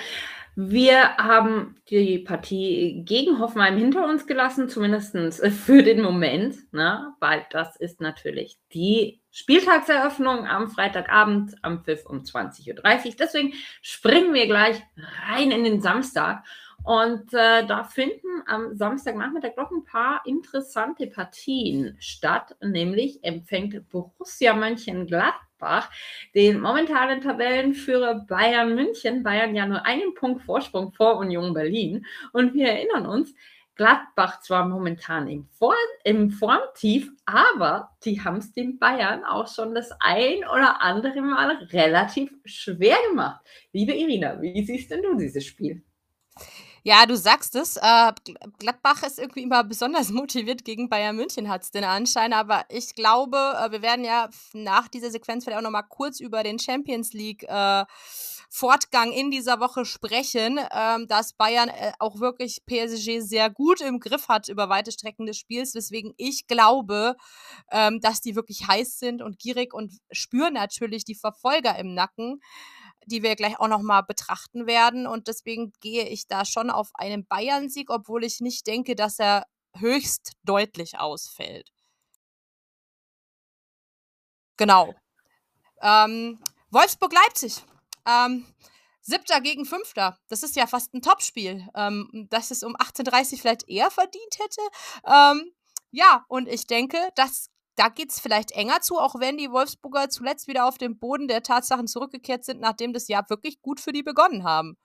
Wir 0.55 1.17
haben 1.17 1.77
die 1.89 2.19
Partie 2.19 3.03
gegen 3.07 3.39
Hoffenheim 3.39 3.79
hinter 3.79 4.05
uns 4.05 4.27
gelassen, 4.27 4.69
zumindest 4.69 5.17
für 5.65 5.83
den 5.83 6.03
Moment, 6.03 6.57
ne? 6.75 7.15
weil 7.21 7.47
das 7.51 7.77
ist 7.77 8.03
natürlich 8.03 8.59
die 8.75 9.23
Spieltagseröffnung 9.31 10.47
am 10.47 10.69
Freitagabend 10.69 11.55
am 11.63 11.83
Pfiff 11.83 12.05
um 12.05 12.19
20.30 12.19 13.07
Uhr. 13.07 13.15
Deswegen 13.19 13.55
springen 13.81 14.35
wir 14.35 14.47
gleich 14.47 14.83
rein 15.27 15.53
in 15.53 15.65
den 15.65 15.81
Samstag. 15.81 16.45
Und 16.85 17.33
äh, 17.33 17.65
da 17.65 17.85
finden 17.85 18.43
am 18.47 18.75
Samstagnachmittag 18.75 19.53
doch 19.57 19.71
ein 19.71 19.85
paar 19.85 20.21
interessante 20.27 21.07
Partien 21.07 21.97
statt. 21.99 22.57
Nämlich 22.61 23.23
empfängt 23.25 23.89
Borussia 23.89 24.53
Mönchengladbach 24.53 25.52
Gladbach 25.63 25.91
den 26.35 26.61
momentanen 26.61 27.21
Tabellenführer 27.21 28.27
Bayern 28.27 28.75
München. 28.75 29.23
Bayern 29.23 29.55
ja 29.55 29.67
nur 29.67 29.87
einen 29.87 30.15
Punkt 30.15 30.43
Vorsprung 30.43 30.93
vor 30.93 31.17
Union 31.19 31.55
Berlin. 31.55 32.05
Und 32.33 32.55
wir 32.55 32.69
erinnern 32.69 33.07
uns, 33.07 33.35
Gladbach 33.75 34.41
zwar 34.41 34.69
momentan 34.69 35.29
im, 35.29 35.47
Form, 35.47 35.75
im 36.05 36.31
Formtief, 36.31 37.11
aber 37.25 37.91
die 38.05 38.21
haben 38.21 38.37
es 38.37 38.53
den 38.53 38.79
Bayern 38.79 39.25
auch 39.25 39.49
schon 39.49 39.75
das 39.75 39.91
ein 40.01 40.39
oder 40.41 40.83
andere 40.83 41.23
Mal 41.23 41.57
relativ 41.73 42.31
schwer 42.45 42.97
gemacht. 43.09 43.41
Liebe 43.73 43.93
Irina, 43.93 44.41
wie 44.43 44.63
siehst 44.63 44.91
denn 44.91 45.03
du 45.03 45.17
dieses 45.17 45.47
Spiel? 45.47 45.83
Ja, 46.85 47.07
du 47.07 47.17
sagst 47.17 47.55
es. 47.55 47.77
Äh, 47.77 48.13
Gladbach 48.59 49.05
ist 49.05 49.19
irgendwie 49.21 49.43
immer 49.43 49.63
besonders 49.63 50.09
motiviert 50.11 50.65
gegen 50.65 50.89
Bayern 50.89 51.15
München, 51.17 51.49
hat 51.49 51.63
es 51.63 51.71
den 51.71 51.85
Anschein. 51.85 52.33
Aber 52.33 52.65
ich 52.69 52.95
glaube, 52.95 53.37
äh, 53.37 53.71
wir 53.71 53.83
werden 53.83 54.05
ja 54.05 54.29
nach 54.53 54.89
dieser 54.89 55.11
Sequenz 55.11 55.45
vielleicht 55.45 55.59
auch 55.59 55.63
noch 55.63 55.71
mal 55.71 55.83
kurz 55.83 56.19
über 56.19 56.43
den 56.43 56.59
Champions 56.59 57.13
League 57.13 57.45
äh, 57.45 57.85
Fortgang 58.51 59.13
in 59.13 59.31
dieser 59.31 59.61
Woche 59.61 59.85
sprechen, 59.85 60.61
ähm, 60.73 61.07
dass 61.07 61.33
Bayern 61.33 61.69
äh, 61.69 61.93
auch 62.01 62.19
wirklich 62.21 62.67
PSG 62.67 63.21
sehr 63.21 63.49
gut 63.49 63.81
im 63.81 63.99
Griff 64.01 64.29
hat 64.29 64.49
über 64.49 64.69
weite 64.69 64.93
Strecken 64.93 65.25
des 65.25 65.39
Spiels, 65.39 65.75
weswegen 65.75 66.13
ich 66.19 66.47
glaube, 66.49 67.15
ähm, 67.71 68.01
dass 68.01 68.21
die 68.21 68.35
wirklich 68.35 68.67
heiß 68.67 68.99
sind 68.99 69.23
und 69.23 69.39
gierig 69.39 69.73
und 69.73 69.95
spüren 70.11 70.53
natürlich 70.55 71.05
die 71.05 71.15
Verfolger 71.15 71.79
im 71.79 71.95
Nacken 71.95 72.41
die 73.07 73.23
wir 73.23 73.37
gleich 73.37 73.59
auch 73.61 73.69
noch 73.69 73.83
mal 73.83 74.03
betrachten 74.03 74.67
werden. 74.67 75.07
Und 75.07 75.29
deswegen 75.29 75.73
gehe 75.81 76.09
ich 76.09 76.27
da 76.27 76.45
schon 76.45 76.71
auf 76.71 76.91
einen 76.95 77.27
Bayern-Sieg, 77.27 77.91
obwohl 77.91 78.25
ich 78.25 78.41
nicht 78.41 78.67
denke, 78.67 78.95
dass 78.97 79.19
er 79.19 79.47
höchst 79.77 80.33
deutlich 80.45 80.99
ausfällt. 80.99 81.71
Genau. 84.57 84.95
Ähm, 85.81 86.39
Wolfsburg-Leipzig. 86.71 87.63
Ähm, 88.07 88.47
Siebter 89.01 89.41
gegen 89.41 89.65
Fünfter. 89.65 90.19
Das 90.29 90.43
ist 90.43 90.55
ja 90.55 90.67
fast 90.67 90.95
ein 90.95 91.03
Topspiel. 91.03 91.69
Ähm, 91.75 92.29
dass 92.31 92.51
es 92.51 92.63
um 92.63 92.77
18.30 92.77 93.33
Uhr 93.33 93.39
vielleicht 93.39 93.69
eher 93.69 93.91
verdient 93.91 94.39
hätte. 94.39 94.61
Ähm, 95.07 95.53
ja, 95.91 96.25
und 96.29 96.49
ich 96.49 96.67
denke, 96.67 96.97
das 97.17 97.51
da 97.77 97.89
geht 97.89 98.11
es 98.11 98.21
vielleicht 98.21 98.53
enger 98.53 98.81
zu, 98.81 98.99
auch 98.99 99.15
wenn 99.19 99.39
die 99.39 99.51
Wolfsburger 99.51 100.09
zuletzt 100.11 100.49
wieder 100.49 100.67
auf 100.67 100.79
den 100.79 100.99
Boden 100.99 101.29
der 101.29 101.43
Tatsachen 101.43 101.87
zurückgekehrt 101.87 102.45
sind, 102.45 102.61
nachdem 102.61 102.93
das 102.93 103.09
Jahr 103.09 103.29
wirklich 103.31 103.63
gut 103.63 103.81
für 103.81 103.93
die 103.93 104.03
begonnen 104.03 104.45
haben. 104.45 104.77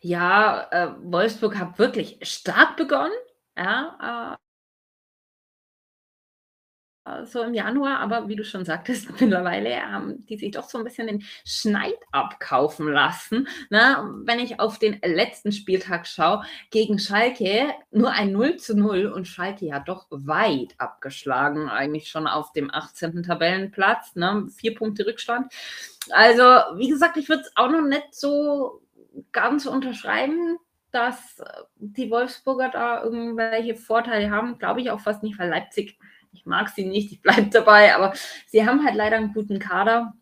Ja, 0.00 0.68
äh, 0.70 0.94
Wolfsburg 1.02 1.58
hat 1.58 1.78
wirklich 1.78 2.18
stark 2.22 2.76
begonnen. 2.76 3.12
Ja, 3.56 4.34
äh, 4.34 4.36
so 7.24 7.42
im 7.42 7.52
Januar, 7.52 7.98
aber 7.98 8.28
wie 8.28 8.36
du 8.36 8.44
schon 8.44 8.64
sagtest, 8.64 9.08
mittlerweile 9.20 9.82
haben 9.82 10.24
die 10.26 10.36
sich 10.36 10.52
doch 10.52 10.68
so 10.68 10.78
ein 10.78 10.84
bisschen 10.84 11.08
den 11.08 11.24
Schneid 11.44 11.96
abkaufen 12.12 12.86
lassen. 12.88 13.48
Ne? 13.70 13.96
Wenn 14.24 14.38
ich 14.38 14.60
auf 14.60 14.78
den 14.78 15.00
letzten 15.04 15.52
Spieltag 15.52 16.06
schaue, 16.06 16.44
gegen 16.70 16.98
Schalke 16.98 17.72
nur 17.90 18.10
ein 18.12 18.32
0 18.32 18.56
zu 18.56 18.76
0 18.76 19.06
und 19.06 19.26
Schalke 19.26 19.66
ja 19.66 19.80
doch 19.80 20.06
weit 20.10 20.74
abgeschlagen, 20.78 21.68
eigentlich 21.68 22.08
schon 22.08 22.26
auf 22.26 22.52
dem 22.52 22.72
18. 22.72 23.22
Tabellenplatz, 23.22 24.14
ne? 24.14 24.46
vier 24.54 24.74
Punkte 24.74 25.06
Rückstand. 25.06 25.52
Also, 26.10 26.42
wie 26.76 26.88
gesagt, 26.88 27.16
ich 27.16 27.28
würde 27.28 27.42
es 27.42 27.56
auch 27.56 27.70
noch 27.70 27.82
nicht 27.82 28.14
so 28.14 28.82
ganz 29.32 29.66
unterschreiben, 29.66 30.58
dass 30.92 31.42
die 31.76 32.10
Wolfsburger 32.10 32.68
da 32.68 33.02
irgendwelche 33.02 33.74
Vorteile 33.74 34.30
haben. 34.30 34.58
Glaube 34.58 34.80
ich 34.80 34.90
auch 34.90 35.00
fast 35.00 35.22
nicht, 35.22 35.38
weil 35.38 35.48
Leipzig 35.48 35.98
ich 36.32 36.46
mag 36.46 36.68
sie 36.70 36.84
nicht, 36.84 37.12
ich 37.12 37.22
bleibe 37.22 37.46
dabei, 37.52 37.94
aber 37.94 38.14
sie 38.46 38.66
haben 38.66 38.84
halt 38.84 38.94
leider 38.94 39.16
einen 39.16 39.32
guten 39.32 39.58
Kader. 39.58 40.14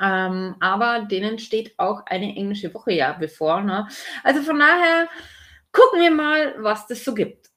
Ähm, 0.00 0.54
aber 0.60 1.00
denen 1.00 1.38
steht 1.38 1.74
auch 1.78 2.06
eine 2.06 2.36
englische 2.36 2.72
Woche 2.72 2.92
ja 2.92 3.12
bevor. 3.12 3.62
Ne? 3.62 3.88
Also 4.22 4.42
von 4.42 4.58
daher 4.58 5.08
gucken 5.72 6.00
wir 6.00 6.10
mal, 6.10 6.54
was 6.58 6.86
das 6.86 7.04
so 7.04 7.14
gibt. 7.14 7.48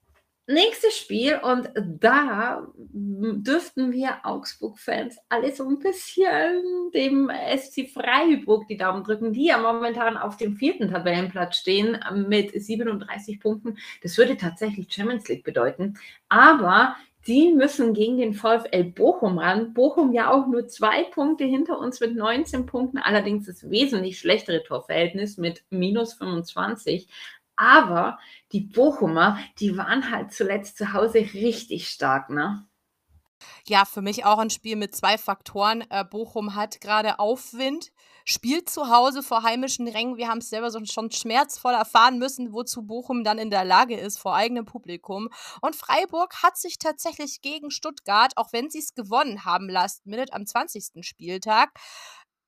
Nächstes 0.47 0.97
Spiel 0.97 1.39
und 1.43 1.69
da 1.75 2.67
dürften 2.75 3.93
wir 3.93 4.17
Augsburg-Fans 4.23 5.17
alle 5.29 5.55
so 5.55 5.65
ein 5.69 5.79
bisschen 5.79 6.91
dem 6.93 7.31
SC 7.57 7.87
Freiburg 7.87 8.67
die 8.67 8.75
Daumen 8.75 9.03
drücken, 9.03 9.31
die 9.33 9.45
ja 9.45 9.59
momentan 9.59 10.17
auf 10.17 10.37
dem 10.37 10.55
vierten 10.57 10.89
Tabellenplatz 10.89 11.57
stehen 11.57 11.97
mit 12.27 12.51
37 12.59 13.39
Punkten. 13.39 13.77
Das 14.01 14.17
würde 14.17 14.35
tatsächlich 14.35 14.91
Champions 14.91 15.27
League 15.29 15.43
bedeuten. 15.43 15.97
Aber 16.27 16.97
die 17.27 17.53
müssen 17.53 17.93
gegen 17.93 18.17
den 18.17 18.33
VfL 18.33 18.83
Bochum 18.83 19.37
ran. 19.37 19.73
Bochum 19.73 20.13
ja 20.13 20.31
auch 20.31 20.47
nur 20.47 20.67
zwei 20.67 21.03
Punkte 21.03 21.43
hinter 21.45 21.77
uns 21.77 21.99
mit 21.99 22.15
19 22.15 22.65
Punkten, 22.65 22.97
allerdings 22.97 23.45
das 23.45 23.69
wesentlich 23.69 24.19
schlechtere 24.19 24.63
Torverhältnis 24.63 25.37
mit 25.37 25.63
minus 25.69 26.13
25. 26.15 27.07
Aber 27.55 28.17
die 28.51 28.61
Bochumer, 28.61 29.37
die 29.59 29.77
waren 29.77 30.09
halt 30.09 30.33
zuletzt 30.33 30.77
zu 30.77 30.93
Hause 30.93 31.19
richtig 31.19 31.89
stark, 31.89 32.29
ne? 32.29 32.65
Ja, 33.65 33.85
für 33.85 34.01
mich 34.01 34.25
auch 34.25 34.39
ein 34.39 34.49
Spiel 34.49 34.75
mit 34.75 34.95
zwei 34.95 35.17
Faktoren. 35.17 35.83
Äh, 35.89 36.03
Bochum 36.03 36.55
hat 36.55 36.81
gerade 36.81 37.19
Aufwind 37.19 37.91
spielt 38.25 38.69
zu 38.69 38.89
Hause 38.89 39.23
vor 39.23 39.43
heimischen 39.43 39.87
Rängen. 39.87 40.17
Wir 40.17 40.27
haben 40.27 40.39
es 40.39 40.49
selber 40.49 40.71
schon 40.85 41.11
schmerzvoll 41.11 41.73
erfahren 41.73 42.19
müssen, 42.19 42.53
wozu 42.53 42.83
Bochum 42.83 43.23
dann 43.23 43.37
in 43.37 43.49
der 43.49 43.65
Lage 43.65 43.97
ist 43.97 44.19
vor 44.19 44.35
eigenem 44.35 44.65
Publikum. 44.65 45.29
Und 45.61 45.75
Freiburg 45.75 46.43
hat 46.43 46.57
sich 46.57 46.77
tatsächlich 46.77 47.41
gegen 47.41 47.71
Stuttgart, 47.71 48.33
auch 48.35 48.53
wenn 48.53 48.69
sie 48.69 48.79
es 48.79 48.93
gewonnen 48.93 49.45
haben, 49.45 49.69
last 49.69 50.05
minute 50.05 50.33
am 50.33 50.45
20. 50.45 51.03
Spieltag, 51.05 51.71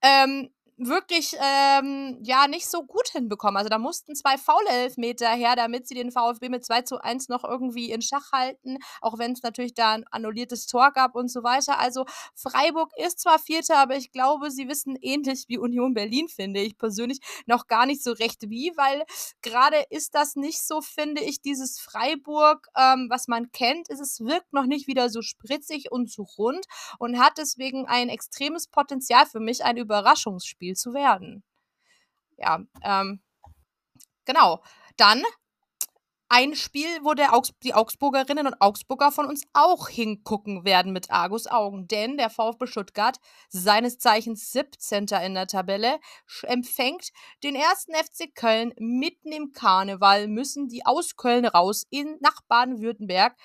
ähm, 0.01 0.49
wirklich 0.77 1.35
ähm, 1.39 2.17
ja 2.23 2.47
nicht 2.47 2.67
so 2.67 2.83
gut 2.83 3.09
hinbekommen. 3.09 3.57
Also 3.57 3.69
da 3.69 3.77
mussten 3.77 4.15
zwei 4.15 4.37
faule 4.37 4.69
Elfmeter 4.69 5.29
her, 5.29 5.55
damit 5.55 5.87
sie 5.87 5.93
den 5.93 6.11
VfB 6.11 6.49
mit 6.49 6.65
2 6.65 6.81
zu 6.81 7.03
1 7.03 7.29
noch 7.29 7.43
irgendwie 7.43 7.91
in 7.91 8.01
Schach 8.01 8.31
halten, 8.31 8.77
auch 9.01 9.19
wenn 9.19 9.33
es 9.33 9.43
natürlich 9.43 9.73
da 9.73 9.91
ein 9.91 10.05
annulliertes 10.09 10.65
Tor 10.65 10.91
gab 10.91 11.15
und 11.15 11.29
so 11.29 11.43
weiter. 11.43 11.79
Also 11.79 12.05
Freiburg 12.35 12.91
ist 12.97 13.19
zwar 13.19 13.39
Vierter, 13.39 13.77
aber 13.77 13.95
ich 13.95 14.11
glaube, 14.11 14.51
sie 14.51 14.67
wissen 14.67 14.97
ähnlich 15.01 15.45
wie 15.47 15.57
Union 15.57 15.93
Berlin, 15.93 16.27
finde 16.27 16.61
ich 16.61 16.77
persönlich, 16.77 17.19
noch 17.45 17.67
gar 17.67 17.85
nicht 17.85 18.03
so 18.03 18.11
recht 18.11 18.49
wie, 18.49 18.73
weil 18.75 19.03
gerade 19.41 19.83
ist 19.89 20.15
das 20.15 20.35
nicht 20.35 20.65
so, 20.65 20.81
finde 20.81 21.21
ich, 21.21 21.41
dieses 21.41 21.79
Freiburg, 21.79 22.67
ähm, 22.75 23.07
was 23.09 23.27
man 23.27 23.51
kennt, 23.51 23.89
ist 23.89 23.99
es 23.99 24.19
wirkt 24.21 24.53
noch 24.53 24.65
nicht 24.65 24.87
wieder 24.87 25.09
so 25.09 25.21
spritzig 25.21 25.91
und 25.91 26.09
so 26.09 26.23
rund 26.37 26.65
und 26.99 27.19
hat 27.19 27.37
deswegen 27.37 27.85
ein 27.87 28.09
extremes 28.09 28.67
Potenzial 28.67 29.25
für 29.25 29.39
mich, 29.39 29.63
ein 29.63 29.77
Überraschungsspiel 29.77 30.62
Spiel 30.63 30.75
zu 30.75 30.93
werden. 30.93 31.43
Ja, 32.37 32.61
ähm, 32.83 33.21
genau. 34.25 34.63
Dann 34.95 35.21
ein 36.29 36.55
Spiel, 36.55 36.87
wo 37.03 37.11
Augs 37.31 37.51
die 37.63 37.73
Augsburgerinnen 37.73 38.47
und 38.47 38.59
Augsburger 38.59 39.11
von 39.11 39.27
uns 39.27 39.43
auch 39.53 39.89
hingucken 39.89 40.63
werden 40.63 40.93
mit 40.93 41.11
Argus 41.11 41.47
Augen. 41.47 41.87
Denn 41.87 42.17
der 42.17 42.29
VfB 42.29 42.65
Stuttgart, 42.65 43.17
seines 43.49 43.99
Zeichens 43.99 44.51
17. 44.51 45.05
in 45.23 45.35
der 45.35 45.47
Tabelle, 45.47 45.99
empfängt 46.43 47.09
den 47.43 47.55
ersten 47.55 47.93
FC 47.93 48.33
Köln 48.33 48.73
mitten 48.79 49.31
im 49.31 49.51
Karneval, 49.51 50.27
müssen 50.27 50.69
die 50.69 50.85
aus 50.85 51.17
Köln 51.17 51.45
raus 51.45 51.83
in, 51.89 52.17
nach 52.21 52.39
Baden-Württemberg 52.47 53.35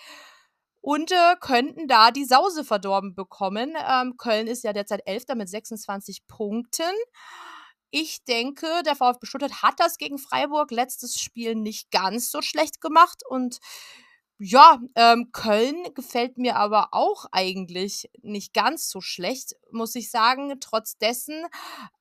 und 0.81 1.13
äh, 1.13 1.37
könnten 1.41 1.89
da 1.89 2.11
die 2.11 2.25
Sause 2.25 2.65
verdorben 2.65 3.15
bekommen. 3.15 3.75
Ähm, 3.89 4.17
Köln 4.17 4.47
ist 4.47 4.65
ja 4.65 4.73
derzeit 4.73 5.03
Elfter 5.07 5.35
mit 5.35 5.49
26 5.49 6.27
Punkten. 6.27 6.93
Ich 7.91 8.25
denke, 8.25 8.67
der 8.85 8.97
VfB 8.97 9.27
Stuttgart 9.27 9.63
hat 9.63 9.81
das 9.81 9.97
gegen 9.97 10.19
Freiburg 10.19 10.71
letztes 10.71 11.21
Spiel 11.21 11.55
nicht 11.55 11.91
ganz 11.91 12.31
so 12.31 12.43
schlecht 12.43 12.81
gemacht 12.81 13.23
und 13.29 13.59
ja, 14.41 14.79
ähm, 14.95 15.31
Köln 15.33 15.83
gefällt 15.95 16.39
mir 16.39 16.57
aber 16.57 16.91
auch 16.93 17.27
eigentlich 17.33 18.09
nicht 18.23 18.55
ganz 18.55 18.89
so 18.89 19.01
schlecht, 19.01 19.57
muss 19.73 19.97
ich 19.97 20.11
sagen. 20.13 20.61
Trotz 20.61 20.97
dessen 20.97 21.45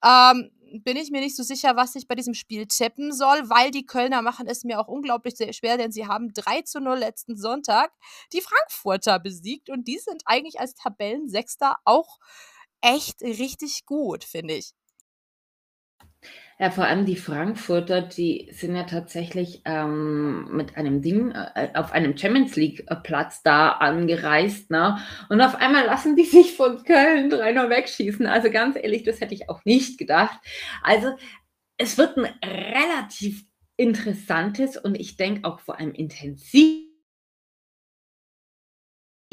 ähm, 0.05 0.51
bin 0.84 0.97
ich 0.97 1.11
mir 1.11 1.22
nicht 1.22 1.36
so 1.36 1.43
sicher, 1.43 1.76
was 1.76 1.95
ich 1.95 2.07
bei 2.07 2.15
diesem 2.15 2.34
Spiel 2.34 2.68
tippen 2.68 3.11
soll, 3.13 3.49
weil 3.49 3.72
die 3.72 3.86
Kölner 3.86 4.22
machen 4.22 4.47
es 4.47 4.63
mir 4.63 4.80
auch 4.80 4.88
unglaublich 4.88 5.36
sehr 5.36 5.53
schwer, 5.53 5.78
denn 5.78 5.91
sie 5.91 6.07
haben 6.07 6.34
3 6.34 6.61
zu 6.63 6.80
0 6.80 6.97
letzten 6.99 7.38
Sonntag 7.38 7.91
die 8.34 8.41
Frankfurter 8.41 9.20
besiegt 9.20 9.70
und 9.70 9.88
die 9.88 9.97
sind 9.99 10.24
eigentlich 10.26 10.59
als 10.59 10.74
Tabellensechster 10.76 11.78
auch 11.86 12.18
echt 12.82 13.22
richtig 13.22 13.86
gut, 13.86 14.24
finde 14.24 14.55
ich. 14.55 14.74
Ja, 16.59 16.71
vor 16.71 16.85
allem 16.85 17.05
die 17.05 17.15
Frankfurter, 17.15 18.01
die 18.01 18.49
sind 18.51 18.75
ja 18.75 18.83
tatsächlich 18.83 19.61
ähm, 19.65 20.47
mit 20.55 20.75
einem 20.75 21.03
Ding 21.03 21.31
äh, 21.31 21.69
auf 21.75 21.91
einem 21.91 22.17
Champions 22.17 22.55
League-Platz 22.55 23.43
da 23.43 23.73
angereist, 23.73 24.71
ne? 24.71 24.97
Und 25.29 25.39
auf 25.41 25.53
einmal 25.53 25.85
lassen 25.85 26.15
die 26.15 26.25
sich 26.25 26.55
von 26.55 26.83
Köln 26.83 27.31
3-0 27.31 27.69
wegschießen. 27.69 28.25
Also 28.25 28.49
ganz 28.49 28.75
ehrlich, 28.75 29.03
das 29.03 29.21
hätte 29.21 29.35
ich 29.35 29.49
auch 29.49 29.63
nicht 29.65 29.99
gedacht. 29.99 30.39
Also 30.81 31.15
es 31.77 31.99
wird 31.99 32.17
ein 32.17 32.25
relativ 32.43 33.43
interessantes 33.75 34.77
und 34.77 34.95
ich 34.95 35.15
denke 35.15 35.47
auch 35.47 35.59
vor 35.59 35.79
allem 35.79 35.93
intensiv 35.93 36.86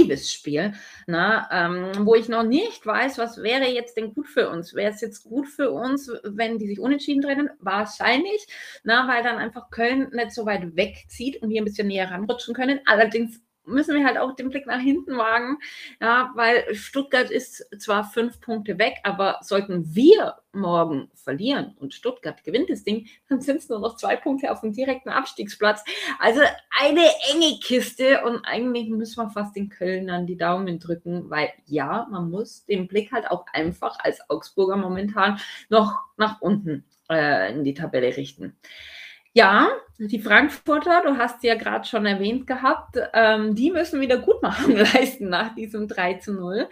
Liebesspiel, 0.05 0.72
ne, 1.07 1.46
ähm, 1.50 2.07
wo 2.07 2.14
ich 2.14 2.28
noch 2.28 2.44
nicht 2.44 2.84
weiß, 2.84 3.18
was 3.18 3.42
wäre 3.42 3.66
jetzt 3.66 3.96
denn 3.96 4.14
gut 4.14 4.28
für 4.28 4.48
uns. 4.48 4.74
Wäre 4.74 4.92
es 4.92 5.00
jetzt 5.00 5.24
gut 5.24 5.48
für 5.48 5.70
uns, 5.70 6.11
wenn 6.22 6.59
die 6.59 6.68
sich 6.68 6.80
unentschieden 6.80 7.22
trennen? 7.22 7.50
Wahrscheinlich, 7.59 8.46
ne, 8.84 9.05
weil 9.07 9.22
dann 9.22 9.36
einfach 9.36 9.70
Köln 9.70 10.11
nicht 10.12 10.32
so 10.32 10.46
weit 10.46 10.76
wegzieht 10.76 11.42
und 11.42 11.50
wir 11.50 11.61
ein 11.61 11.64
bisschen 11.64 11.88
näher 11.88 12.11
ranrutschen 12.11 12.55
können. 12.55 12.80
Allerdings 12.86 13.40
müssen 13.66 13.94
wir 13.94 14.04
halt 14.04 14.18
auch 14.18 14.34
den 14.34 14.50
Blick 14.50 14.66
nach 14.66 14.80
hinten 14.80 15.16
wagen, 15.16 15.58
ja, 16.00 16.32
weil 16.34 16.74
Stuttgart 16.74 17.30
ist 17.30 17.66
zwar 17.80 18.04
fünf 18.04 18.40
Punkte 18.40 18.78
weg, 18.78 18.96
aber 19.02 19.38
sollten 19.42 19.94
wir 19.94 20.36
morgen 20.52 21.10
verlieren 21.14 21.74
und 21.78 21.94
Stuttgart 21.94 22.42
gewinnt 22.44 22.70
das 22.70 22.84
Ding, 22.84 23.06
dann 23.28 23.40
sind 23.40 23.58
es 23.58 23.68
nur 23.68 23.80
noch 23.80 23.96
zwei 23.96 24.16
Punkte 24.16 24.50
auf 24.52 24.60
dem 24.60 24.72
direkten 24.72 25.08
Abstiegsplatz. 25.08 25.82
Also 26.18 26.40
eine 26.80 27.06
enge 27.32 27.58
Kiste 27.60 28.22
und 28.24 28.44
eigentlich 28.44 28.88
müssen 28.88 29.22
wir 29.22 29.30
fast 29.30 29.56
den 29.56 29.68
Kölnern 29.68 30.26
die 30.26 30.36
Daumen 30.36 30.78
drücken, 30.78 31.30
weil 31.30 31.50
ja, 31.66 32.06
man 32.10 32.30
muss 32.30 32.64
den 32.66 32.86
Blick 32.88 33.12
halt 33.12 33.30
auch 33.30 33.46
einfach 33.52 33.98
als 34.00 34.28
Augsburger 34.30 34.76
momentan 34.76 35.38
noch 35.68 35.98
nach 36.16 36.40
unten 36.40 36.84
äh, 37.10 37.52
in 37.52 37.64
die 37.64 37.74
Tabelle 37.74 38.16
richten. 38.16 38.56
Ja, 39.37 39.68
die 39.99 40.20
Frankfurter, 40.20 41.03
du 41.05 41.18
hast 41.18 41.41
sie 41.41 41.49
ja 41.49 41.57
gerade 41.57 41.85
schon 41.85 42.07
erwähnt 42.07 42.47
gehabt, 42.47 42.99
ähm, 43.12 43.57
die 43.57 43.72
müssen 43.72 44.01
wieder 44.01 44.18
Gutmachung 44.18 44.76
leisten 44.76 45.28
nach 45.28 45.57
diesem 45.57 45.89
3 45.89 46.14
zu 46.14 46.35
0 46.35 46.68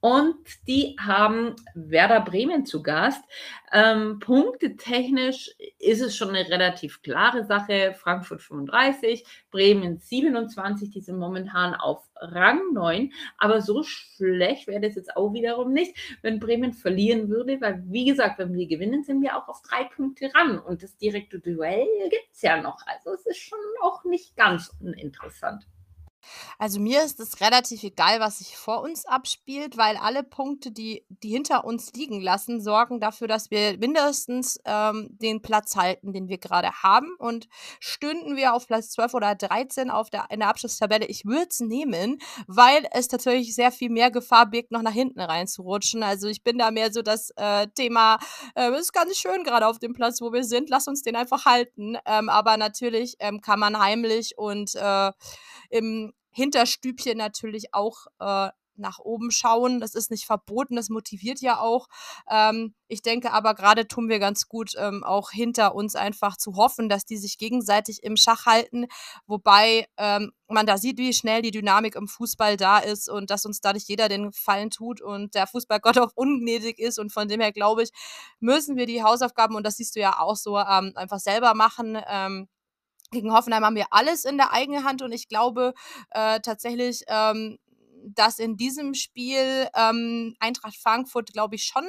und 0.00 0.36
die 0.68 0.96
haben 1.00 1.56
Werder 1.74 2.20
Bremen 2.20 2.64
zu 2.64 2.84
Gast. 2.84 3.24
Ähm, 3.72 4.20
punktetechnisch 4.20 5.50
ist 5.80 6.00
es 6.00 6.16
schon 6.16 6.28
eine 6.28 6.48
relativ 6.48 7.02
klare 7.02 7.44
Sache. 7.44 7.94
Frankfurt 7.98 8.40
35, 8.42 9.24
Bremen 9.50 9.98
27, 9.98 10.90
die 10.90 11.00
sind 11.00 11.18
momentan 11.18 11.74
auf 11.74 12.08
Rang 12.14 12.72
9. 12.74 13.12
Aber 13.38 13.60
so 13.60 13.82
schlecht 13.82 14.68
wäre 14.68 14.80
das 14.80 14.94
jetzt 14.94 15.16
auch 15.16 15.32
wiederum 15.32 15.72
nicht, 15.72 15.96
wenn 16.22 16.38
Bremen 16.38 16.74
verlieren 16.74 17.28
würde, 17.28 17.60
weil, 17.60 17.82
wie 17.86 18.04
gesagt, 18.04 18.38
wenn 18.38 18.54
wir 18.54 18.68
gewinnen, 18.68 19.02
sind 19.02 19.20
wir 19.20 19.36
auch 19.36 19.48
auf 19.48 19.62
drei 19.62 19.82
Punkte 19.82 20.30
ran. 20.32 20.60
Und 20.60 20.84
das 20.84 20.96
direkte 20.96 21.40
Duell 21.40 21.86
gibt 22.08 22.28
es 22.32 22.42
ja 22.42 22.62
noch. 22.62 22.78
Also 22.86 23.14
es 23.14 23.26
ist 23.26 23.38
schon 23.38 23.58
auch 23.82 24.04
nicht 24.04 24.36
ganz 24.36 24.72
uninteressant. 24.80 25.66
Also 26.58 26.80
mir 26.80 27.02
ist 27.02 27.20
es 27.20 27.40
relativ 27.40 27.82
egal, 27.82 28.20
was 28.20 28.38
sich 28.38 28.56
vor 28.56 28.82
uns 28.82 29.04
abspielt, 29.06 29.76
weil 29.76 29.96
alle 29.96 30.22
Punkte, 30.22 30.70
die, 30.70 31.04
die 31.08 31.30
hinter 31.30 31.64
uns 31.64 31.92
liegen 31.92 32.20
lassen, 32.20 32.60
sorgen 32.60 33.00
dafür, 33.00 33.28
dass 33.28 33.50
wir 33.50 33.78
mindestens 33.78 34.58
ähm, 34.64 35.08
den 35.10 35.42
Platz 35.42 35.76
halten, 35.76 36.12
den 36.12 36.28
wir 36.28 36.38
gerade 36.38 36.70
haben. 36.82 37.14
Und 37.18 37.48
stünden 37.80 38.36
wir 38.36 38.54
auf 38.54 38.66
Platz 38.66 38.90
12 38.90 39.14
oder 39.14 39.34
13 39.34 39.90
auf 39.90 40.10
der, 40.10 40.26
in 40.30 40.40
der 40.40 40.48
Abschlusstabelle, 40.48 41.06
ich 41.06 41.24
würde 41.24 41.48
es 41.50 41.60
nehmen, 41.60 42.18
weil 42.46 42.86
es 42.92 43.08
tatsächlich 43.08 43.54
sehr 43.54 43.72
viel 43.72 43.90
mehr 43.90 44.10
Gefahr 44.10 44.46
birgt, 44.46 44.70
noch 44.70 44.82
nach 44.82 44.92
hinten 44.92 45.20
reinzurutschen. 45.20 46.02
Also 46.02 46.28
ich 46.28 46.42
bin 46.42 46.58
da 46.58 46.70
mehr 46.70 46.92
so 46.92 47.02
das 47.02 47.30
äh, 47.36 47.66
Thema, 47.74 48.18
äh, 48.54 48.70
ist 48.78 48.92
ganz 48.92 49.16
schön 49.16 49.44
gerade 49.44 49.66
auf 49.66 49.78
dem 49.78 49.92
Platz, 49.92 50.20
wo 50.20 50.32
wir 50.32 50.44
sind, 50.44 50.70
lass 50.70 50.88
uns 50.88 51.02
den 51.02 51.16
einfach 51.16 51.44
halten. 51.44 51.96
Ähm, 52.06 52.28
aber 52.28 52.56
natürlich 52.56 53.16
ähm, 53.20 53.40
kann 53.40 53.58
man 53.58 53.78
heimlich 53.78 54.36
und 54.36 54.74
äh, 54.74 55.12
im 55.70 56.12
Hinterstübchen 56.38 57.18
natürlich 57.18 57.74
auch 57.74 58.06
äh, 58.20 58.50
nach 58.78 59.00
oben 59.00 59.32
schauen. 59.32 59.80
Das 59.80 59.94
ist 59.96 60.12
nicht 60.12 60.24
verboten, 60.24 60.76
das 60.76 60.88
motiviert 60.88 61.40
ja 61.40 61.58
auch. 61.58 61.88
Ähm, 62.30 62.74
ich 62.86 63.02
denke 63.02 63.32
aber 63.32 63.54
gerade 63.54 63.88
tun 63.88 64.08
wir 64.08 64.20
ganz 64.20 64.46
gut, 64.46 64.74
ähm, 64.78 65.02
auch 65.02 65.32
hinter 65.32 65.74
uns 65.74 65.96
einfach 65.96 66.36
zu 66.36 66.54
hoffen, 66.54 66.88
dass 66.88 67.04
die 67.04 67.16
sich 67.16 67.38
gegenseitig 67.38 68.04
im 68.04 68.16
Schach 68.16 68.46
halten. 68.46 68.86
Wobei 69.26 69.86
ähm, 69.96 70.30
man 70.46 70.64
da 70.64 70.78
sieht, 70.78 70.98
wie 70.98 71.12
schnell 71.12 71.42
die 71.42 71.50
Dynamik 71.50 71.96
im 71.96 72.06
Fußball 72.06 72.56
da 72.56 72.78
ist 72.78 73.10
und 73.10 73.30
dass 73.30 73.44
uns 73.44 73.60
dadurch 73.60 73.84
jeder 73.88 74.08
den 74.08 74.32
Fallen 74.32 74.70
tut 74.70 75.00
und 75.00 75.34
der 75.34 75.48
Fußballgott 75.48 75.98
auch 75.98 76.12
ungnädig 76.14 76.78
ist. 76.78 77.00
Und 77.00 77.12
von 77.12 77.26
dem 77.26 77.40
her 77.40 77.52
glaube 77.52 77.82
ich, 77.82 77.90
müssen 78.38 78.76
wir 78.76 78.86
die 78.86 79.02
Hausaufgaben, 79.02 79.56
und 79.56 79.66
das 79.66 79.76
siehst 79.76 79.96
du 79.96 80.00
ja 80.00 80.20
auch 80.20 80.36
so, 80.36 80.56
ähm, 80.56 80.92
einfach 80.94 81.18
selber 81.18 81.54
machen. 81.54 81.98
Gegen 83.10 83.32
Hoffenheim 83.32 83.64
haben 83.64 83.76
wir 83.76 83.86
alles 83.90 84.24
in 84.24 84.36
der 84.36 84.52
eigenen 84.52 84.84
Hand 84.84 85.02
und 85.02 85.12
ich 85.12 85.28
glaube 85.28 85.72
äh, 86.10 86.40
tatsächlich, 86.40 87.04
ähm, 87.08 87.58
dass 88.04 88.38
in 88.38 88.56
diesem 88.56 88.94
Spiel 88.94 89.68
ähm, 89.74 90.34
Eintracht 90.40 90.76
Frankfurt, 90.76 91.32
glaube 91.32 91.56
ich, 91.56 91.64
schon 91.64 91.84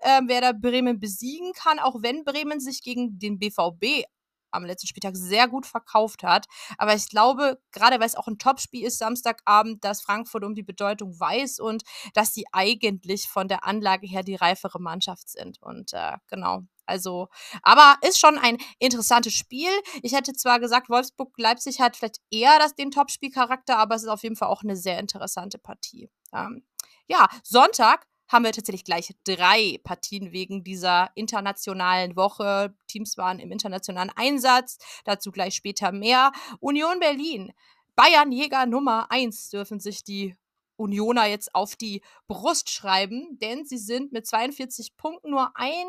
äh, 0.00 0.20
Werder 0.26 0.54
Bremen 0.54 1.00
besiegen 1.00 1.52
kann, 1.52 1.78
auch 1.78 2.02
wenn 2.02 2.24
Bremen 2.24 2.60
sich 2.60 2.82
gegen 2.82 3.18
den 3.18 3.38
BVB 3.38 4.04
am 4.52 4.64
letzten 4.64 4.88
Spieltag 4.88 5.16
sehr 5.16 5.48
gut 5.48 5.66
verkauft 5.66 6.22
hat. 6.22 6.46
Aber 6.78 6.94
ich 6.94 7.08
glaube, 7.08 7.60
gerade 7.72 8.00
weil 8.00 8.06
es 8.06 8.16
auch 8.16 8.26
ein 8.26 8.38
Topspiel 8.38 8.84
ist, 8.84 8.98
Samstagabend, 8.98 9.84
dass 9.84 10.02
Frankfurt 10.02 10.44
um 10.44 10.54
die 10.54 10.62
Bedeutung 10.62 11.18
weiß 11.18 11.60
und 11.60 11.82
dass 12.14 12.34
sie 12.34 12.44
eigentlich 12.52 13.28
von 13.28 13.48
der 13.48 13.64
Anlage 13.64 14.06
her 14.06 14.22
die 14.22 14.34
reifere 14.34 14.80
Mannschaft 14.80 15.28
sind. 15.28 15.60
Und 15.62 15.92
äh, 15.92 16.16
genau, 16.28 16.62
also, 16.90 17.28
aber 17.62 17.96
ist 18.02 18.18
schon 18.18 18.38
ein 18.38 18.58
interessantes 18.78 19.32
Spiel. 19.32 19.70
Ich 20.02 20.12
hätte 20.12 20.32
zwar 20.34 20.60
gesagt, 20.60 20.90
Wolfsburg-Leipzig 20.90 21.80
hat 21.80 21.96
vielleicht 21.96 22.20
eher 22.30 22.58
das, 22.58 22.74
den 22.74 22.90
Topspielcharakter, 22.90 23.78
aber 23.78 23.94
es 23.94 24.02
ist 24.02 24.08
auf 24.08 24.22
jeden 24.22 24.36
Fall 24.36 24.48
auch 24.48 24.62
eine 24.62 24.76
sehr 24.76 24.98
interessante 24.98 25.58
Partie. 25.58 26.10
Ähm, 26.34 26.64
ja, 27.06 27.28
Sonntag 27.42 28.06
haben 28.28 28.44
wir 28.44 28.52
tatsächlich 28.52 28.84
gleich 28.84 29.14
drei 29.24 29.78
Partien 29.82 30.32
wegen 30.32 30.62
dieser 30.62 31.10
internationalen 31.14 32.14
Woche. 32.16 32.74
Teams 32.86 33.16
waren 33.16 33.40
im 33.40 33.50
internationalen 33.50 34.10
Einsatz, 34.14 34.78
dazu 35.04 35.32
gleich 35.32 35.54
später 35.54 35.90
mehr. 35.90 36.30
Union 36.60 37.00
Berlin, 37.00 37.52
Bayern 37.96 38.32
Jäger 38.32 38.66
Nummer 38.66 39.10
1 39.10 39.50
dürfen 39.50 39.80
sich 39.80 40.04
die 40.04 40.36
Unioner 40.76 41.26
jetzt 41.26 41.54
auf 41.54 41.76
die 41.76 42.02
Brust 42.26 42.70
schreiben, 42.70 43.38
denn 43.40 43.66
sie 43.66 43.78
sind 43.78 44.12
mit 44.12 44.26
42 44.26 44.96
Punkten 44.96 45.30
nur 45.30 45.50
ein 45.54 45.86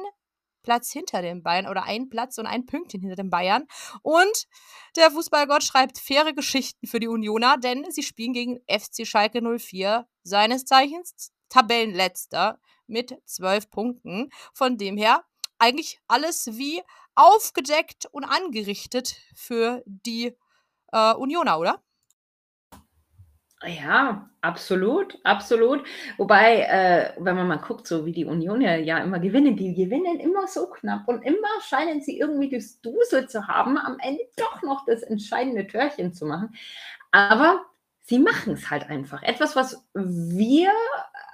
Platz 0.61 0.91
hinter 0.91 1.21
den 1.21 1.43
Bayern 1.43 1.67
oder 1.67 1.83
ein 1.83 2.09
Platz 2.09 2.37
und 2.37 2.45
ein 2.45 2.65
Pünktchen 2.65 3.01
hinter 3.01 3.15
den 3.15 3.29
Bayern. 3.29 3.65
Und 4.01 4.47
der 4.95 5.11
Fußballgott 5.11 5.63
schreibt 5.63 5.97
faire 5.97 6.33
Geschichten 6.33 6.87
für 6.87 6.99
die 6.99 7.07
Unioner, 7.07 7.57
denn 7.57 7.85
sie 7.91 8.03
spielen 8.03 8.33
gegen 8.33 8.59
FC 8.67 9.05
Schalke 9.05 9.41
04, 9.41 10.07
seines 10.23 10.65
Zeichens 10.65 11.31
Tabellenletzter 11.49 12.59
mit 12.87 13.17
zwölf 13.25 13.69
Punkten. 13.69 14.29
Von 14.53 14.77
dem 14.77 14.97
her 14.97 15.23
eigentlich 15.57 15.99
alles 16.07 16.47
wie 16.57 16.81
aufgedeckt 17.15 18.07
und 18.11 18.23
angerichtet 18.23 19.15
für 19.35 19.83
die 19.85 20.35
äh, 20.91 21.13
Unioner, 21.13 21.59
oder? 21.59 21.83
Ja, 23.63 24.27
absolut, 24.41 25.19
absolut. 25.23 25.83
Wobei, 26.17 26.61
äh, 26.63 27.13
wenn 27.19 27.35
man 27.35 27.47
mal 27.47 27.57
guckt, 27.57 27.85
so 27.85 28.05
wie 28.07 28.11
die 28.11 28.25
Union 28.25 28.59
ja, 28.59 28.75
ja 28.75 28.97
immer 28.97 29.19
gewinnen, 29.19 29.55
die 29.55 29.75
gewinnen 29.75 30.19
immer 30.19 30.47
so 30.47 30.67
knapp 30.67 31.07
und 31.07 31.21
immer 31.21 31.47
scheinen 31.67 32.01
sie 32.01 32.17
irgendwie 32.17 32.49
das 32.49 32.81
Dusel 32.81 33.29
zu 33.29 33.47
haben, 33.47 33.77
am 33.77 33.97
Ende 33.99 34.23
doch 34.37 34.63
noch 34.63 34.83
das 34.85 35.03
entscheidende 35.03 35.67
Törchen 35.67 36.11
zu 36.13 36.25
machen. 36.25 36.55
Aber 37.11 37.61
sie 38.01 38.17
machen 38.17 38.53
es 38.53 38.71
halt 38.71 38.89
einfach. 38.89 39.21
Etwas, 39.21 39.55
was 39.55 39.85
wir 39.93 40.71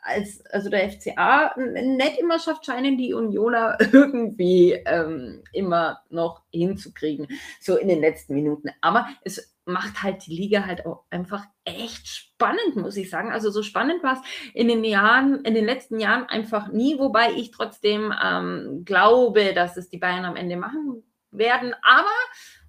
als, 0.01 0.45
also 0.47 0.69
der 0.69 0.89
FCA 0.89 1.53
nicht 1.57 2.19
immer 2.19 2.39
schafft, 2.39 2.65
scheinen 2.65 2.97
die 2.97 3.13
Unioner 3.13 3.77
irgendwie 3.93 4.73
ähm, 4.85 5.43
immer 5.53 6.01
noch 6.09 6.41
hinzukriegen, 6.51 7.27
so 7.61 7.77
in 7.77 7.87
den 7.87 8.01
letzten 8.01 8.33
Minuten. 8.33 8.69
Aber 8.81 9.07
es 9.23 9.56
macht 9.67 10.03
halt 10.03 10.25
die 10.25 10.35
Liga 10.35 10.65
halt 10.65 10.85
auch 10.85 11.03
einfach 11.09 11.43
echt 11.65 12.07
spannend, 12.07 12.75
muss 12.75 12.97
ich 12.97 13.09
sagen. 13.09 13.31
Also 13.31 13.51
so 13.51 13.63
spannend 13.63 14.03
war 14.03 14.13
es 14.13 14.19
in 14.53 14.67
den 14.67 14.83
Jahren, 14.83 15.43
in 15.43 15.53
den 15.53 15.65
letzten 15.65 15.99
Jahren 15.99 16.25
einfach 16.25 16.69
nie, 16.69 16.97
wobei 16.97 17.33
ich 17.33 17.51
trotzdem 17.51 18.13
ähm, 18.23 18.83
glaube, 18.85 19.53
dass 19.53 19.77
es 19.77 19.89
die 19.89 19.97
Bayern 19.97 20.25
am 20.25 20.35
Ende 20.35 20.57
machen 20.57 21.03
werden. 21.31 21.73
Aber 21.81 22.07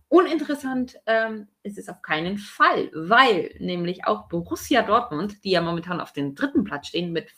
uninteressant 0.09 0.97
ähm, 1.07 1.49
ist 1.63 1.79
es 1.79 1.89
auf 1.89 2.03
keinen 2.03 2.39
Fall, 2.39 2.91
weil 2.95 3.55
nämlich 3.59 4.07
auch 4.07 4.29
Borussia 4.29 4.83
Dortmund, 4.83 5.45
die 5.45 5.51
ja 5.51 5.61
momentan 5.61 6.01
auf 6.01 6.13
dem 6.13 6.35
dritten 6.35 6.65
Platz 6.65 6.89
stehen 6.89 7.13
mit 7.13 7.31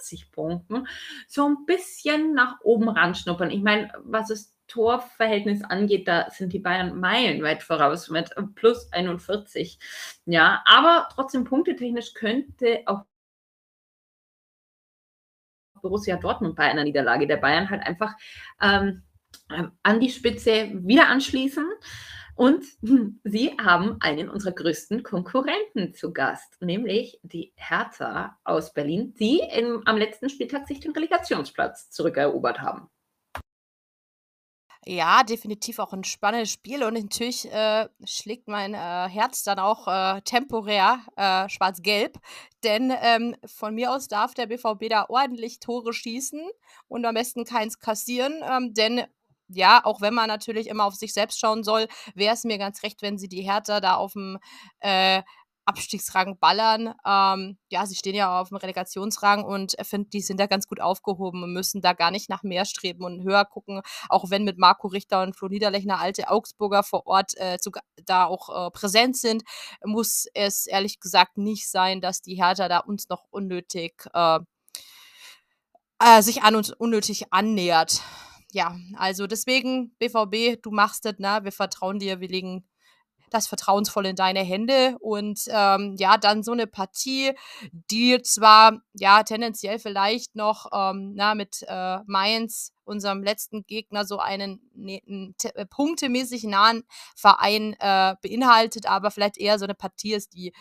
40 0.00 0.30
Punkten, 0.30 0.86
so 1.26 1.48
ein 1.48 1.64
bisschen 1.66 2.34
nach 2.34 2.60
oben 2.62 2.88
ranschnuppern. 2.88 3.50
Ich 3.50 3.62
meine, 3.62 3.90
was 4.04 4.30
ist 4.30 4.57
Torverhältnis 4.68 5.64
angeht, 5.64 6.06
da 6.06 6.30
sind 6.30 6.52
die 6.52 6.58
Bayern 6.58 6.98
meilenweit 6.98 7.62
voraus 7.62 8.08
mit 8.10 8.30
plus 8.54 8.92
41. 8.92 9.78
Ja, 10.26 10.62
aber 10.66 11.08
trotzdem 11.14 11.44
punktetechnisch 11.44 12.14
könnte 12.14 12.82
auch 12.86 13.04
Borussia 15.80 16.16
Dortmund 16.16 16.56
bei 16.56 16.64
einer 16.64 16.84
Niederlage 16.84 17.26
der 17.26 17.36
Bayern 17.36 17.70
halt 17.70 17.82
einfach 17.86 18.14
ähm, 18.60 19.02
an 19.82 20.00
die 20.00 20.10
Spitze 20.10 20.70
wieder 20.74 21.08
anschließen. 21.08 21.66
Und 22.34 22.64
sie 23.24 23.56
haben 23.60 23.96
einen 24.00 24.28
unserer 24.28 24.52
größten 24.52 25.02
Konkurrenten 25.02 25.92
zu 25.94 26.12
Gast, 26.12 26.60
nämlich 26.62 27.18
die 27.22 27.52
Hertha 27.56 28.38
aus 28.44 28.72
Berlin, 28.72 29.14
die 29.18 29.40
im, 29.52 29.82
am 29.86 29.96
letzten 29.96 30.28
Spieltag 30.28 30.68
sich 30.68 30.80
den 30.80 30.92
Relegationsplatz 30.92 31.90
zurückerobert 31.90 32.60
haben. 32.60 32.88
Ja, 34.86 35.22
definitiv 35.24 35.78
auch 35.80 35.92
'n 35.92 36.04
spannendes 36.04 36.50
Spiel 36.52 36.84
und 36.84 36.94
natürlich, 36.94 37.50
äh, 37.50 37.88
schlägt 38.04 38.46
mein, 38.48 38.74
äh, 38.74 38.76
Herz 39.08 39.42
dann 39.42 39.58
auch, 39.58 39.88
äh, 39.88 40.20
temporär, 40.22 41.00
äh, 41.16 41.48
schwarz-gelb, 41.48 42.18
denn, 42.62 42.92
ähm, 43.02 43.34
von 43.44 43.74
mir 43.74 43.92
aus 43.92 44.08
darf 44.08 44.34
der 44.34 44.46
BVB 44.46 44.88
da 44.88 45.06
ordentlich 45.08 45.58
Tore 45.60 45.92
schießen 45.92 46.40
und 46.86 47.04
am 47.04 47.14
besten 47.14 47.44
keins 47.44 47.78
kassieren, 47.80 48.34
ähm, 48.48 48.72
denn 48.74 49.04
ja, 49.50 49.80
auch 49.84 50.00
wenn 50.02 50.12
man 50.12 50.28
natürlich 50.28 50.66
immer 50.68 50.84
auf 50.84 50.94
sich 50.94 51.14
selbst 51.14 51.40
schauen 51.40 51.64
soll, 51.64 51.86
wäre 52.14 52.34
es 52.34 52.44
mir 52.44 52.58
ganz 52.58 52.82
recht, 52.82 53.00
wenn 53.00 53.16
sie 53.18 53.28
die 53.28 53.40
Hertha 53.42 53.80
da 53.80 53.94
aufm, 53.96 54.36
äh, 54.80 55.22
Abstiegsrang 55.68 56.38
ballern. 56.38 56.94
Ähm, 57.06 57.58
ja, 57.70 57.86
sie 57.86 57.94
stehen 57.94 58.14
ja 58.14 58.40
aufm 58.40 58.56
Relegationsrang 58.56 59.44
und 59.44 59.74
ich 59.78 59.86
finde, 59.86 60.08
die 60.10 60.20
sind 60.20 60.40
da 60.40 60.46
ganz 60.46 60.66
gut 60.66 60.80
aufgehoben 60.80 61.42
und 61.42 61.52
müssen 61.52 61.80
da 61.82 61.92
gar 61.92 62.10
nicht 62.10 62.28
nach 62.30 62.42
mehr 62.42 62.64
streben 62.64 63.04
und 63.04 63.22
höher 63.22 63.44
gucken, 63.44 63.82
auch 64.08 64.30
wenn 64.30 64.44
mit 64.44 64.58
Marco 64.58 64.88
Richter 64.88 65.22
und 65.22 65.36
Flo 65.36 65.48
Niederlechner 65.48 66.00
alte 66.00 66.30
Augsburger 66.30 66.82
vor 66.82 67.06
Ort, 67.06 67.32
äh, 67.36 67.58
zuga 67.58 67.80
da 68.06 68.24
auch, 68.26 68.68
äh, 68.68 68.70
präsent 68.70 69.16
sind, 69.16 69.42
muss 69.84 70.26
es 70.34 70.66
ehrlich 70.66 71.00
gesagt 71.00 71.36
nicht 71.38 71.70
sein, 71.70 72.00
dass 72.00 72.22
die 72.22 72.36
Hertha 72.36 72.68
da 72.68 72.78
uns 72.78 73.08
noch 73.08 73.24
unnötig, 73.30 74.06
äh 74.14 74.38
äh, 76.00 76.22
sich 76.22 76.42
an 76.42 76.56
uns 76.56 76.70
unnötig 76.70 77.32
annähert. 77.32 78.02
Ja, 78.52 78.76
also 78.96 79.26
deswegen 79.26 79.94
BVB, 79.98 80.60
du 80.62 80.70
machst 80.70 81.04
das, 81.04 81.18
ne? 81.18 81.40
Wir 81.42 81.52
vertrauen 81.52 81.98
dir, 81.98 82.20
wir 82.20 82.28
legen 82.28 82.66
das 83.34 83.46
vertrauensvoll 83.48 84.06
in 84.06 84.16
deine 84.16 84.40
Hände. 84.40 84.96
Und, 85.00 85.40
ähm, 85.48 85.96
ja, 85.98 86.16
dann 86.18 86.42
so 86.42 86.54
'ne 86.54 86.66
Partie, 86.66 87.32
die 87.72 88.20
zwar, 88.22 88.80
ja, 88.94 89.22
tendenziell 89.24 89.78
vielleicht 89.78 90.36
noch, 90.36 90.66
ähm, 90.72 91.12
na, 91.14 91.34
mit, 91.34 91.64
äh, 91.68 91.98
Mainz, 92.06 92.72
unserem 92.84 93.22
letzten 93.22 93.66
Gegner, 93.66 94.04
so 94.06 94.18
einen 94.18 94.60
ne 94.74 95.02
äh, 95.54 95.66
punktemäßig 95.66 96.44
nahen 96.44 96.84
Verein, 97.16 97.74
äh, 97.80 98.14
beinhaltet, 98.22 98.86
aber 98.86 99.10
vielleicht 99.10 99.36
eher 99.38 99.58
so 99.58 99.66
'ne 99.66 99.74
Partie 99.74 100.14
ist, 100.14 100.32
die 100.34 100.52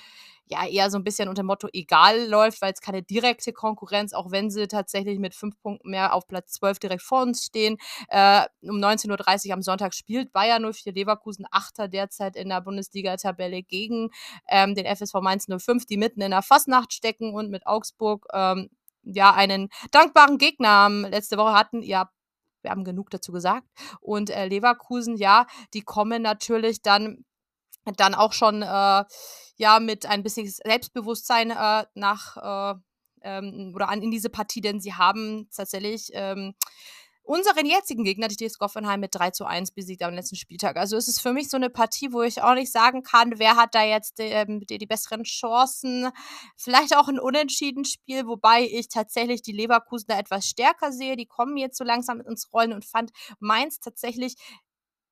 ja 0.49 0.65
eher 0.67 0.89
so 0.91 0.97
'n 0.97 1.03
bisschen 1.03 1.29
unter 1.29 1.41
dem 1.43 1.47
Motto 1.47 1.67
egal 1.73 2.27
läuft, 2.27 2.61
weil's 2.61 2.81
keine 2.81 3.03
direkte 3.03 3.53
Konkurrenz 3.53 4.13
auch 4.13 4.31
wenn 4.31 4.49
sie 4.51 4.67
tatsächlich 4.67 5.19
mit 5.19 5.35
5 5.35 5.59
Punkten 5.61 5.89
mehr 5.91 6.13
auf 6.13 6.27
Platz 6.27 6.53
12 6.53 6.79
direkt 6.79 7.01
vor 7.03 7.21
uns 7.23 7.43
stehen. 7.45 7.77
Äh, 8.09 8.45
um 8.61 8.79
19:30 8.79 9.53
am 9.53 9.61
Sonntag 9.61 9.93
spielt 9.95 10.33
Bayer 10.33 10.59
04 10.59 10.93
Leverkusen, 10.93 11.45
Achter 11.51 11.87
derzeit 11.87 12.35
in 12.35 12.49
der 12.49 12.61
Bundesligatabelle 12.61 13.63
gegen, 13.63 14.09
ähm, 14.49 14.75
den 14.75 14.85
FSV 14.85 15.21
Mainz 15.21 15.47
05, 15.47 15.85
die 15.85 15.97
mitten 15.97 16.21
in 16.21 16.31
der 16.31 16.41
Fasnacht 16.43 16.93
stecken 16.93 17.33
und 17.33 17.49
mit 17.51 17.65
Augsburg, 17.67 18.25
ähm, 18.33 18.69
ja, 19.03 19.33
einen 19.33 19.69
dankbaren 19.91 20.37
Gegner 20.37 20.69
haben 20.69 21.01
letzte 21.05 21.37
Woche 21.37 21.53
hatten. 21.53 21.81
Ja, 21.81 22.09
wir 22.63 22.71
haben 22.71 22.83
genug 22.85 23.09
dazu 23.11 23.31
gesagt. 23.31 23.67
Und, 24.01 24.29
äh, 24.31 24.47
Leverkusen, 24.47 25.15
ja, 25.17 25.45
die 25.73 25.81
kommen 25.81 26.21
natürlich 26.23 26.81
dann 26.81 27.23
dann 27.97 28.15
auch 28.15 28.33
schon, 28.33 28.63
äh, 28.63 29.03
ja, 29.57 29.79
mit 29.79 30.05
ein 30.07 30.23
bisschen 30.23 30.47
Selbstbewusstsein, 30.47 31.51
äh, 31.51 31.85
nach, 31.95 32.37
äh, 32.75 32.79
ähm 33.23 33.73
oder 33.75 33.89
an 33.89 34.01
in 34.03 34.11
diese 34.11 34.29
Partie, 34.29 34.61
denn 34.61 34.79
sie 34.81 34.93
haben 34.95 35.49
tatsächlich, 35.55 36.09
ähm, 36.13 36.53
unseren 37.23 37.65
jetzigen 37.67 38.03
Gegner, 38.05 38.27
die 38.29 38.37
TSG 38.37 38.61
Hoffenheim, 38.61 39.01
mit 39.01 39.13
3:1 39.15 39.71
besiegt 39.71 40.03
am 40.03 40.13
letzten 40.15 40.37
Spieltag. 40.37 40.77
Also, 40.77 40.97
es 40.97 41.07
ist 41.09 41.21
für 41.21 41.33
mich 41.33 41.49
so 41.49 41.57
'ne 41.57 41.69
Partie, 41.71 42.13
wo 42.13 42.21
ich 42.23 42.41
auch 42.43 42.53
nicht 42.55 42.71
sagen 42.71 43.03
kann, 43.03 43.39
wer 43.39 43.55
hat 43.57 43.75
da 43.75 43.83
jetzt, 43.83 44.15
ähm, 44.19 44.61
die 44.67 44.77
die 44.79 44.87
besseren 44.87 45.23
Chancen. 45.25 46.09
Vielleicht 46.57 46.95
auch 46.97 47.09
'n 47.09 47.19
Unentschieden-Spiel, 47.19 48.27
wobei 48.27 48.63
ich 48.65 48.89
tatsächlich 48.89 49.41
die 49.43 49.51
Leverkusener 49.53 50.19
etwas 50.19 50.47
stärker 50.47 50.91
sehe. 50.93 51.17
Die 51.17 51.25
kommen 51.27 51.57
jetzt 51.57 51.77
so 51.77 51.83
langsam 51.85 52.21
ins 52.21 52.51
Rollen 52.53 52.73
und 52.73 52.85
fand 52.85 53.11
Mainz 53.39 53.79
tatsächlich 53.79 54.35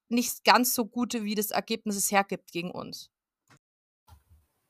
nicht 0.09 0.43
ganz 0.45 0.73
so 0.75 0.85
gut, 0.85 1.13
wie 1.15 1.35
das 1.35 1.51
Ergebnis 1.51 1.97
es 1.97 2.11
hergibt 2.11 2.51
gegen 2.53 2.71
uns. 2.71 3.07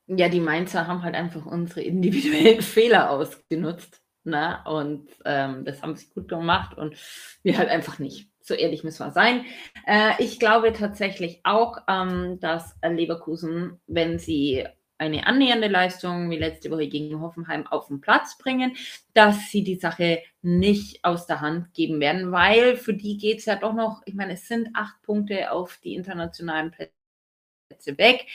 Ja, 0.08 0.28
die 0.28 0.40
Mainzer 0.40 0.86
haben 0.86 1.02
halt 1.02 1.14
einfach 1.16 1.46
unsere 1.46 1.82
individuellen 1.82 2.62
Fehler 2.62 3.10
ausgenutzt, 3.10 4.00
ne? 4.24 4.58
Und, 4.64 5.08
ähm, 5.24 5.64
das 5.64 5.82
haben 5.82 5.96
sie 5.96 6.08
gut 6.10 6.28
gemacht 6.28 6.76
und 6.78 6.94
wir 7.42 7.58
halt 7.58 7.68
einfach 7.68 7.98
nicht. 7.98 8.28
So 8.40 8.54
ehrlich 8.54 8.84
müssen 8.84 9.04
wir 9.04 9.10
sein. 9.10 9.44
Äh, 9.86 10.12
ich 10.22 10.38
glaube 10.38 10.72
tatsächlich 10.72 11.40
auch, 11.42 11.78
ähm, 11.88 12.38
dass 12.40 12.76
Leverkusen, 12.82 13.80
wenn 13.88 14.20
sie 14.20 14.64
eine 14.98 15.26
annähernde 15.26 15.66
Leistung 15.68 16.30
wie 16.30 16.38
letzte 16.38 16.70
Woche 16.70 16.86
gegen 16.88 17.20
Hoffenheim 17.20 17.66
auf 17.66 17.90
'n 17.90 18.00
Platz 18.00 18.38
bringen, 18.38 18.76
dass 19.12 19.50
sie 19.50 19.62
die 19.64 19.74
Sache 19.74 20.22
nicht 20.40 21.04
aus 21.04 21.26
der 21.26 21.40
Hand 21.40 21.74
geben 21.74 22.00
werden, 22.00 22.30
weil 22.32 22.76
für 22.76 22.94
die 22.94 23.18
geht's 23.18 23.44
ja 23.44 23.56
doch 23.56 23.74
noch 23.74 24.02
ich 24.06 24.14
meine, 24.14 24.34
es 24.34 24.46
sind 24.48 24.68
8 24.74 25.02
Punkte 25.02 25.50
auf 25.50 25.78
die 25.82 25.94
internationalen 25.96 26.70
Plätze 26.70 26.95
weg. 27.98 28.26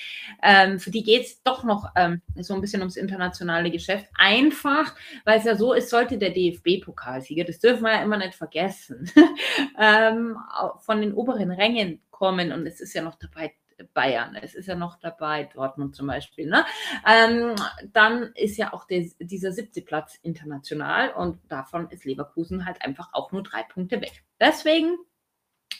Ähm, 0.43 0.79
für 0.79 0.91
die 0.91 1.03
geht's 1.03 1.41
doch 1.43 1.63
noch, 1.63 1.89
ähm, 1.95 2.21
so 2.37 2.53
'n 2.53 2.61
bisschen 2.61 2.81
ums 2.81 2.95
internationale 2.97 3.71
Geschäft. 3.71 4.07
Einfach, 4.17 4.95
weil's 5.25 5.45
ja 5.45 5.55
so 5.55 5.73
ist, 5.73 5.89
sollte 5.89 6.17
der 6.17 6.31
DFB-Pokalsieger, 6.31 7.43
das 7.43 7.59
dürfen 7.59 7.83
wir 7.83 7.93
ja 7.93 8.03
immer 8.03 8.17
nicht 8.17 8.35
vergessen, 8.35 9.09
ähm, 9.79 10.37
von 10.79 11.01
den 11.01 11.13
oberen 11.13 11.51
Rängen 11.51 12.01
kommen 12.11 12.51
und 12.51 12.65
es 12.67 12.81
ist 12.81 12.93
ja 12.93 13.01
noch 13.01 13.15
dabei 13.15 13.53
Bayern, 13.95 14.35
es 14.35 14.53
ist 14.53 14.67
ja 14.67 14.75
noch 14.75 14.99
dabei 14.99 15.45
Dortmund 15.45 15.95
zum 15.95 16.05
Beispiel, 16.05 16.47
ne? 16.47 16.63
Ähm, 17.07 17.55
dann 17.91 18.31
ist 18.35 18.57
ja 18.57 18.73
auch 18.73 18.85
der 18.85 19.05
dieser 19.19 19.51
7. 19.51 19.81
Platz 19.81 20.19
international 20.21 21.11
und 21.13 21.39
davon 21.49 21.89
ist 21.89 22.05
Leverkusen 22.05 22.65
halt 22.67 22.79
einfach 22.83 23.09
auch 23.13 23.31
nur 23.31 23.41
3 23.41 23.63
Punkte 23.63 23.99
weg. 23.99 24.23
Deswegen, 24.39 24.97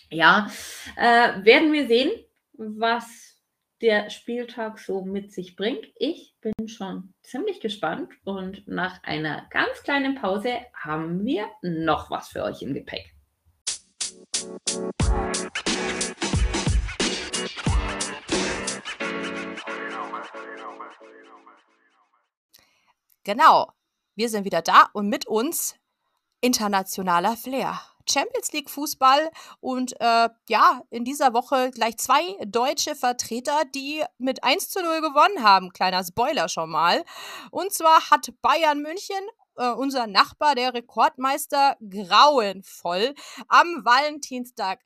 ja, 0.10 0.48
äh, 0.98 1.46
werden 1.46 1.72
wir 1.74 1.88
sehen, 1.88 2.12
was 2.54 3.31
der 3.82 4.12
Spieltag 4.12 4.78
so 4.78 5.04
mit 5.04 5.32
sich 5.34 5.56
bringt. 5.56 5.88
Ich 5.96 6.36
bin 6.40 6.68
schon 6.68 7.14
ziemlich 7.24 7.60
gespannt 7.60 8.14
und 8.24 8.68
nach 8.68 9.02
einer 9.04 9.48
ganz 9.50 9.82
kleinen 9.84 10.16
Pause 10.16 10.60
haben 10.74 11.26
wir 11.26 11.48
noch 11.62 12.12
was 12.12 12.30
für 12.30 12.44
euch 12.44 12.62
im 12.62 12.74
Gepäck. 12.74 13.16
Genau, 23.24 23.72
wir 24.16 24.30
sind 24.30 24.46
wieder 24.46 24.62
da 24.62 24.90
und 24.94 25.10
mit 25.10 25.28
uns 25.28 25.76
internationaler 26.42 27.38
Flair. 27.38 27.80
Champions-League-Fußball 28.10 29.30
und, 29.60 29.94
äh, 30.00 30.30
ja, 30.50 30.82
in 30.90 31.06
dieser 31.06 31.34
Woche 31.34 31.72
gleich 31.72 31.98
2 31.98 32.38
deutsche 32.46 32.96
Vertreter, 32.96 33.64
die 33.76 34.04
mit 34.18 34.44
1:0 34.44 35.02
gewonnen 35.02 35.44
haben. 35.44 35.72
Kleiner 35.72 36.04
Spoiler 36.04 36.50
schon 36.50 36.70
mal. 36.70 37.04
Und 37.52 37.74
zwar 37.74 38.10
hat 38.10 38.34
Bayern 38.42 38.82
München, 38.82 39.24
äh, 39.58 39.70
unser 39.70 40.08
Nachbar, 40.08 40.56
der 40.56 40.74
Rekordmeister, 40.74 41.78
grauenvoll 41.90 43.14
am 43.48 43.84
Valentinstag 43.86 44.80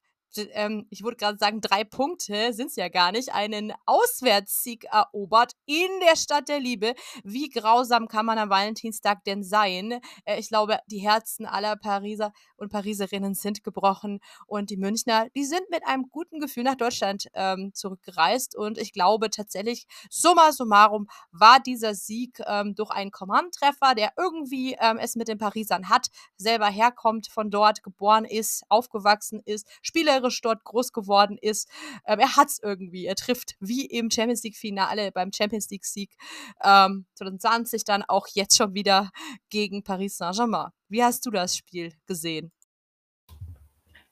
ähm, 0.54 0.88
ich 0.90 1.04
wollte 1.04 1.18
grade 1.18 1.38
sagen, 1.38 1.62
3 1.62 1.84
Punkte 1.84 2.54
sind's 2.54 2.76
ja 2.76 2.90
gar 2.90 3.12
nicht, 3.12 3.34
einen 3.34 3.74
Auswärtssieg 3.86 4.86
erobert 4.86 5.54
in 5.66 5.88
der 6.08 6.16
Stadt 6.16 6.50
der 6.50 6.60
Liebe. 6.60 6.94
Wie 7.24 7.50
grausam 7.50 8.08
kann 8.08 8.26
man 8.26 8.38
am 8.38 8.50
Valentinstag 8.50 9.24
denn 9.26 9.44
sein? 9.44 10.00
Äh, 10.26 10.40
ich 10.40 10.50
glaube, 10.50 10.80
die 10.88 11.00
Herzen 11.00 11.46
aller 11.46 11.76
Pariser 11.76 12.32
und 12.58 12.72
Pariserinnen 12.72 13.34
sind 13.34 13.64
gebrochen 13.64 14.20
und 14.48 14.70
die 14.70 14.78
Münchner, 14.78 15.28
die 15.36 15.46
sind 15.46 15.70
mit 15.70 15.86
einem 15.86 16.10
guten 16.10 16.40
Gefühl 16.40 16.64
nach 16.64 16.76
Deutschland, 16.76 17.28
ähm, 17.34 17.74
zurückgereist 17.74 18.56
und 18.56 18.78
ich 18.78 18.94
glaube 18.94 19.30
tatsächlich, 19.30 19.86
summa 20.10 20.52
summarum 20.52 21.08
war 21.32 21.60
dieser 21.60 21.96
Sieg, 21.96 22.40
ähm, 22.46 22.76
durch 22.76 22.92
einen 22.92 23.12
Command-Treffer, 23.12 23.96
der 23.96 24.14
irgendwie, 24.18 24.76
ähm, 24.80 24.98
es 24.98 25.16
mit 25.16 25.28
den 25.28 25.38
Parisern 25.38 25.90
hat, 25.90 26.08
selber 26.38 26.68
herkommt, 26.68 27.28
von 27.28 27.50
dort 27.50 27.84
geboren 27.84 28.26
ist, 28.26 28.64
aufgewachsen 28.70 29.42
ist, 29.46 29.68
spielerisch 30.26 30.42
dort 30.42 30.64
groß 30.64 30.92
geworden 30.92 31.38
ist. 31.42 31.70
Ähm, 32.06 32.20
er 32.20 32.36
hat's 32.36 32.60
irgendwie. 32.62 33.06
Er 33.06 33.16
trifft 33.16 33.56
wie 33.60 33.86
im 33.86 34.10
Champions-League-Finale 34.10 35.12
beim 35.12 35.32
Champions-League-Sieg, 35.32 36.16
ähm, 36.64 37.06
2020 37.16 37.84
dann 37.84 38.04
auch 38.04 38.28
jetzt 38.34 38.58
schon 38.58 38.74
wieder 38.74 39.12
gegen 39.50 39.84
Paris 39.84 40.18
Saint-Germain. 40.18 40.70
Wie 40.90 41.04
hast 41.04 41.26
du 41.26 41.32
das 41.32 41.56
Spiel 41.56 41.94
gesehen? 42.08 42.52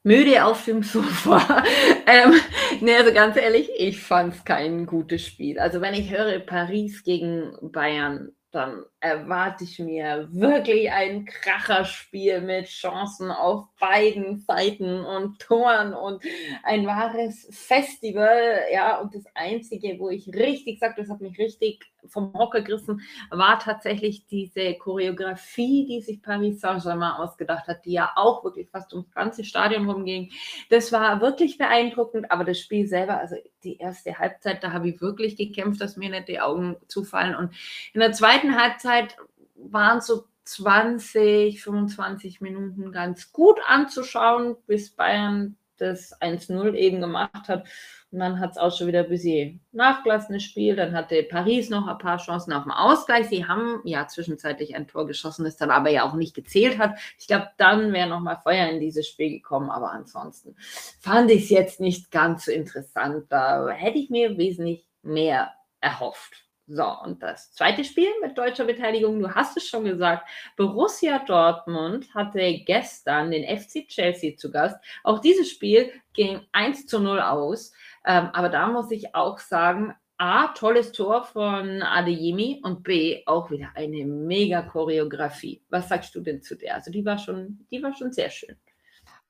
Müde 0.03 0.43
auf 0.43 0.65
dem 0.65 0.83
Sofa. 0.83 1.63
Ähm, 2.05 2.33
ne, 2.81 2.97
also 2.97 3.13
ganz 3.13 3.37
ehrlich, 3.37 3.69
ich 3.77 4.01
fand's 4.01 4.43
kein 4.43 4.85
gutes 4.85 5.25
Spiel. 5.25 5.57
Also, 5.57 5.79
wenn 5.79 5.93
ich 5.93 6.11
höre 6.11 6.37
Paris 6.39 7.01
gegen 7.03 7.53
Bayern, 7.61 8.33
dann 8.53 8.85
erwarte 8.99 9.63
ich 9.63 9.79
mir 9.79 10.27
wirklich 10.31 10.91
ein 10.91 11.25
Kracherspiel 11.25 12.41
mit 12.41 12.67
Chancen 12.67 13.31
auf 13.31 13.65
beiden 13.79 14.39
Seiten 14.39 15.03
und 15.03 15.39
Toren 15.39 15.93
und 15.93 16.23
ein 16.63 16.85
wahres 16.85 17.47
Festival, 17.51 18.61
ja. 18.71 18.99
Und 18.99 19.15
das 19.15 19.25
Einzige, 19.33 19.97
wo 19.99 20.09
ich 20.09 20.27
richtig 20.27 20.79
sage, 20.79 20.95
das 20.97 21.09
hat 21.09 21.21
mich 21.21 21.37
richtig 21.39 21.79
vom 22.07 22.33
Hocker 22.33 22.61
gerissen, 22.61 23.01
war 23.29 23.59
tatsächlich 23.59 24.25
diese 24.27 24.73
Choreografie, 24.75 25.85
die 25.85 26.01
sich 26.01 26.21
Paris 26.21 26.61
Saint-Germain 26.61 27.13
ausgedacht 27.13 27.67
hat, 27.67 27.85
die 27.85 27.93
ja 27.93 28.11
auch 28.15 28.43
wirklich 28.43 28.69
fast 28.69 28.93
ums 28.93 29.11
ganze 29.11 29.43
Stadion 29.43 29.89
rumging. 29.89 30.31
Das 30.69 30.91
war 30.91 31.21
wirklich 31.21 31.57
beeindruckend, 31.57 32.31
aber 32.31 32.43
das 32.43 32.59
Spiel 32.59 32.87
selber, 32.87 33.17
also 33.17 33.35
die 33.63 33.77
erste 33.77 34.17
Halbzeit, 34.17 34.63
da 34.63 34.71
habe 34.71 34.89
ich 34.89 35.01
wirklich 35.01 35.35
gekämpft, 35.35 35.81
dass 35.81 35.97
mir 35.97 36.09
nicht 36.09 36.27
die 36.27 36.39
Augen 36.39 36.77
zufallen. 36.87 37.35
Und 37.35 37.53
in 37.93 37.99
der 37.99 38.13
zweiten 38.13 38.55
Halbzeit 38.55 39.17
waren 39.55 40.01
so 40.01 40.25
20, 40.45 41.63
25 41.63 42.41
Minuten 42.41 42.91
ganz 42.91 43.31
gut 43.31 43.59
anzuschauen, 43.65 44.57
bis 44.67 44.91
Bayern 44.91 45.55
das 45.77 46.19
1-0 46.21 46.73
eben 46.73 47.01
gemacht 47.01 47.47
hat. 47.47 47.67
Und 48.11 48.19
dann 48.19 48.39
hat 48.39 48.51
es 48.51 48.57
auch 48.57 48.71
schon 48.71 48.87
wieder 48.87 48.99
ein 48.99 49.09
bisschen 49.09 49.59
nachgelassen, 49.71 50.33
das 50.33 50.43
Spiel. 50.43 50.75
Dann 50.75 50.93
hatte 50.93 51.23
Paris 51.23 51.69
noch 51.69 51.87
ein 51.87 51.97
paar 51.97 52.17
Chancen 52.17 52.53
auf 52.53 52.63
den 52.63 52.71
Ausgleich. 52.71 53.27
Sie 53.27 53.47
haben 53.47 53.81
ja 53.85 54.07
zwischenzeitlich 54.07 54.75
ein 54.75 54.87
Tor 54.87 55.07
geschossen, 55.07 55.45
das 55.45 55.57
dann 55.57 55.71
aber 55.71 55.89
ja 55.89 56.07
auch 56.07 56.13
nicht 56.13 56.35
gezählt 56.35 56.77
hat. 56.77 56.95
Ich 57.17 57.25
glaube, 57.25 57.49
dann 57.57 57.91
wäre 57.91 58.07
noch 58.07 58.19
mal 58.19 58.35
Feuer 58.35 58.67
in 58.67 58.79
dieses 58.79 59.07
Spiel 59.07 59.31
gekommen. 59.31 59.71
Aber 59.71 59.91
ansonsten 59.91 60.55
fand 60.99 61.31
ich 61.31 61.45
es 61.45 61.49
jetzt 61.49 61.79
nicht 61.79 62.11
ganz 62.11 62.45
so 62.45 62.51
interessant. 62.51 63.25
Da 63.29 63.67
hätte 63.69 63.97
ich 63.97 64.11
mir 64.11 64.37
wesentlich 64.37 64.87
mehr 65.01 65.51
erhofft. 65.81 66.45
So, 66.65 66.85
und 67.03 67.21
das 67.21 67.51
zweite 67.51 67.83
Spiel 67.83 68.07
mit 68.21 68.37
deutscher 68.37 68.63
Beteiligung, 68.63 69.19
du 69.19 69.35
hast 69.35 69.57
es 69.57 69.67
schon 69.67 69.83
gesagt, 69.83 70.27
Borussia 70.55 71.19
Dortmund 71.19 72.13
hatte 72.15 72.61
gestern 72.65 73.31
den 73.31 73.43
FC 73.43 73.85
Chelsea 73.87 74.37
zu 74.37 74.49
Gast. 74.49 74.77
Auch 75.03 75.19
dieses 75.19 75.49
Spiel 75.49 75.91
ging 76.13 76.39
1 76.53 76.87
zu 76.87 76.99
0 76.99 77.19
aus. 77.19 77.73
Ähm, 78.05 78.29
aber 78.31 78.47
da 78.47 78.67
muss 78.67 78.91
ich 78.91 79.13
auch 79.13 79.39
sagen, 79.39 79.93
A, 80.17 80.49
tolles 80.49 80.93
Tor 80.93 81.25
von 81.25 81.81
Adeyemi 81.81 82.61
und 82.63 82.83
B, 82.83 83.23
auch 83.25 83.51
wieder 83.51 83.71
eine 83.75 84.05
mega 84.05 84.61
Choreografie. 84.61 85.61
Was 85.69 85.89
sagst 85.89 86.15
du 86.15 86.21
denn 86.21 86.41
zu 86.41 86.55
der? 86.55 86.75
Also 86.75 86.91
die 86.91 87.03
war 87.03 87.17
schon, 87.17 87.67
die 87.71 87.83
war 87.83 87.93
schon 87.93 88.13
sehr 88.13 88.29
schön. 88.29 88.55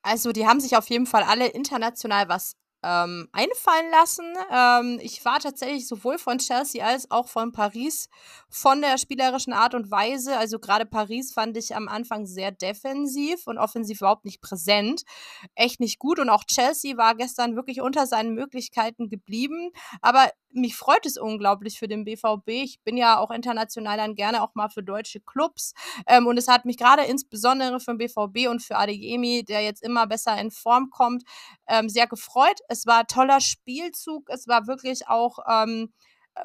Also 0.03 0.33
die 0.33 0.45
haben 0.45 0.59
sich 0.59 0.77
auf 0.77 0.87
jeden 0.89 1.07
Fall 1.07 1.23
alle 1.23 1.47
international 1.47 2.29
was 2.29 2.57
ähm, 2.83 3.29
einfallen 3.31 3.91
lassen. 3.91 4.33
Ähm, 4.51 4.99
ich 5.01 5.23
war 5.25 5.39
tatsächlich 5.39 5.87
sowohl 5.87 6.17
von 6.17 6.37
Chelsea 6.37 6.85
als 6.85 7.09
auch 7.09 7.27
von 7.27 7.51
Paris 7.51 8.09
von 8.49 8.81
der 8.81 8.97
spielerischen 8.97 9.53
Art 9.53 9.73
und 9.73 9.89
Weise. 9.89 10.37
Also 10.37 10.59
gerade 10.59 10.85
Paris 10.85 11.33
fand 11.33 11.57
ich 11.57 11.75
am 11.75 11.87
Anfang 11.87 12.25
sehr 12.25 12.51
defensiv 12.51 13.47
und 13.47 13.57
offensiv 13.57 14.01
überhaupt 14.01 14.25
nicht 14.25 14.41
präsent. 14.41 15.03
Echt 15.55 15.79
nicht 15.79 15.97
gut. 15.97 16.19
Und 16.19 16.29
auch 16.29 16.43
Chelsea 16.43 16.97
war 16.97 17.15
gestern 17.15 17.55
wirklich 17.55 17.81
unter 17.81 18.05
seinen 18.05 18.33
Möglichkeiten 18.35 19.09
geblieben. 19.09 19.71
Aber 20.01 20.29
mich 20.53 20.75
freut 20.75 21.05
es 21.05 21.17
unglaublich 21.17 21.79
für 21.79 21.87
den 21.87 22.05
BVB. 22.05 22.47
Ich 22.49 22.79
bin 22.83 22.95
ja 22.95 23.17
auch 23.17 23.31
international 23.31 23.97
dann 23.97 24.15
gerne 24.15 24.43
auch 24.43 24.53
mal 24.55 24.69
für 24.69 24.83
deutsche 24.83 25.19
Clubs. 25.19 25.73
Ähm, 26.07 26.27
und 26.27 26.37
es 26.37 26.47
hat 26.47 26.65
mich 26.65 26.77
gerade 26.77 27.03
insbesondere 27.03 27.79
für 27.79 27.95
den 27.95 27.97
BVB 27.97 28.49
und 28.49 28.61
für 28.61 28.77
Adeyemi, 28.77 29.43
der 29.43 29.61
jetzt 29.61 29.83
immer 29.83 30.07
besser 30.07 30.39
in 30.39 30.51
Form 30.51 30.89
kommt, 30.89 31.23
ähm, 31.67 31.89
sehr 31.89 32.07
gefreut. 32.07 32.59
Es 32.73 32.87
war 32.87 33.05
toller 33.05 33.39
Spielzug. 33.39 34.27
Es 34.29 34.47
war 34.47 34.65
wirklich 34.65 35.07
auch 35.07 35.37
ähm, 35.47 35.93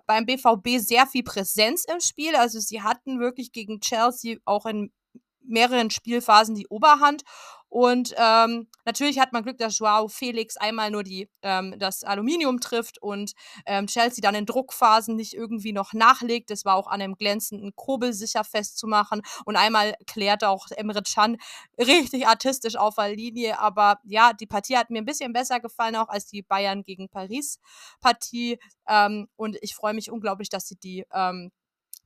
beim 0.07 0.27
BVB 0.27 0.79
sehr 0.79 1.07
viel 1.07 1.23
Präsenz 1.25 1.87
im 1.91 2.01
Spiel. 2.01 2.37
Also 2.37 2.61
sie 2.61 2.83
hatten 2.83 3.19
wirklich 3.19 3.51
gegen 3.53 3.81
Chelsea 3.81 4.37
auch 4.45 4.67
in 4.67 4.93
mehreren 5.41 5.89
Spielphasen 5.91 6.55
die 6.55 6.69
Oberhand. 6.69 7.23
Und 7.69 8.15
ähm, 8.17 8.69
natürlich 8.85 9.19
hat 9.19 9.33
man 9.33 9.43
Glück, 9.43 9.59
dass 9.59 9.79
Joao 9.79 10.09
Felix 10.09 10.57
einmal 10.57 10.91
nur 10.91 11.03
die, 11.03 11.29
ähm, 11.43 11.79
das 11.79 12.03
Aluminium 12.03 12.61
trifft 12.61 13.01
und 13.03 13.33
ähm, 13.67 13.87
Chelsea 13.87 14.23
dann 14.23 14.35
in 14.35 14.47
Druckphasen 14.47 15.17
nicht 15.17 15.35
irgendwie 15.35 15.73
noch 15.73 15.93
nachlegt. 15.93 16.51
Das 16.51 16.65
war 16.65 16.77
auch 16.77 16.87
an 16.87 17.03
einem 17.03 17.17
glänzenden 17.17 17.75
Kobel 17.77 18.13
sicher 18.15 18.43
festzumachen. 18.45 19.21
Und 19.45 19.57
einmal 19.57 19.95
klärt 20.07 20.45
auch 20.45 20.67
Emre 20.71 21.03
Can 21.03 21.37
richtig 21.79 22.27
artistisch 22.27 22.77
auf 22.77 22.95
der 22.95 23.15
Linie. 23.15 23.59
Aber 23.61 23.99
ja, 24.05 24.33
die 24.33 24.47
Partie 24.47 24.77
hat 24.77 24.91
mir 24.91 24.99
ein 24.99 25.07
bisschen 25.07 25.33
besser 25.33 25.61
gefallen, 25.61 25.97
auch 25.97 26.09
als 26.09 26.27
die 26.27 26.43
Bayern 26.43 26.83
gegen 26.85 27.09
Paris-Partie. 27.09 28.59
Ähm, 28.89 29.29
und 29.37 29.59
ich 29.61 29.75
freue 29.75 29.95
mich 29.95 30.11
unglaublich, 30.11 30.49
dass 30.49 30.67
sie 30.67 30.77
die 30.77 31.05
ähm, 31.13 31.51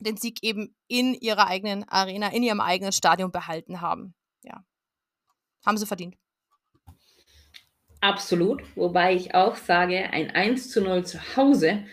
den 0.02 0.16
Sieg 0.16 0.42
eben 0.42 0.74
in 0.88 1.14
ihrer 1.14 1.46
eigenen 1.46 1.88
Arena, 1.88 2.28
in 2.32 2.42
ihrem 2.42 2.60
eigenen 2.60 2.92
Stadion 2.92 3.30
behalten 3.30 3.80
haben. 3.80 4.14
Ja. 4.42 4.64
Haben 5.64 5.76
sie 5.76 5.86
verdient. 5.86 6.16
Absolut. 8.00 8.62
Wobei 8.76 9.14
ich 9.14 9.34
auch 9.34 9.54
sage, 9.54 10.10
ein 10.12 10.30
1 10.30 10.70
zu 10.70 10.80
0 10.80 11.04
zu 11.04 11.18
Hause 11.36 11.84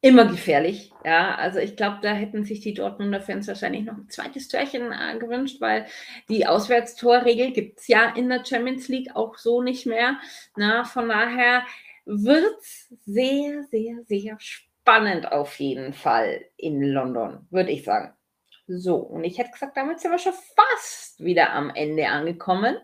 immer 0.00 0.26
gefährlich. 0.26 0.92
Ja, 1.04 1.34
also 1.36 1.58
ich 1.58 1.76
glaube, 1.76 1.98
da 2.02 2.12
hätten 2.12 2.44
sich 2.44 2.60
die 2.60 2.74
Dortmunder 2.74 3.20
Fans 3.20 3.48
wahrscheinlich 3.48 3.84
noch 3.84 3.96
ein 3.96 4.08
zweites 4.08 4.48
Türchen 4.48 4.92
äh, 4.92 5.18
gewünscht, 5.18 5.60
weil 5.60 5.86
die 6.28 6.46
Auswärtstorregel 6.46 7.52
gibt 7.52 7.80
es 7.80 7.88
ja 7.88 8.10
in 8.14 8.28
der 8.28 8.44
Champions 8.44 8.88
League 8.88 9.14
auch 9.14 9.36
so 9.36 9.62
nicht 9.62 9.86
mehr. 9.86 10.18
Na, 10.56 10.84
von 10.84 11.08
daher 11.08 11.62
wird 12.04 12.58
es 12.60 12.94
sehr, 13.04 13.62
sehr, 13.64 14.04
sehr 14.04 14.36
spannend 14.38 15.30
auf 15.30 15.58
jeden 15.58 15.92
Fall 15.92 16.44
in 16.56 16.82
London, 16.82 17.46
würde 17.50 17.70
ich 17.70 17.84
sagen. 17.84 18.15
So, 18.68 18.96
und 18.96 19.24
ich 19.24 19.38
hätte 19.38 19.52
gesagt, 19.52 19.76
damit 19.76 20.00
sind 20.00 20.10
wir 20.10 20.18
schon 20.18 20.32
fast 20.32 21.22
wieder 21.22 21.52
am 21.52 21.70
Ende 21.70 22.08
angekommen. 22.08 22.76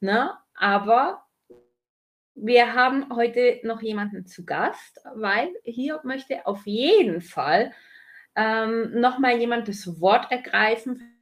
Ne? 0.00 0.36
Aber 0.54 1.24
wir 2.34 2.74
haben 2.74 3.14
heute 3.14 3.60
noch 3.62 3.80
jemanden 3.80 4.26
zu 4.26 4.44
Gast, 4.44 5.00
weil 5.14 5.54
hier 5.62 6.00
möchte 6.04 6.46
auf 6.46 6.66
jeden 6.66 7.20
Fall 7.20 7.72
ähm, 8.34 8.98
nochmal 9.00 9.36
jemand 9.38 9.68
das 9.68 10.00
Wort 10.00 10.30
ergreifen 10.32 11.20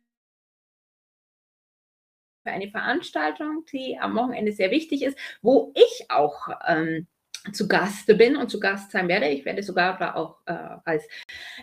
für 2.44 2.50
eine 2.50 2.70
Veranstaltung, 2.70 3.64
die 3.72 3.98
am 3.98 4.14
Wochenende 4.14 4.52
sehr 4.52 4.70
wichtig 4.70 5.02
ist, 5.02 5.18
wo 5.42 5.72
ich 5.74 6.10
auch 6.10 6.48
ähm, 6.66 7.06
zu 7.52 7.68
Gast 7.68 8.06
bin 8.18 8.36
und 8.36 8.50
zu 8.50 8.60
Gast 8.60 8.90
sein 8.90 9.08
werde. 9.08 9.28
Ich 9.28 9.44
werde 9.44 9.62
sogar 9.62 9.98
da 9.98 10.14
auch 10.14 10.38
äh, 10.46 10.54
als 10.84 11.06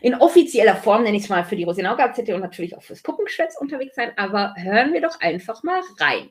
in 0.01 0.15
offizieller 0.15 0.75
Form, 0.75 1.03
nenne 1.03 1.17
ich 1.17 1.23
es 1.23 1.29
mal, 1.29 1.43
für 1.43 1.55
die 1.55 1.63
Rosenau-Gazette 1.63 2.35
und 2.35 2.41
natürlich 2.41 2.75
auch 2.75 2.83
fürs 2.83 3.01
Puppengeschwätz 3.01 3.57
unterwegs 3.59 3.95
sein. 3.95 4.11
Aber 4.17 4.53
hören 4.57 4.93
wir 4.93 5.01
doch 5.01 5.19
einfach 5.21 5.63
mal 5.63 5.81
rein. 5.99 6.29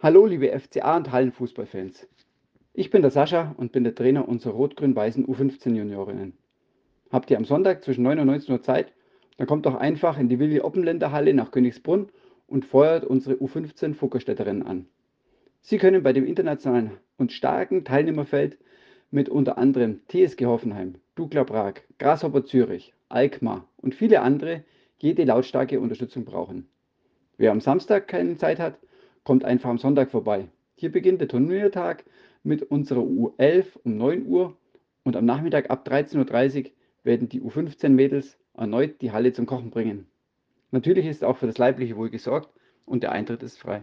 Hallo, 0.00 0.26
liebe 0.26 0.58
FCA 0.58 0.96
und 0.96 1.10
Hallenfußballfans. 1.10 2.06
Ich 2.74 2.90
bin 2.90 3.00
der 3.02 3.10
Sascha 3.10 3.54
und 3.56 3.72
bin 3.72 3.84
der 3.84 3.94
Trainer 3.94 4.28
unserer 4.28 4.52
rot-grün-weißen 4.52 5.26
U15-Juniorinnen. 5.26 6.36
Habt 7.10 7.30
ihr 7.30 7.38
am 7.38 7.46
Sonntag 7.46 7.82
zwischen 7.82 8.02
9 8.02 8.20
und 8.20 8.26
19 8.26 8.52
Uhr 8.52 8.62
Zeit? 8.62 8.92
Dann 9.38 9.46
kommt 9.46 9.64
doch 9.66 9.74
einfach 9.74 10.18
in 10.18 10.28
die 10.28 10.38
Willi 10.38 10.60
Oppenländer 10.60 11.12
Halle 11.12 11.32
nach 11.32 11.50
Königsbrunn 11.50 12.10
und 12.46 12.64
feuert 12.64 13.04
unsere 13.04 13.36
U15 13.36 13.94
Fuckerstädterinnen 13.94 14.66
an. 14.66 14.86
Sie 15.68 15.78
können 15.78 16.04
bei 16.04 16.12
dem 16.12 16.24
internationalen 16.24 16.92
und 17.18 17.32
starken 17.32 17.82
Teilnehmerfeld 17.82 18.56
mit 19.10 19.28
unter 19.28 19.58
anderem 19.58 20.00
TSG 20.06 20.46
Hoffenheim, 20.46 20.94
Dukla 21.16 21.42
Prag, 21.42 21.80
Grasshopper 21.98 22.44
Zürich, 22.44 22.94
Alkmaar 23.08 23.66
und 23.78 23.92
viele 23.92 24.20
andere 24.20 24.62
jede 24.98 25.24
lautstarke 25.24 25.80
Unterstützung 25.80 26.24
brauchen. 26.24 26.68
Wer 27.36 27.50
am 27.50 27.60
Samstag 27.60 28.06
keine 28.06 28.36
Zeit 28.36 28.60
hat, 28.60 28.78
kommt 29.24 29.44
einfach 29.44 29.68
am 29.68 29.78
Sonntag 29.78 30.12
vorbei. 30.12 30.46
Hier 30.76 30.92
beginnt 30.92 31.20
der 31.20 31.26
Turniertag 31.26 32.04
mit 32.44 32.62
unserer 32.62 33.00
U11 33.00 33.64
um 33.82 33.96
9 33.96 34.24
Uhr 34.24 34.56
und 35.02 35.16
am 35.16 35.24
Nachmittag 35.24 35.68
ab 35.68 35.84
13.30 35.88 36.66
Uhr 36.66 36.70
werden 37.02 37.28
die 37.28 37.42
U15-Mädels 37.42 38.38
erneut 38.54 39.00
die 39.00 39.10
Halle 39.10 39.32
zum 39.32 39.46
Kochen 39.46 39.70
bringen. 39.70 40.06
Natürlich 40.70 41.06
ist 41.06 41.24
auch 41.24 41.38
für 41.38 41.48
das 41.48 41.58
leibliche 41.58 41.96
Wohl 41.96 42.10
gesorgt 42.10 42.50
und 42.84 43.02
der 43.02 43.10
Eintritt 43.10 43.42
ist 43.42 43.58
frei. 43.58 43.82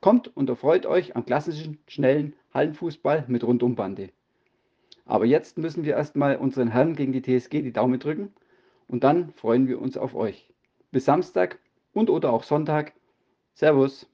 Kommt 0.00 0.34
und 0.34 0.48
erfreut 0.48 0.86
euch 0.86 1.14
am 1.14 1.26
klassischen, 1.26 1.78
schnellen 1.86 2.34
Hallenfußball 2.54 3.24
mit 3.28 3.44
Rundumbande. 3.44 4.10
Aber 5.04 5.26
jetzt 5.26 5.58
müssen 5.58 5.84
wir 5.84 5.94
erstmal 5.94 6.36
unseren 6.36 6.68
Herren 6.68 6.96
gegen 6.96 7.12
die 7.12 7.20
TSG 7.20 7.62
die 7.62 7.72
Daumen 7.72 8.00
drücken 8.00 8.32
und 8.88 9.04
dann 9.04 9.32
freuen 9.32 9.68
wir 9.68 9.80
uns 9.80 9.98
auf 9.98 10.14
euch. 10.14 10.50
Bis 10.90 11.04
Samstag 11.04 11.58
und 11.92 12.08
oder 12.08 12.32
auch 12.32 12.44
Sonntag. 12.44 12.92
Servus. 13.54 14.06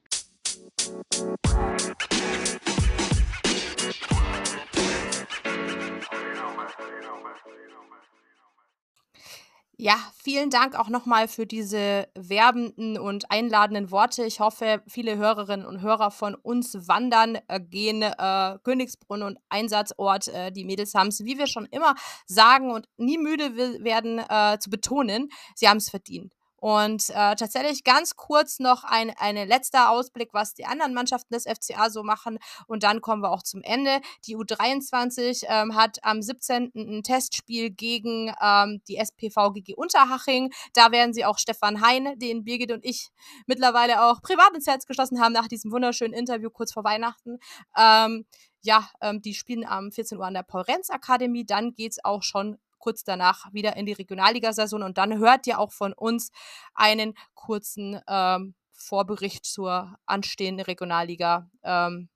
Ja, 9.79 9.97
vielen 10.23 10.49
Dank 10.49 10.75
auch 10.75 10.89
nochmal 10.89 11.29
für 11.29 11.45
diese 11.45 12.09
werbenden 12.15 12.99
und 12.99 13.31
einladenden 13.31 13.91
Worte. 13.91 14.25
Ich 14.25 14.41
hoffe, 14.41 14.83
viele 14.89 15.19
Hörerinnen 15.19 15.67
und 15.67 15.83
Hörer 15.83 16.11
von 16.11 16.35
uns 16.35 16.89
wandern, 16.89 17.39
äh, 17.49 17.61
gehen 17.61 18.01
äh, 18.01 18.59
Königsbrunn 18.63 19.23
und 19.23 19.39
Einsatzort. 19.51 20.29
Äh, 20.29 20.51
die 20.51 20.65
Mädels 20.65 20.95
haben 20.95 21.09
es, 21.09 21.23
wie 21.27 21.37
wir 21.37 21.47
schon 21.47 21.67
immer 21.67 21.95
sagen 22.27 22.71
und 22.71 22.89
nie 22.97 23.19
müde 23.19 23.55
werden 23.85 24.19
äh, 24.19 24.59
zu 24.59 24.71
betonen, 24.71 25.29
sie 25.55 25.69
haben 25.69 25.77
es 25.77 25.91
verdient. 25.91 26.33
Und 26.67 27.11
äh, 27.11 27.37
tatsächlich 27.37 27.85
ganz 27.85 28.17
kurz 28.17 28.59
noch 28.59 28.83
ein, 28.83 29.13
ein 29.19 29.37
letzter 29.37 29.89
Ausblick, 29.89 30.31
was 30.35 30.53
die 30.53 30.65
anderen 30.65 30.95
Mannschaften 30.95 31.33
des 31.33 31.45
FCA 31.45 31.91
so 31.91 32.03
machen. 32.03 32.41
Und 32.67 32.83
dann 32.83 33.01
kommen 33.01 33.23
wir 33.23 33.31
auch 33.31 33.45
zum 33.45 33.63
Ende. 33.63 34.01
Die 34.27 34.37
U23 34.37 35.45
ähm, 35.47 35.77
hat 35.77 35.99
am 36.03 36.21
17. 36.21 36.73
ein 36.75 37.05
Testspiel 37.05 37.71
gegen 37.71 38.35
ähm, 38.43 38.83
die 38.89 38.97
SPV 38.97 39.53
GG 39.53 39.77
Unterhaching. 39.77 40.53
Da 40.75 40.91
werden 40.91 41.15
sie 41.15 41.25
auch 41.25 41.39
Stefan 41.39 41.81
Hein, 41.81 42.19
den 42.19 42.43
Birgit 42.43 42.73
und 42.73 42.85
ich 42.85 43.11
mittlerweile 43.47 44.03
auch 44.03 44.21
privat 44.21 44.53
ins 44.53 44.67
Herz 44.67 44.87
geschlossen 44.87 45.21
haben 45.21 45.35
nach 45.35 45.47
diesem 45.47 45.71
wunderschönen 45.71 46.15
Interview 46.15 46.51
kurz 46.51 46.73
vor 46.73 46.83
Weihnachten. 46.83 47.39
Ähm, 47.79 48.27
ja, 48.63 48.91
ähm, 49.01 49.23
die 49.23 49.35
spielen 49.35 49.65
am 49.65 49.93
14 49.93 50.19
Uhr 50.19 50.27
an 50.27 50.35
der 50.35 50.43
Paul-Renz-Akademie. 50.43 51.47
Dann 51.47 51.75
geht 51.75 51.93
es 51.93 52.05
auch 52.05 52.25
schon 52.25 52.59
kurz 52.87 53.03
danach 53.03 53.53
wieder 53.53 53.77
in 53.77 53.85
die 53.85 53.95
Regionalligasaison 53.95 54.85
und 54.85 54.97
dann 54.97 55.19
hört 55.19 55.49
ihr 55.49 55.59
auch 55.59 55.73
von 55.73 55.93
uns 55.93 56.31
einen 56.73 57.15
kurzen 57.35 58.01
ähm, 58.07 58.55
Vorbericht 58.71 59.45
zur 59.45 59.99
anstehenden 60.07 60.65
Regionalliga. 60.65 61.51
Ähm, 61.65 62.09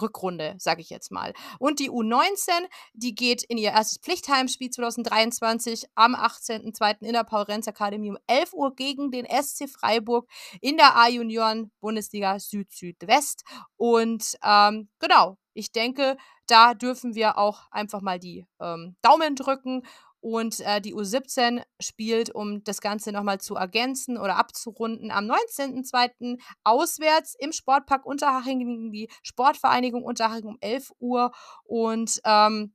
Rückrunde, 0.00 0.54
sage 0.56 0.80
ich 0.80 0.88
jetzt 0.88 1.10
mal. 1.10 1.34
Und 1.58 1.78
die 1.78 1.90
U19, 1.90 2.48
die 2.94 3.14
geht 3.14 3.42
in 3.42 3.58
ihr 3.58 3.72
erstes 3.72 3.98
Pflichtheimspiel 3.98 4.70
2023 4.70 5.84
am 5.94 6.14
18.02. 6.14 7.02
in 7.02 7.12
der 7.12 7.24
Paul-Renz-Akademie 7.24 8.08
um 8.08 8.18
11 8.26 8.54
Uhr 8.54 8.74
gegen 8.74 9.10
den 9.10 9.26
SC 9.26 9.68
Freiburg 9.68 10.26
in 10.62 10.78
der 10.78 10.96
A-Junioren-Bundesliga 10.96 12.38
Süd-Südwest. 12.38 13.44
Und 13.76 14.38
ähm, 14.42 14.88
genau, 14.98 15.36
ich 15.52 15.72
denke, 15.72 16.16
da 16.46 16.74
dürfen 16.74 17.14
wir 17.14 17.38
auch 17.38 17.70
einfach 17.70 18.00
mal 18.00 18.18
die 18.18 18.46
ähm, 18.60 18.96
Daumen 19.02 19.36
drücken 19.36 19.82
und 20.22 20.60
äh, 20.60 20.80
die 20.80 20.94
U17 20.94 21.62
spielt, 21.80 22.30
um 22.30 22.62
das 22.62 22.80
Ganze 22.80 23.10
nochmal 23.10 23.40
zu 23.40 23.56
ergänzen 23.56 24.16
oder 24.16 24.36
abzurunden, 24.36 25.10
am 25.10 25.24
19.02. 25.24 26.40
auswärts 26.62 27.34
im 27.38 27.52
Sportpark 27.52 28.06
Unterhaching 28.06 28.60
gegen 28.60 28.92
die 28.92 29.10
Sportvereinigung 29.22 30.04
Unterhaching 30.04 30.46
um 30.46 30.58
11 30.60 30.92
Uhr. 31.00 31.32
Und 31.64 32.20
ähm, 32.24 32.72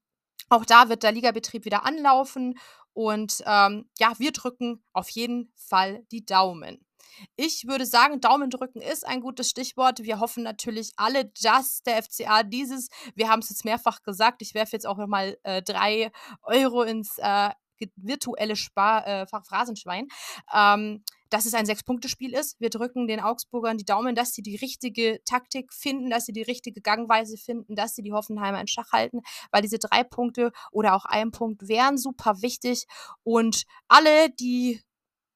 auch 0.50 0.66
da 0.66 0.90
wird 0.90 1.04
der 1.04 1.14
Ligabetrieb 1.14 1.64
wieder 1.64 1.86
anlaufen. 1.86 2.60
Und 2.92 3.44
ähm, 3.46 3.90
ja, 3.98 4.14
wir 4.18 4.32
drücken 4.34 4.84
auf 4.92 5.10
jeden 5.10 5.54
Fall 5.56 6.04
die 6.12 6.26
Daumen. 6.26 6.87
Ich 7.36 7.66
würde 7.68 7.86
sagen, 7.86 8.22
Daumen 8.22 8.50
drücken 8.50 8.82
ist 8.82 9.06
ein 9.06 9.22
gutes 9.22 9.50
Stichwort. 9.50 10.04
Wir 10.04 10.20
hoffen 10.20 10.44
natürlich 10.44 10.92
alle, 10.98 11.32
dass 11.42 11.82
der 11.84 12.02
FCA 12.04 12.44
dieses, 12.44 12.90
wir 13.16 13.30
haben 13.30 13.40
es 13.40 13.50
jetzt 13.50 13.66
mehrfach 13.66 14.04
gesagt, 14.04 14.42
ich 14.42 14.54
werfe 14.54 14.74
jetzt 14.74 14.86
auch 14.86 14.98
nochmal 14.98 15.38
äh, 15.44 15.62
drei 15.62 16.12
Euro 16.44 16.84
ins 16.84 17.18
äh, 17.18 17.50
virtuelle 17.96 18.56
Spar 18.56 19.06
äh, 19.08 19.28
Phrasenschwein. 19.28 20.08
Ähm, 20.54 21.04
dass 21.30 21.46
es 21.46 21.54
ein 21.54 21.66
Sechs-Punkte-Spiel 21.66 22.34
ist. 22.34 22.60
Wir 22.60 22.70
drücken 22.70 23.08
den 23.08 23.20
Augsburgern 23.20 23.78
die 23.78 23.86
Daumen, 23.86 24.16
dass 24.16 24.34
sie 24.34 24.42
die 24.42 24.56
richtige 24.56 25.22
Taktik 25.26 25.74
finden, 25.74 26.10
dass 26.10 26.26
sie 26.26 26.34
die 26.34 26.42
richtige 26.42 26.82
Gangweise 26.82 27.38
finden, 27.38 27.76
dass 27.76 27.96
sie 27.96 28.04
die 28.04 28.14
Hoffenheimer 28.14 28.62
in 28.62 28.68
Schach 28.68 28.92
halten, 28.92 29.22
weil 29.52 29.62
diese 29.62 29.80
drei 29.80 30.04
Punkte 30.04 30.52
oder 30.72 30.96
auch 30.96 31.06
ein 31.06 31.32
Punkt 31.32 31.68
wären 31.68 31.98
super 31.98 32.42
wichtig. 32.42 32.86
Und 33.24 33.64
alle, 33.88 34.30
die 34.30 34.82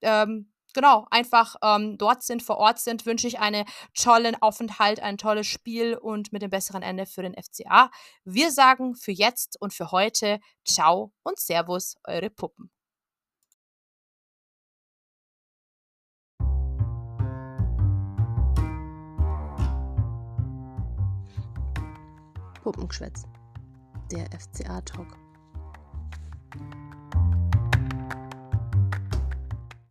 ähm, 0.02 0.51
genau, 0.74 1.08
einfach 1.12 1.56
ähm, 1.64 1.98
dort 1.98 2.24
sind, 2.24 2.44
vor 2.44 2.58
Ort 2.58 2.80
sind, 2.80 3.06
wünsche 3.06 3.28
ich 3.28 3.40
einen 3.40 3.66
tollen 3.94 4.36
Aufenthalt, 4.42 5.00
ein 5.00 5.18
tolles 5.18 5.48
Spiel 5.48 5.96
und 5.96 6.32
mit 6.34 6.42
dem 6.42 6.50
besseren 6.50 6.84
Ende 6.84 7.06
für 7.06 7.22
den 7.22 7.36
FCA. 7.36 7.90
Wir 8.24 8.52
sagen 8.52 8.96
für 8.96 9.12
jetzt 9.12 9.60
und 9.60 9.74
für 9.74 9.92
heute 9.92 10.40
Ciao 10.66 11.14
und 11.24 11.40
Servus, 11.40 11.98
eure 12.06 12.30
Puppen. 12.30 12.72
Puppengeschwätz. 22.64 23.24
Der 24.12 24.26
FCA-Talk. 24.38 25.18